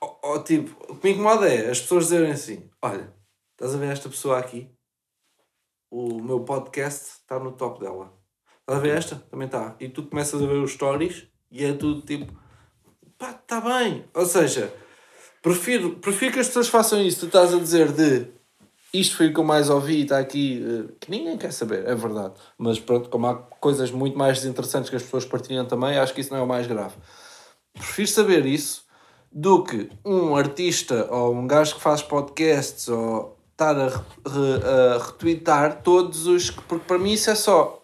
ou, 0.00 0.20
ou 0.22 0.42
tipo, 0.42 0.74
o 0.90 0.96
que 0.96 1.06
me 1.06 1.12
incomoda 1.12 1.46
é 1.46 1.68
as 1.68 1.78
pessoas 1.78 2.04
dizerem 2.04 2.30
assim, 2.30 2.70
olha, 2.80 3.12
estás 3.52 3.74
a 3.74 3.76
ver 3.76 3.92
esta 3.92 4.08
pessoa 4.08 4.38
aqui? 4.38 4.70
O 5.90 6.22
meu 6.22 6.40
podcast 6.40 7.18
está 7.20 7.38
no 7.38 7.52
top 7.52 7.80
dela. 7.80 8.14
Estás 8.60 8.78
a 8.78 8.82
ver 8.82 8.96
esta? 8.96 9.16
Também 9.30 9.44
está. 9.44 9.76
E 9.78 9.90
tu 9.90 10.04
começas 10.04 10.40
a 10.40 10.46
ver 10.46 10.54
os 10.54 10.72
stories 10.72 11.28
e 11.50 11.66
é 11.66 11.74
tudo 11.74 12.00
tipo, 12.00 12.32
pá, 13.18 13.32
está 13.32 13.60
bem. 13.60 14.06
Ou 14.14 14.24
seja, 14.24 14.72
prefiro, 15.42 15.96
prefiro 15.96 16.32
que 16.32 16.40
as 16.40 16.46
pessoas 16.46 16.68
façam 16.68 16.98
isso. 17.02 17.20
Tu 17.20 17.26
estás 17.26 17.52
a 17.52 17.58
dizer 17.58 17.92
de 17.92 18.32
isto 19.00 19.16
foi 19.16 19.28
o 19.28 19.34
que 19.34 19.40
eu 19.40 19.44
mais 19.44 19.68
ouvi 19.70 19.96
e 19.98 20.02
está 20.02 20.18
aqui, 20.18 20.64
eh, 20.66 20.92
que 21.00 21.10
ninguém 21.10 21.36
quer 21.36 21.52
saber, 21.52 21.86
é 21.86 21.94
verdade. 21.94 22.34
Mas 22.56 22.78
pronto, 22.78 23.08
como 23.10 23.26
há 23.26 23.34
coisas 23.34 23.90
muito 23.90 24.16
mais 24.16 24.38
desinteressantes 24.40 24.88
que 24.90 24.96
as 24.96 25.02
pessoas 25.02 25.24
partilham 25.24 25.66
também, 25.66 25.98
acho 25.98 26.14
que 26.14 26.20
isso 26.20 26.32
não 26.32 26.40
é 26.40 26.42
o 26.42 26.46
mais 26.46 26.66
grave. 26.66 26.94
Prefiro 27.72 28.08
saber 28.08 28.46
isso 28.46 28.84
do 29.32 29.64
que 29.64 29.90
um 30.04 30.36
artista 30.36 31.08
ou 31.10 31.34
um 31.34 31.46
gajo 31.46 31.74
que 31.74 31.80
faz 31.80 32.02
podcasts 32.02 32.88
ou 32.88 33.36
estar 33.52 33.76
a, 33.76 33.88
re- 33.88 34.94
a 34.94 35.04
retweetar 35.04 35.82
todos 35.82 36.26
os. 36.26 36.50
que- 36.50 36.62
Porque 36.62 36.84
para 36.86 36.98
mim 36.98 37.12
isso 37.12 37.30
é 37.30 37.34
só. 37.34 37.82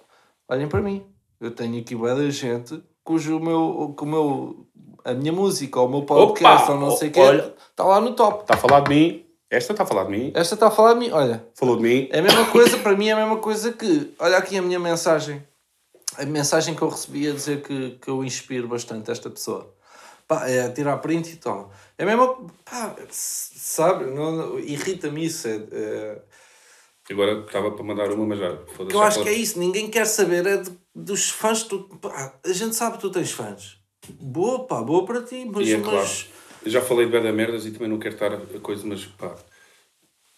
Olhem 0.49 0.69
para 0.69 0.81
mim. 0.81 1.05
Eu 1.41 1.51
tenho 1.51 1.81
aqui 1.81 1.95
bué 1.97 2.15
da 2.15 2.29
gente 2.31 2.81
cujo 3.03 3.41
meu, 3.41 3.95
que 3.97 4.05
o 4.05 4.07
meu, 4.07 4.67
a 5.05 5.13
minha 5.15 5.33
música 5.33 5.81
ou 5.81 5.87
o 5.89 5.91
meu 5.91 6.03
podcast 6.03 6.65
Opa! 6.65 6.73
ou 6.75 6.79
não 6.81 6.91
sei 6.97 7.11
o 7.11 7.19
Olha. 7.19 7.55
está 7.71 7.83
lá 7.85 8.01
no 8.01 8.13
top. 8.15 8.43
Está 8.43 8.55
a 8.55 8.57
falar 8.57 8.81
de 8.81 8.91
mim. 8.91 9.25
Esta 9.51 9.73
está 9.73 9.83
a 9.83 9.87
falar 9.87 10.05
de 10.05 10.11
mim. 10.13 10.33
Esta 10.35 10.55
está 10.55 10.69
a 10.69 10.71
falar 10.71 10.93
de 10.95 11.01
mim. 11.01 11.11
Olha, 11.11 11.45
Falou 11.55 11.77
de 11.77 11.83
mim. 11.83 12.09
é 12.13 12.21
a 12.21 12.23
mesma 12.23 12.47
coisa, 12.47 12.79
para 12.79 12.97
mim 12.97 13.09
é 13.09 13.13
a 13.13 13.17
mesma 13.17 13.37
coisa 13.39 13.73
que. 13.73 14.15
Olha 14.19 14.37
aqui 14.39 14.57
a 14.57 14.63
minha 14.63 14.79
mensagem. 14.79 15.43
A 16.17 16.25
mensagem 16.25 16.75
que 16.75 16.83
eu 16.83 16.89
recebi 16.89 17.29
a 17.29 17.33
dizer 17.33 17.63
que, 17.63 17.99
que 18.01 18.09
eu 18.09 18.25
inspiro 18.25 18.69
bastante 18.69 19.11
esta 19.11 19.29
pessoa. 19.29 19.75
Pá, 20.29 20.49
é 20.49 20.69
tirar 20.71 20.99
print 20.99 21.33
e 21.33 21.37
tal. 21.37 21.73
É 21.99 22.05
a 22.05 22.07
mesma. 22.07 22.37
Pá, 22.65 22.95
sabe? 23.11 24.05
Não, 24.05 24.31
não- 24.33 24.59
Irrita-me 24.61 25.25
isso. 25.25 25.49
É, 25.49 25.61
é, 25.73 26.23
Agora 27.11 27.41
estava 27.45 27.73
para 27.73 27.83
mandar 27.85 28.09
uma, 28.13 28.25
mas 28.25 28.39
já. 28.39 28.57
que 28.57 28.95
eu 28.95 29.03
acho 29.03 29.23
que 29.25 29.29
é 29.29 29.33
isso. 29.33 29.59
Ninguém 29.59 29.91
quer 29.91 30.05
saber 30.07 30.47
é 30.47 30.59
de- 30.59 30.71
dos 30.95 31.29
fãs. 31.31 31.65
Tu, 31.65 31.81
pá, 32.01 32.35
a 32.45 32.53
gente 32.53 32.77
sabe 32.77 32.97
que 32.97 33.01
tu 33.03 33.11
tens 33.11 33.33
fãs. 33.33 33.79
Boa, 34.21 34.65
pá, 34.65 34.81
boa 34.81 35.05
para 35.05 35.21
ti. 35.23 35.45
Mas, 35.53 35.67
E 35.67 35.73
é 35.73 35.77
mas, 35.79 35.89
claro. 35.89 36.09
Já 36.67 36.81
falei 36.83 37.07
de 37.07 37.13
beda 37.13 37.33
merdas 37.33 37.65
e 37.67 37.71
também 37.71 37.89
não 37.89 37.99
quero 37.99 38.15
estar 38.15 38.33
a 38.35 38.61
coisa, 38.61 38.87
mas 38.87 39.05
pá, 39.07 39.35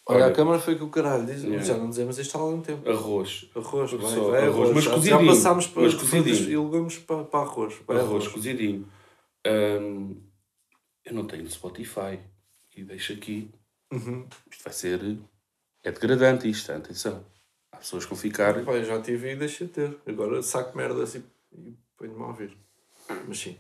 Olha, 0.07 0.27
a 0.27 0.33
câmara 0.33 0.59
foi 0.59 0.75
que 0.75 0.83
o 0.83 0.89
caralho. 0.89 1.25
Diz, 1.27 1.43
Yeah. 1.45 1.63
Já 1.65 1.77
não 1.77 1.89
dizemos 1.89 2.19
isto 2.19 2.37
há 2.37 2.41
algum 2.41 2.61
tempo. 2.61 2.89
arroz. 2.91 3.49
Arroz, 3.55 3.93
vai, 3.93 4.15
Só 4.15 4.31
vai, 4.31 4.47
arroz, 4.47 4.71
mas 4.75 4.85
Já- 4.85 4.91
cozidinho, 4.95 5.21
Já 5.21 5.27
passámos 5.33 5.67
para 5.69 5.83
mas 5.83 5.93
frutas 5.95 6.11
cozidinho. 6.21 6.51
e 6.51 6.65
legumes 6.65 6.99
para, 6.99 7.25
para 7.25 7.41
arroz. 7.41 7.75
Vai, 7.87 7.99
arroz 7.99 8.27
cozidinho. 8.29 8.89
Eu 11.05 11.13
não 11.13 11.27
tenho 11.27 11.49
Spotify. 11.51 12.19
E 12.77 12.83
deixo 12.85 13.13
aqui. 13.13 13.51
Uhum. 13.93 14.27
Isto 14.51 14.65
vai 14.65 14.73
ser. 14.73 15.19
É 15.85 15.91
degradante 15.93 16.49
isto, 16.49 16.73
atenção. 16.73 17.25
Há 17.71 17.77
pessoas 17.79 18.05
que 18.05 18.11
vão 18.11 18.19
ficar. 18.19 18.65
Pá, 18.65 18.73
eu 18.73 18.85
já 18.85 19.01
tive 19.01 19.33
e 19.33 19.37
deixei 19.37 19.67
de 19.67 19.73
ter. 19.75 19.99
Agora 20.07 20.43
saco 20.43 20.77
merdas 20.77 21.15
e, 21.15 21.25
e 21.53 21.75
ponho-me 21.97 22.23
a 22.23 22.27
ouvir. 22.29 22.57
Mas 23.29 23.39
sim. 23.39 23.57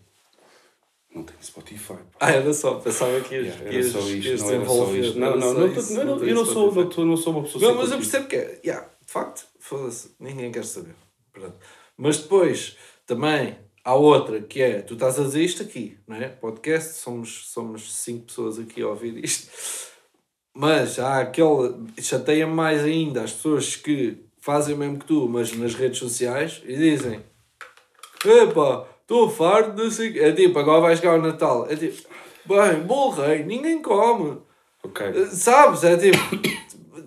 Não 1.15 1.23
tenho 1.25 1.43
Spotify. 1.43 1.95
pá. 1.95 2.05
Ah, 2.21 2.31
era 2.33 2.55
só. 2.55 2.77
Pensava 2.77 3.21
que 3.21 3.35
ias, 3.35 3.55
Yeah, 3.55 3.73
ias, 3.73 3.87
só 3.93 3.99
isto, 3.99 4.29
ias 4.29 4.41
não 4.41 4.49
desenvolver. 4.49 5.15
Não, 5.15 5.37
não, 5.37 5.55
não, 5.55 5.67
isso, 5.67 5.95
não, 5.95 6.05
não, 6.05 6.19
tenho 6.19 6.31
eu 6.31 6.35
não 6.35 6.47
sou, 6.47 6.75
não, 6.75 7.05
não 7.05 7.17
sou 7.17 7.33
uma 7.35 7.43
pessoa 7.43 7.65
Não, 7.65 7.75
mas 7.75 7.91
eu 7.91 7.99
percebo 7.99 8.27
que 8.29 8.37
é. 8.37 8.61
Yeah, 8.65 8.89
de 9.05 9.13
facto, 9.13 9.47
foda-se, 9.59 10.15
ninguém 10.19 10.51
quer 10.51 10.65
saber. 10.65 10.95
Pronto. 11.33 11.57
Mas 11.97 12.19
depois, 12.19 12.77
também, 13.07 13.59
há 13.85 13.95
outra 13.95 14.41
que 14.41 14.63
é: 14.63 14.81
tu 14.81 14.95
estás 14.95 15.19
a 15.19 15.25
dizer 15.25 15.43
isto 15.43 15.63
aqui, 15.63 15.99
não 16.07 16.17
é? 16.17 16.29
Podcast, 16.29 16.95
somos, 16.95 17.51
somos 17.51 17.95
cinco 17.95 18.27
pessoas 18.27 18.59
aqui 18.59 18.81
a 18.81 18.89
ouvir 18.89 19.23
isto. 19.23 19.51
Mas 20.55 20.99
há 20.99 21.21
aquele. 21.21 21.75
chateia 22.01 22.47
mais 22.47 22.83
ainda 22.85 23.23
as 23.23 23.33
pessoas 23.33 23.77
que 23.77 24.19
fazem 24.39 24.75
o 24.75 24.79
mesmo 24.79 24.99
que 24.99 25.07
tu, 25.07 25.29
mas 25.29 25.53
nas 25.53 25.75
redes 25.75 25.99
sociais 25.99 26.63
e 26.65 26.77
dizem: 26.77 27.23
Epá, 28.25 28.87
estou 29.13 29.31
farto 29.31 29.75
de 29.75 29.91
sei. 29.95 30.13
quê." 30.13 30.19
É 30.21 30.33
tipo, 30.33 30.59
agora 30.59 30.81
vai 30.81 30.97
chegar 30.97 31.19
o 31.19 31.23
Natal. 31.23 31.67
É 31.69 31.77
tipo, 31.77 32.03
bem, 32.47 32.81
bom 32.87 33.11
rei, 33.11 33.43
ninguém 33.45 33.81
come. 33.83 34.39
Ok. 34.85 35.27
Sabes? 35.27 35.85
É 35.85 35.97
tipo. 35.97 36.19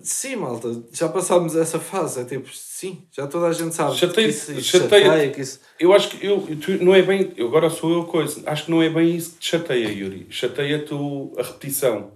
Sim, 0.02 0.36
malta, 0.36 0.84
já 0.92 1.08
passámos 1.08 1.56
essa 1.56 1.80
fase. 1.80 2.20
É 2.20 2.24
tipo, 2.24 2.48
sim, 2.54 3.04
já 3.10 3.26
toda 3.26 3.48
a 3.48 3.52
gente 3.52 3.74
sabe. 3.74 3.96
Chateia- 3.96 4.28
que 4.28 4.32
isso, 4.32 4.52
isso 4.52 4.78
chateia- 4.78 5.06
chateia, 5.06 5.30
que 5.32 5.40
isso. 5.40 5.60
Eu 5.80 5.92
acho 5.92 6.10
que 6.10 6.24
eu, 6.24 6.40
tu, 6.64 6.72
não 6.84 6.94
é 6.94 7.02
bem. 7.02 7.32
Eu 7.36 7.48
agora 7.48 7.68
sou 7.68 7.92
eu 7.92 8.04
coisa. 8.04 8.40
Acho 8.46 8.66
que 8.66 8.70
não 8.70 8.80
é 8.80 8.88
bem 8.88 9.16
isso 9.16 9.32
que 9.32 9.38
te 9.40 9.48
chateia, 9.48 9.88
Yuri. 9.88 10.26
Chateia-te 10.30 10.94
a 11.36 11.42
repetição. 11.42 12.12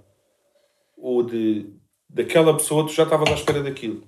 Ou 0.96 1.22
de. 1.24 1.66
Daquela 2.08 2.56
pessoa, 2.56 2.84
tu 2.86 2.92
já 2.92 3.02
estavas 3.04 3.28
à 3.28 3.34
espera 3.34 3.62
daquilo. 3.62 4.02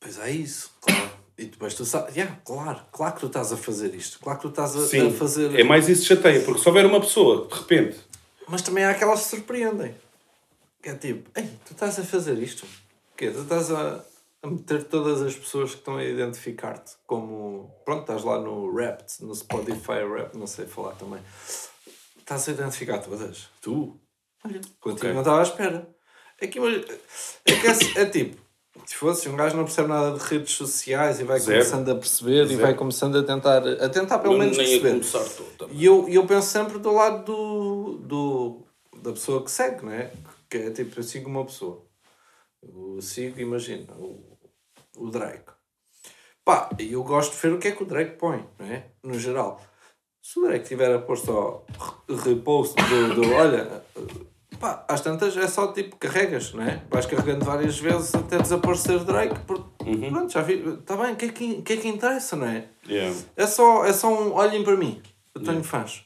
Pois 0.00 0.18
é 0.18 0.30
isso, 0.30 0.70
claro. 0.80 1.01
E 1.42 1.46
depois 1.46 1.74
tu 1.74 1.84
sabes, 1.84 2.14
yeah, 2.14 2.40
claro, 2.44 2.80
claro 2.92 3.14
que 3.14 3.20
tu 3.20 3.26
estás 3.26 3.52
a 3.52 3.56
fazer 3.56 3.92
isto, 3.96 4.20
claro 4.20 4.38
que 4.38 4.44
tu 4.44 4.50
estás 4.50 4.76
a, 4.76 4.86
Sim. 4.86 5.08
a 5.08 5.10
fazer. 5.10 5.58
É 5.58 5.64
mais 5.64 5.88
isso 5.88 6.02
que 6.02 6.08
chateia, 6.08 6.40
porque 6.42 6.60
se 6.60 6.68
houver 6.68 6.86
uma 6.86 7.00
pessoa, 7.00 7.48
de 7.48 7.54
repente. 7.54 7.98
Mas 8.46 8.62
também 8.62 8.84
há 8.84 8.90
aquelas 8.90 9.18
que 9.20 9.24
se 9.24 9.36
surpreendem. 9.36 9.92
Que 10.80 10.90
é 10.90 10.94
tipo, 10.94 11.28
ei, 11.36 11.48
tu 11.66 11.72
estás 11.72 11.98
a 11.98 12.04
fazer 12.04 12.38
isto? 12.38 12.62
O 12.64 13.16
quê? 13.16 13.30
Tu 13.32 13.40
estás 13.40 13.72
a, 13.72 14.04
a 14.42 14.46
meter 14.46 14.84
todas 14.84 15.20
as 15.20 15.34
pessoas 15.34 15.70
que 15.70 15.78
estão 15.78 15.96
a 15.96 16.04
identificar-te 16.04 16.92
como. 17.08 17.74
Pronto, 17.84 18.02
estás 18.02 18.22
lá 18.22 18.40
no 18.40 18.72
Rapt, 18.72 19.20
no 19.22 19.34
Spotify 19.34 20.04
Rap, 20.08 20.36
não 20.36 20.46
sei 20.46 20.66
falar 20.66 20.92
também. 20.92 21.20
Estás 22.18 22.48
a 22.48 22.52
identificar 22.52 22.98
todas? 22.98 23.48
Tu? 23.60 23.98
Olha, 24.44 24.60
contigo 24.80 25.06
Ok. 25.06 25.12
não 25.12 25.20
estava 25.20 25.40
à 25.40 25.42
espera. 25.42 25.88
É 26.40 26.46
que, 26.46 26.58
é, 26.58 26.80
que 27.44 27.98
é, 27.98 28.02
é 28.02 28.06
tipo, 28.06 28.40
se 28.86 28.94
fosse 28.96 29.28
um 29.28 29.36
gajo 29.36 29.56
não 29.56 29.64
percebe 29.64 29.88
nada 29.88 30.16
de 30.18 30.24
redes 30.24 30.52
sociais 30.54 31.20
e 31.20 31.24
vai 31.24 31.38
Zero. 31.38 31.58
começando 31.58 31.90
a 31.90 31.94
perceber 31.94 32.44
e 32.44 32.48
Zero. 32.48 32.60
vai 32.60 32.74
começando 32.74 33.18
a 33.18 33.22
tentar, 33.22 33.66
a 33.66 33.88
tentar 33.88 34.18
pelo 34.18 34.38
menos 34.38 34.56
nem 34.56 34.66
a 34.66 34.68
perceber. 34.80 34.90
começar 34.90 35.44
todo. 35.58 35.70
E 35.72 35.84
eu, 35.84 36.08
e 36.08 36.14
eu 36.14 36.26
penso 36.26 36.48
sempre 36.48 36.78
do 36.78 36.90
lado 36.92 37.24
do, 37.24 37.98
do, 37.98 38.62
da 39.02 39.12
pessoa 39.12 39.44
que 39.44 39.50
segue, 39.50 39.84
não 39.84 39.92
é? 39.92 40.10
Que 40.48 40.56
é 40.58 40.70
tipo, 40.70 40.98
eu 40.98 41.02
sigo 41.02 41.28
uma 41.28 41.44
pessoa. 41.44 41.84
Eu 42.62 43.00
sigo, 43.02 43.40
imagina, 43.40 43.92
o, 43.94 44.38
o 44.96 45.10
Drake. 45.10 45.50
Pá, 46.44 46.70
e 46.78 46.92
eu 46.92 47.04
gosto 47.04 47.32
de 47.34 47.38
ver 47.40 47.52
o 47.52 47.58
que 47.58 47.68
é 47.68 47.72
que 47.72 47.82
o 47.82 47.86
Drake 47.86 48.16
põe, 48.16 48.44
não 48.58 48.66
é? 48.66 48.86
No 49.02 49.18
geral. 49.18 49.60
Se 50.22 50.38
o 50.38 50.42
Drake 50.44 50.66
tiver 50.66 50.94
a 50.94 50.98
pôr 50.98 51.16
só 51.18 51.64
re- 52.08 52.16
repost 52.30 52.74
do, 52.82 53.14
do 53.14 53.32
olha, 53.32 53.82
pá, 54.62 54.84
às 54.88 55.00
tantas 55.00 55.36
é 55.36 55.46
só 55.48 55.72
tipo 55.72 55.96
carregas, 55.96 56.54
não 56.54 56.62
é? 56.62 56.80
Vais 56.88 57.04
carregando 57.04 57.44
várias 57.44 57.78
vezes 57.78 58.14
até 58.14 58.38
desaparecer 58.38 59.00
Drake, 59.04 59.38
porque 59.46 60.06
pronto, 60.08 60.32
já 60.32 60.40
vi, 60.40 60.54
está 60.78 60.96
bem, 60.96 61.12
o 61.12 61.16
que, 61.16 61.24
é 61.26 61.28
que, 61.28 61.62
que 61.62 61.72
é 61.72 61.76
que 61.76 61.88
interessa, 61.88 62.36
não 62.36 62.46
é? 62.46 62.68
Yeah. 62.88 63.14
É 63.36 63.46
só, 63.46 63.84
é 63.84 63.92
só 63.92 64.08
um 64.08 64.32
olhem 64.34 64.62
para 64.62 64.76
mim. 64.76 65.02
Eu 65.34 65.42
tenho 65.42 65.62
fãs. 65.64 66.04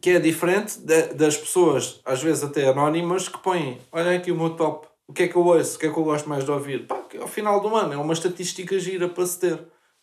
Que 0.00 0.10
é 0.10 0.20
diferente 0.20 0.78
da- 0.80 1.06
das 1.14 1.36
pessoas, 1.36 2.00
às 2.04 2.22
vezes 2.22 2.42
até 2.42 2.66
anónimas, 2.68 3.28
que 3.28 3.38
põem: 3.38 3.78
olha 3.92 4.16
aqui 4.16 4.30
o 4.32 4.36
meu 4.36 4.50
top. 4.50 4.86
O 5.06 5.12
que 5.12 5.24
é 5.24 5.28
que 5.28 5.36
eu 5.36 5.44
ouço? 5.44 5.76
O 5.76 5.78
que 5.78 5.86
é 5.86 5.92
que 5.92 5.98
eu 5.98 6.04
gosto 6.04 6.28
mais 6.28 6.44
de 6.44 6.50
ouvir? 6.50 6.86
Pá, 6.86 6.96
que 7.08 7.18
ao 7.18 7.28
final 7.28 7.60
do 7.60 7.74
ano 7.76 7.92
é 7.92 7.96
uma 7.96 8.12
estatística 8.12 8.78
gira 8.78 9.08
para 9.08 9.26
se 9.26 9.38
ter. 9.38 9.58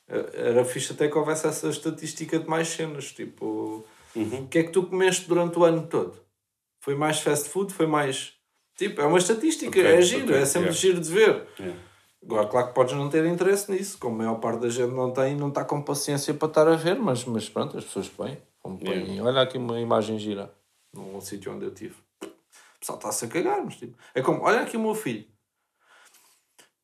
Eh, 0.08 0.30
Era 0.50 0.64
fixe 0.66 0.94
até 0.94 1.08
que 1.08 1.18
houvesse 1.18 1.48
essa 1.48 1.68
estatística 1.70 2.38
de 2.40 2.48
mais 2.48 2.68
cenas. 2.68 3.12
Tipo, 3.12 3.86
o 4.16 4.48
que 4.50 4.60
é 4.60 4.64
que 4.64 4.72
tu 4.72 4.84
comeste 4.84 5.28
durante 5.28 5.58
o 5.58 5.64
ano 5.64 5.88
todo? 5.88 6.14
Foi 6.90 6.96
mais 6.96 7.20
fast 7.20 7.50
food? 7.50 7.72
Foi 7.72 7.86
mais. 7.86 8.34
Tipo, 8.76 9.02
é 9.02 9.06
uma 9.06 9.20
estatística, 9.20 9.70
Ok, 9.70 9.86
é 9.86 10.02
giro, 10.02 10.24
ok, 10.24 10.38
é 10.38 10.46
sempre 10.46 10.70
yeah. 10.70 10.82
giro 10.82 11.00
de 11.00 11.12
ver. 11.12 11.48
Yeah. 11.60 11.80
Agora, 12.24 12.48
claro 12.48 12.68
que 12.70 12.74
podes 12.74 12.96
não 12.96 13.08
ter 13.08 13.24
interesse 13.28 13.72
nisso, 13.72 14.00
como 14.00 14.16
a 14.16 14.18
maior 14.18 14.40
parte 14.40 14.62
da 14.62 14.70
gente 14.70 14.92
não 14.92 15.12
tem, 15.12 15.36
não 15.36 15.50
está 15.50 15.64
com 15.64 15.84
paciência 15.84 16.34
para 16.34 16.48
estar 16.48 16.68
a 16.68 16.76
ver, 16.76 16.98
mas, 16.98 17.24
mas 17.26 17.48
pronto, 17.48 17.78
as 17.78 17.84
pessoas 17.84 18.10
põem. 18.10 18.40
Põem 18.64 19.22
olha 19.22 19.42
aqui 19.42 19.60
uma 19.60 19.80
imagem 19.80 20.18
gira 20.18 20.52
num 20.92 21.22
sítio 21.22 21.54
onde 21.54 21.66
eu 21.66 21.70
estive. 21.70 21.94
O 22.24 22.80
pessoal 22.80 22.98
está-se 22.98 23.26
a 23.26 23.28
cagar, 23.28 23.64
mas 23.64 23.76
tipo, 23.76 23.96
é 24.16 24.22
como, 24.24 24.42
olha 24.42 24.62
aqui 24.62 24.76
o 24.76 24.80
meu 24.80 24.96
filho. 24.96 25.28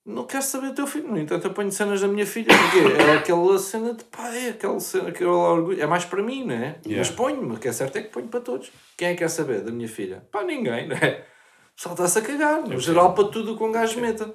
Não 0.05 0.25
quero 0.27 0.43
saber 0.43 0.67
do 0.67 0.75
teu 0.75 0.85
filho, 0.85 1.07
no 1.07 1.17
entanto 1.17 1.47
eu 1.47 1.53
ponho 1.53 1.71
cenas 1.71 1.99
da 1.99 2.07
minha 2.07 2.27
filha, 2.27 2.45
porque 2.55 3.01
é 3.01 3.15
aquela 3.15 3.57
cena 3.57 3.91
de 3.91 4.03
pai, 4.03 4.49
aquela 4.49 4.79
cena, 4.79 5.09
aquele 5.09 5.31
orgulho, 5.31 5.81
é 5.81 5.87
mais 5.87 6.05
para 6.05 6.21
mim, 6.21 6.45
não 6.45 6.53
é? 6.53 6.79
Yeah. 6.85 6.97
Mas 6.97 7.09
ponho-me, 7.09 7.55
o 7.55 7.59
que 7.59 7.67
é 7.67 7.73
certo 7.73 7.95
é 7.95 8.03
que 8.03 8.09
ponho 8.09 8.27
para 8.27 8.39
todos. 8.39 8.71
Quem 8.95 9.07
é 9.07 9.11
que 9.13 9.17
quer 9.17 9.29
saber 9.29 9.61
da 9.61 9.71
minha 9.71 9.87
filha? 9.87 10.23
Pá, 10.31 10.43
ninguém, 10.43 10.87
não 10.87 10.95
é? 10.95 11.25
O 11.71 11.75
pessoal 11.75 11.95
está-se 11.95 12.19
a 12.19 12.21
cagar, 12.21 12.61
no 12.61 12.79
geral 12.79 13.15
para 13.15 13.29
tudo 13.29 13.61
um 13.61 13.71
gajo 13.71 13.99
meta. 13.99 14.31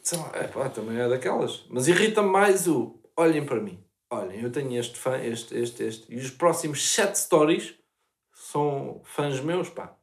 Sei 0.00 0.16
lá, 0.16 0.30
é 0.34 0.44
pá, 0.44 0.68
também 0.68 0.96
é 0.96 1.08
daquelas. 1.08 1.64
Mas 1.68 1.88
irrita-me 1.88 2.30
mais 2.30 2.68
o 2.68 3.02
olhem 3.16 3.44
para 3.44 3.60
mim. 3.60 3.82
Olhem, 4.10 4.40
eu 4.40 4.52
tenho 4.52 4.78
este 4.78 4.96
fã, 4.96 5.18
este, 5.18 5.58
este, 5.58 5.82
este. 5.82 6.14
E 6.14 6.16
os 6.16 6.30
próximos 6.30 6.88
sete 6.88 7.18
stories 7.18 7.74
são 8.32 9.02
fãs 9.04 9.40
meus, 9.40 9.68
pá. 9.70 9.96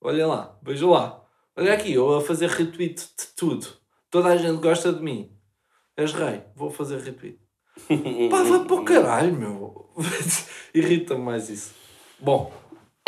Olhem 0.00 0.26
lá, 0.26 0.58
vejam 0.62 0.90
lá. 0.90 1.25
Olha 1.58 1.72
aqui, 1.72 1.94
eu 1.94 2.14
a 2.14 2.20
fazer 2.20 2.50
retweet 2.50 3.00
de 3.00 3.26
tudo. 3.34 3.66
Toda 4.10 4.28
a 4.28 4.36
gente 4.36 4.60
gosta 4.60 4.92
de 4.92 5.02
mim. 5.02 5.30
És 5.96 6.12
rei, 6.12 6.42
vou 6.54 6.70
fazer 6.70 6.98
retweet. 7.00 7.38
Pá, 8.30 8.42
vai 8.42 8.64
para 8.64 8.76
o 8.76 8.84
caralho, 8.84 9.32
meu. 9.34 9.90
Irrita-me 10.74 11.22
mais 11.22 11.48
isso. 11.48 11.70
Bom. 12.18 12.52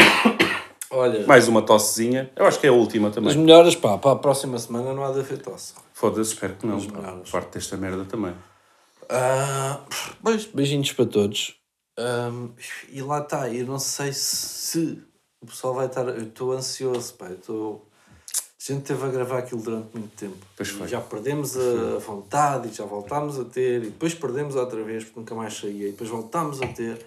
Olha. 0.91 1.27
Mais 1.27 1.47
uma 1.47 1.61
tossezinha. 1.61 2.31
Eu 2.35 2.47
acho 2.47 2.59
que 2.59 2.67
é 2.67 2.71
a 2.71 2.73
última 2.73 3.11
também. 3.11 3.29
As 3.29 3.37
melhoras, 3.37 3.75
pá, 3.77 3.99
para 3.99 4.13
a 4.13 4.17
próxima 4.17 4.59
semana 4.59 4.95
não 4.95 5.05
há 5.05 5.13
de 5.13 5.21
haver 5.21 5.43
tosse. 5.43 5.75
Foda-se, 5.93 6.33
espero 6.33 6.55
que 6.55 6.67
não. 6.67 6.79
As 6.79 6.87
pá. 6.87 6.99
melhoras. 6.99 7.31
Parte 7.31 7.53
desta 7.53 7.77
merda 7.77 8.07
também. 8.07 8.35
Ah, 9.11 9.81
pois, 10.23 10.47
beijinhos 10.47 10.93
para 10.93 11.05
todos. 11.05 11.55
Ahm, 11.99 12.53
e 12.91 13.03
lá 13.03 13.19
está, 13.19 13.53
eu 13.53 13.67
não 13.67 13.79
sei 13.79 14.13
se, 14.15 14.37
se 14.37 15.03
o 15.43 15.47
pessoal 15.47 15.75
vai 15.75 15.87
estar. 15.87 16.09
Eu 16.09 16.23
estou 16.23 16.53
ansioso, 16.53 17.13
pá. 17.15 17.27
eu 17.27 17.35
Estou. 17.35 17.88
A 18.68 18.74
gente 18.74 18.85
teve 18.85 19.02
a 19.02 19.09
gravar 19.09 19.38
aquilo 19.38 19.62
durante 19.62 19.96
muito 19.96 20.14
tempo. 20.14 20.37
Pois 20.54 20.68
E 20.68 20.72
foi. 20.72 20.88
já 20.88 21.00
perdemos 21.00 21.57
a 21.57 21.98
vontade 21.98 22.68
e 22.68 22.72
já 22.72 22.85
voltámos 22.85 23.38
a 23.38 23.44
ter. 23.44 23.83
E 23.83 23.87
depois 23.87 24.14
perdemos 24.14 24.57
outra 24.57 24.83
vez 24.83 25.04
porque 25.04 25.20
nunca 25.20 25.35
mais 25.35 25.54
saía. 25.57 25.88
E 25.88 25.92
depois 25.92 26.11
voltámos 26.11 26.61
a 26.61 26.66
ter. 26.66 27.04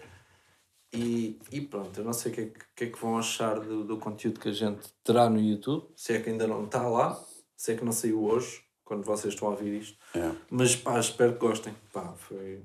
E, 0.93 1.39
e 1.51 1.61
pronto, 1.61 1.97
eu 1.99 2.03
não 2.03 2.13
sei 2.13 2.31
o 2.31 2.35
que 2.35 2.41
é 2.41 2.51
que, 2.75 2.83
é 2.83 2.87
que 2.87 2.99
vão 2.99 3.17
achar 3.17 3.59
do, 3.59 3.83
do 3.83 3.97
conteúdo 3.97 4.39
que 4.39 4.49
a 4.49 4.51
gente 4.51 4.79
terá 5.03 5.29
no 5.29 5.39
YouTube. 5.39 5.85
Se 5.95 6.13
é 6.13 6.19
que 6.19 6.29
ainda 6.29 6.47
não 6.47 6.65
está 6.65 6.87
lá. 6.87 7.19
Se 7.55 7.73
é 7.73 7.75
que 7.75 7.85
não 7.85 7.91
saiu 7.91 8.23
hoje, 8.23 8.61
quando 8.83 9.03
vocês 9.05 9.33
estão 9.33 9.47
a 9.47 9.51
ouvir 9.51 9.81
isto. 9.81 9.97
É. 10.15 10.31
Mas 10.49 10.75
pá, 10.75 10.99
espero 10.99 11.33
que 11.33 11.39
gostem. 11.39 11.75
Pá, 11.93 12.11
foi, 12.17 12.59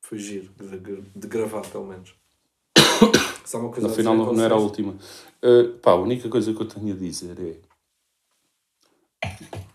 foi 0.00 0.18
giro 0.18 0.50
de, 0.58 1.00
de 1.00 1.26
gravar, 1.26 1.62
pelo 1.62 1.86
menos. 1.86 2.14
Só 3.46 3.58
uma 3.58 3.70
coisa 3.70 3.88
No 3.88 3.94
final 3.94 4.14
não, 4.14 4.32
não 4.32 4.44
era 4.44 4.54
a 4.54 4.58
última. 4.58 4.92
Uh, 5.42 5.72
pá, 5.80 5.92
a 5.92 5.96
única 5.96 6.28
coisa 6.28 6.52
que 6.52 6.60
eu 6.60 6.68
tenho 6.68 6.94
a 6.94 6.96
dizer 6.98 7.36
é. 7.40 7.65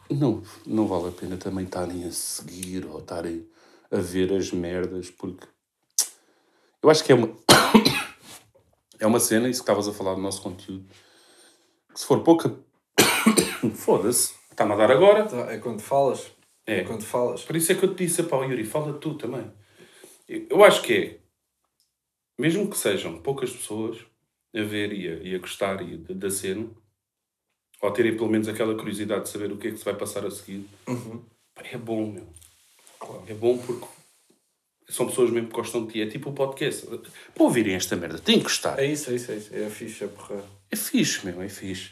Não, 0.10 0.44
não 0.66 0.88
vale 0.88 1.08
a 1.08 1.12
pena 1.12 1.38
também 1.38 1.66
estarem 1.66 2.04
a 2.06 2.12
seguir 2.12 2.86
ou 2.86 3.00
estarem 3.00 3.48
a 3.90 3.98
ver 3.98 4.34
as 4.34 4.52
merdas, 4.52 5.10
porque. 5.10 5.48
Eu 6.84 6.90
acho 6.90 7.04
que 7.04 7.12
é 7.12 7.16
uma. 7.16 7.28
é 9.00 9.08
uma 9.08 9.20
cena, 9.20 9.50
isso 9.50 9.62
que 9.62 9.64
estavas 9.64 9.88
a 9.88 9.94
falar 9.94 10.16
do 10.16 10.22
nosso 10.22 10.42
conteúdo, 10.42 10.86
que 11.94 12.00
se 12.00 12.06
for 12.06 12.22
pouca. 12.24 12.54
Foda-se, 13.76 14.34
está-me 14.52 14.74
a 14.74 14.76
dar 14.76 14.92
agora. 14.92 15.26
Tá, 15.26 15.52
É 15.52 15.58
quando 15.58 15.82
falas. 15.82 16.32
É. 16.66 16.84
quando 16.84 17.04
falas. 17.04 17.44
Por 17.44 17.56
isso 17.56 17.72
é 17.72 17.76
que 17.76 17.86
eu 17.86 17.94
te 17.96 18.06
disse, 18.06 18.24
pá, 18.24 18.38
Yuri, 18.46 18.64
fala 18.64 18.94
tu 18.94 19.16
também. 19.16 19.52
Eu 20.28 20.64
acho 20.64 20.82
que 20.82 20.94
é, 20.94 21.20
mesmo 22.38 22.70
que 22.70 22.78
sejam 22.78 23.22
poucas 23.22 23.52
pessoas, 23.52 23.98
a 24.56 24.62
ver 24.62 24.94
e 24.94 25.08
a, 25.08 25.14
e 25.16 25.36
a 25.36 25.40
gostar 25.40 25.82
e 25.82 25.98
da 25.98 26.30
cena, 26.30 26.70
ou 27.82 27.92
terem 27.92 28.16
pelo 28.16 28.30
menos 28.30 28.48
aquela 28.48 28.76
curiosidade 28.76 29.24
de 29.24 29.30
saber 29.30 29.52
o 29.52 29.58
que 29.58 29.70
é 29.70 29.72
que 29.72 29.78
se 29.78 29.86
vai 29.86 29.96
passar 29.96 30.26
a 30.26 30.32
seguir, 30.32 30.66
pá, 30.86 31.64
é 31.64 31.78
bom, 31.78 32.12
meu. 32.12 32.28
É 33.28 33.34
bom 33.34 33.58
porque 33.58 33.86
são 34.92 35.08
pessoas 35.08 35.32
mesmo 35.32 35.48
que 35.48 35.56
gostam 35.56 35.86
de 35.86 35.94
ti. 35.94 36.02
É 36.02 36.06
tipo 36.06 36.30
o 36.30 36.34
podcast. 36.34 36.86
Para 36.86 37.44
ouvirem 37.44 37.74
esta 37.76 37.96
merda, 37.96 38.20
tem 38.20 38.38
que 38.38 38.44
gostar. 38.44 38.78
É 38.78 38.86
isso, 38.86 39.10
é 39.10 39.16
isso, 39.16 39.32
é 39.32 39.36
isso. 39.36 39.56
É 39.56 39.70
fixe, 39.70 40.04
é 40.04 40.08
porra. 40.08 40.44
É 40.70 40.76
fixe, 40.76 41.26
meu, 41.26 41.42
é 41.42 41.50
fixe. 41.50 41.92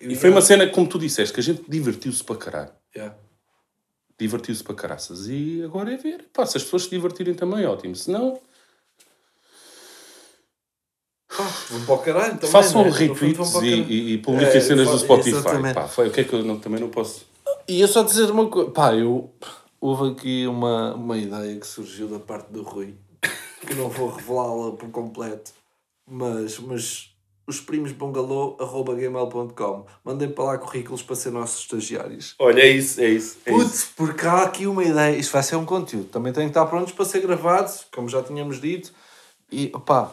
E 0.00 0.14
foi 0.16 0.30
uma 0.30 0.40
cena, 0.40 0.66
como 0.68 0.88
tu 0.88 0.98
disseste, 0.98 1.34
que 1.34 1.40
a 1.40 1.42
gente 1.42 1.62
divertiu-se 1.68 2.24
para 2.24 2.36
caralho. 2.36 2.70
Yeah. 2.96 3.14
Divertiu-se 4.18 4.64
para 4.64 4.74
caraças. 4.74 5.28
E 5.28 5.62
agora 5.62 5.92
é 5.92 5.96
ver. 5.96 6.24
Pá, 6.32 6.46
se 6.46 6.56
as 6.56 6.64
pessoas 6.64 6.84
se 6.84 6.90
divertirem 6.90 7.34
também, 7.34 7.66
ótimo. 7.66 7.94
Se 7.94 8.10
não, 8.10 8.40
Vão 11.70 11.84
para 11.86 11.94
o 11.94 11.98
caralho 11.98 12.34
também. 12.34 12.50
façam 12.50 12.82
né? 12.82 12.88
No 12.90 12.94
retweets 12.94 13.54
e, 13.62 13.66
e, 13.66 14.12
e 14.14 14.18
publiquem 14.18 14.56
É, 14.56 14.60
cenas 14.60 14.88
do 14.88 14.98
Spotify. 14.98 15.42
Pá, 15.74 15.88
foi 15.88 16.08
o 16.08 16.10
que 16.10 16.20
é 16.20 16.24
que 16.24 16.32
eu 16.34 16.42
não- 16.44 16.58
também 16.58 16.80
não 16.80 16.88
posso. 16.88 17.26
E 17.68 17.80
eu 17.80 17.88
só 17.88 18.02
dizer 18.02 18.30
uma 18.30 18.46
coisa. 18.48 18.70
Pá, 18.70 18.94
eu. 18.94 19.30
Houve 19.80 20.10
aqui 20.12 20.46
uma, 20.46 20.94
uma 20.94 21.16
ideia 21.16 21.58
que 21.58 21.66
surgiu 21.66 22.06
da 22.06 22.18
parte 22.18 22.52
do 22.52 22.62
Rui, 22.62 22.94
que 23.66 23.74
não 23.74 23.88
vou 23.88 24.10
revelá-la 24.10 24.72
por 24.72 24.90
completo, 24.90 25.52
mas, 26.06 26.58
mas 26.58 27.08
os 27.46 27.60
primos 27.60 27.90
bungalô.gmail.com 27.92 29.86
mandem 30.04 30.28
para 30.28 30.44
lá 30.44 30.58
currículos 30.58 31.02
para 31.02 31.16
ser 31.16 31.30
nossos 31.30 31.60
estagiários. 31.62 32.34
Olha, 32.38 32.60
é 32.60 32.68
isso, 32.70 33.00
é 33.00 33.08
isso. 33.08 33.38
É 33.46 33.52
isso. 33.52 33.64
Putz, 33.64 33.88
porque 33.96 34.26
há 34.26 34.42
aqui 34.42 34.66
uma 34.66 34.84
ideia. 34.84 35.16
Isto 35.16 35.32
vai 35.32 35.42
ser 35.42 35.56
um 35.56 35.64
conteúdo. 35.64 36.08
Também 36.08 36.32
tem 36.32 36.44
que 36.44 36.50
estar 36.50 36.66
prontos 36.66 36.92
para 36.92 37.04
ser 37.04 37.20
gravados, 37.20 37.86
como 37.94 38.08
já 38.08 38.22
tínhamos 38.22 38.60
dito. 38.60 38.92
E, 39.50 39.70
opá, 39.74 40.12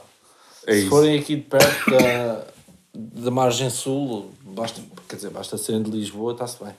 É 0.67 0.73
se 0.73 0.79
isso. 0.81 0.89
forem 0.89 1.17
aqui 1.17 1.37
de 1.37 1.41
perto 1.43 1.89
da, 1.91 2.45
da 2.93 3.31
margem 3.31 3.69
sul, 3.69 4.31
basta, 4.43 4.81
quer 5.07 5.15
dizer, 5.15 5.29
basta 5.31 5.57
serem 5.57 5.81
de 5.81 5.89
Lisboa, 5.89 6.33
está-se 6.33 6.63
bem. 6.63 6.73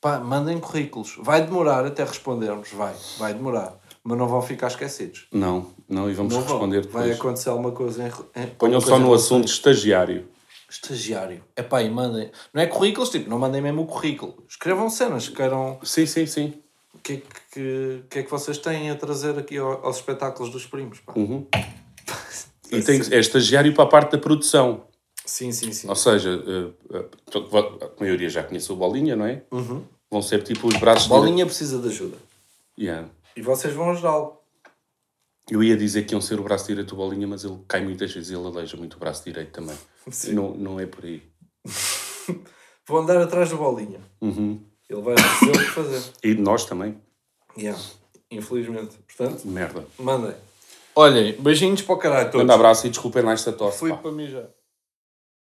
Pá, 0.00 0.18
mandem 0.20 0.58
currículos. 0.60 1.16
Vai 1.20 1.44
demorar 1.44 1.84
até 1.84 2.04
respondermos, 2.04 2.70
vai, 2.70 2.94
vai 3.18 3.34
demorar. 3.34 3.74
Mas 4.04 4.16
não 4.16 4.28
vão 4.28 4.40
ficar 4.40 4.68
esquecidos. 4.68 5.26
Não, 5.32 5.66
não, 5.88 6.08
e 6.08 6.14
vamos 6.14 6.32
Não 6.32 6.40
vão. 6.42 6.52
responder 6.52 6.86
Vai 6.86 7.02
depois. 7.08 7.20
acontecer 7.20 7.48
alguma 7.48 7.72
coisa 7.72 8.04
em. 8.06 8.42
em 8.42 8.46
Ponham 8.50 8.80
só 8.80 8.98
no 9.00 9.12
assunto 9.12 9.48
estagiário. 9.48 10.28
Estagiário. 10.70 11.42
É 11.56 11.62
pá, 11.62 11.82
e 11.82 11.90
mandem. 11.90 12.30
Não 12.54 12.62
é 12.62 12.66
currículos, 12.66 13.10
tipo, 13.10 13.28
não 13.28 13.38
mandem 13.38 13.60
mesmo 13.60 13.82
o 13.82 13.86
currículo. 13.86 14.44
Escrevam 14.48 14.88
cenas 14.90 15.28
que 15.28 15.34
queiram. 15.34 15.78
Sim, 15.82 16.06
sim, 16.06 16.24
sim. 16.26 16.54
O 16.94 16.98
que, 16.98 17.14
é 17.14 17.22
que, 17.52 18.02
que 18.08 18.18
é 18.20 18.22
que 18.22 18.30
vocês 18.30 18.58
têm 18.58 18.90
a 18.90 18.94
trazer 18.96 19.36
aqui 19.38 19.58
ao- 19.58 19.84
aos 19.84 19.96
espetáculos 19.96 20.52
dos 20.52 20.66
primos? 20.66 21.00
Pá? 21.00 21.12
Uhum. 21.16 21.44
E 22.70 22.82
tem, 22.82 23.00
é 23.10 23.18
estagiário 23.18 23.72
para 23.74 23.84
a 23.84 23.86
parte 23.86 24.12
da 24.12 24.18
produção. 24.18 24.86
Sim, 25.24 25.50
sim, 25.52 25.72
sim. 25.72 25.88
Ou 25.88 25.96
seja, 25.96 26.30
eh, 26.30 26.96
eh, 26.96 27.96
a 27.96 28.00
maioria 28.00 28.28
já 28.28 28.42
conhece 28.44 28.70
o 28.70 28.76
Bolinha, 28.76 29.16
não 29.16 29.26
é? 29.26 29.42
Vão 30.10 30.22
ser 30.22 30.42
tipo 30.42 30.68
os 30.68 30.76
braços 30.76 31.08
Bolinha 31.08 31.44
precisa 31.44 31.78
de 31.78 31.88
ajuda. 31.88 32.16
Yeah. 32.78 33.08
E 33.36 33.42
vocês 33.42 33.74
vão 33.74 33.90
ajudá-lo. 33.90 34.40
Eu 35.50 35.62
ia 35.62 35.76
dizer 35.76 36.04
que 36.04 36.14
iam 36.14 36.20
ser 36.20 36.40
o 36.40 36.42
braço 36.42 36.66
direito 36.66 36.90
do 36.90 36.96
Bolinha, 36.96 37.26
mas 37.26 37.44
ele 37.44 37.58
cai 37.68 37.82
muitas 37.82 38.12
vezes 38.12 38.30
e 38.30 38.34
ele 38.34 38.46
aleija 38.46 38.76
muito 38.76 38.94
o 38.94 38.98
braço 38.98 39.24
direito 39.24 39.50
também. 39.50 39.76
Sim. 40.10 40.32
Não, 40.32 40.54
não 40.54 40.80
é 40.80 40.86
por 40.86 41.04
aí. 41.04 41.22
Vão 42.86 42.98
andar 42.98 43.20
atrás 43.20 43.50
do 43.50 43.56
Bolinha. 43.56 44.00
Uhum. 44.20 44.60
Ele 44.88 45.02
vai 45.02 45.16
fazer 45.18 45.50
o 45.50 45.58
que 45.58 45.70
fazer. 45.70 46.02
E 46.22 46.34
nós 46.34 46.64
também. 46.64 46.96
Yeah. 47.58 47.80
Infelizmente. 48.30 48.96
Portanto, 49.06 49.46
Merda. 49.46 49.84
mandem. 49.98 50.34
Olhem, 50.98 51.32
beijinhos 51.38 51.82
para 51.82 51.94
o 51.94 51.98
caralho 51.98 52.30
todos. 52.30 52.46
Grande 52.46 52.52
abraço 52.52 52.86
e 52.86 52.90
desculpem 52.90 53.22
lá 53.22 53.32
esta 53.32 53.52
tosse. 53.52 53.80
Fui 53.80 53.90
pá. 53.90 53.98
para 53.98 54.12
mim 54.12 54.28
já. 54.28 54.48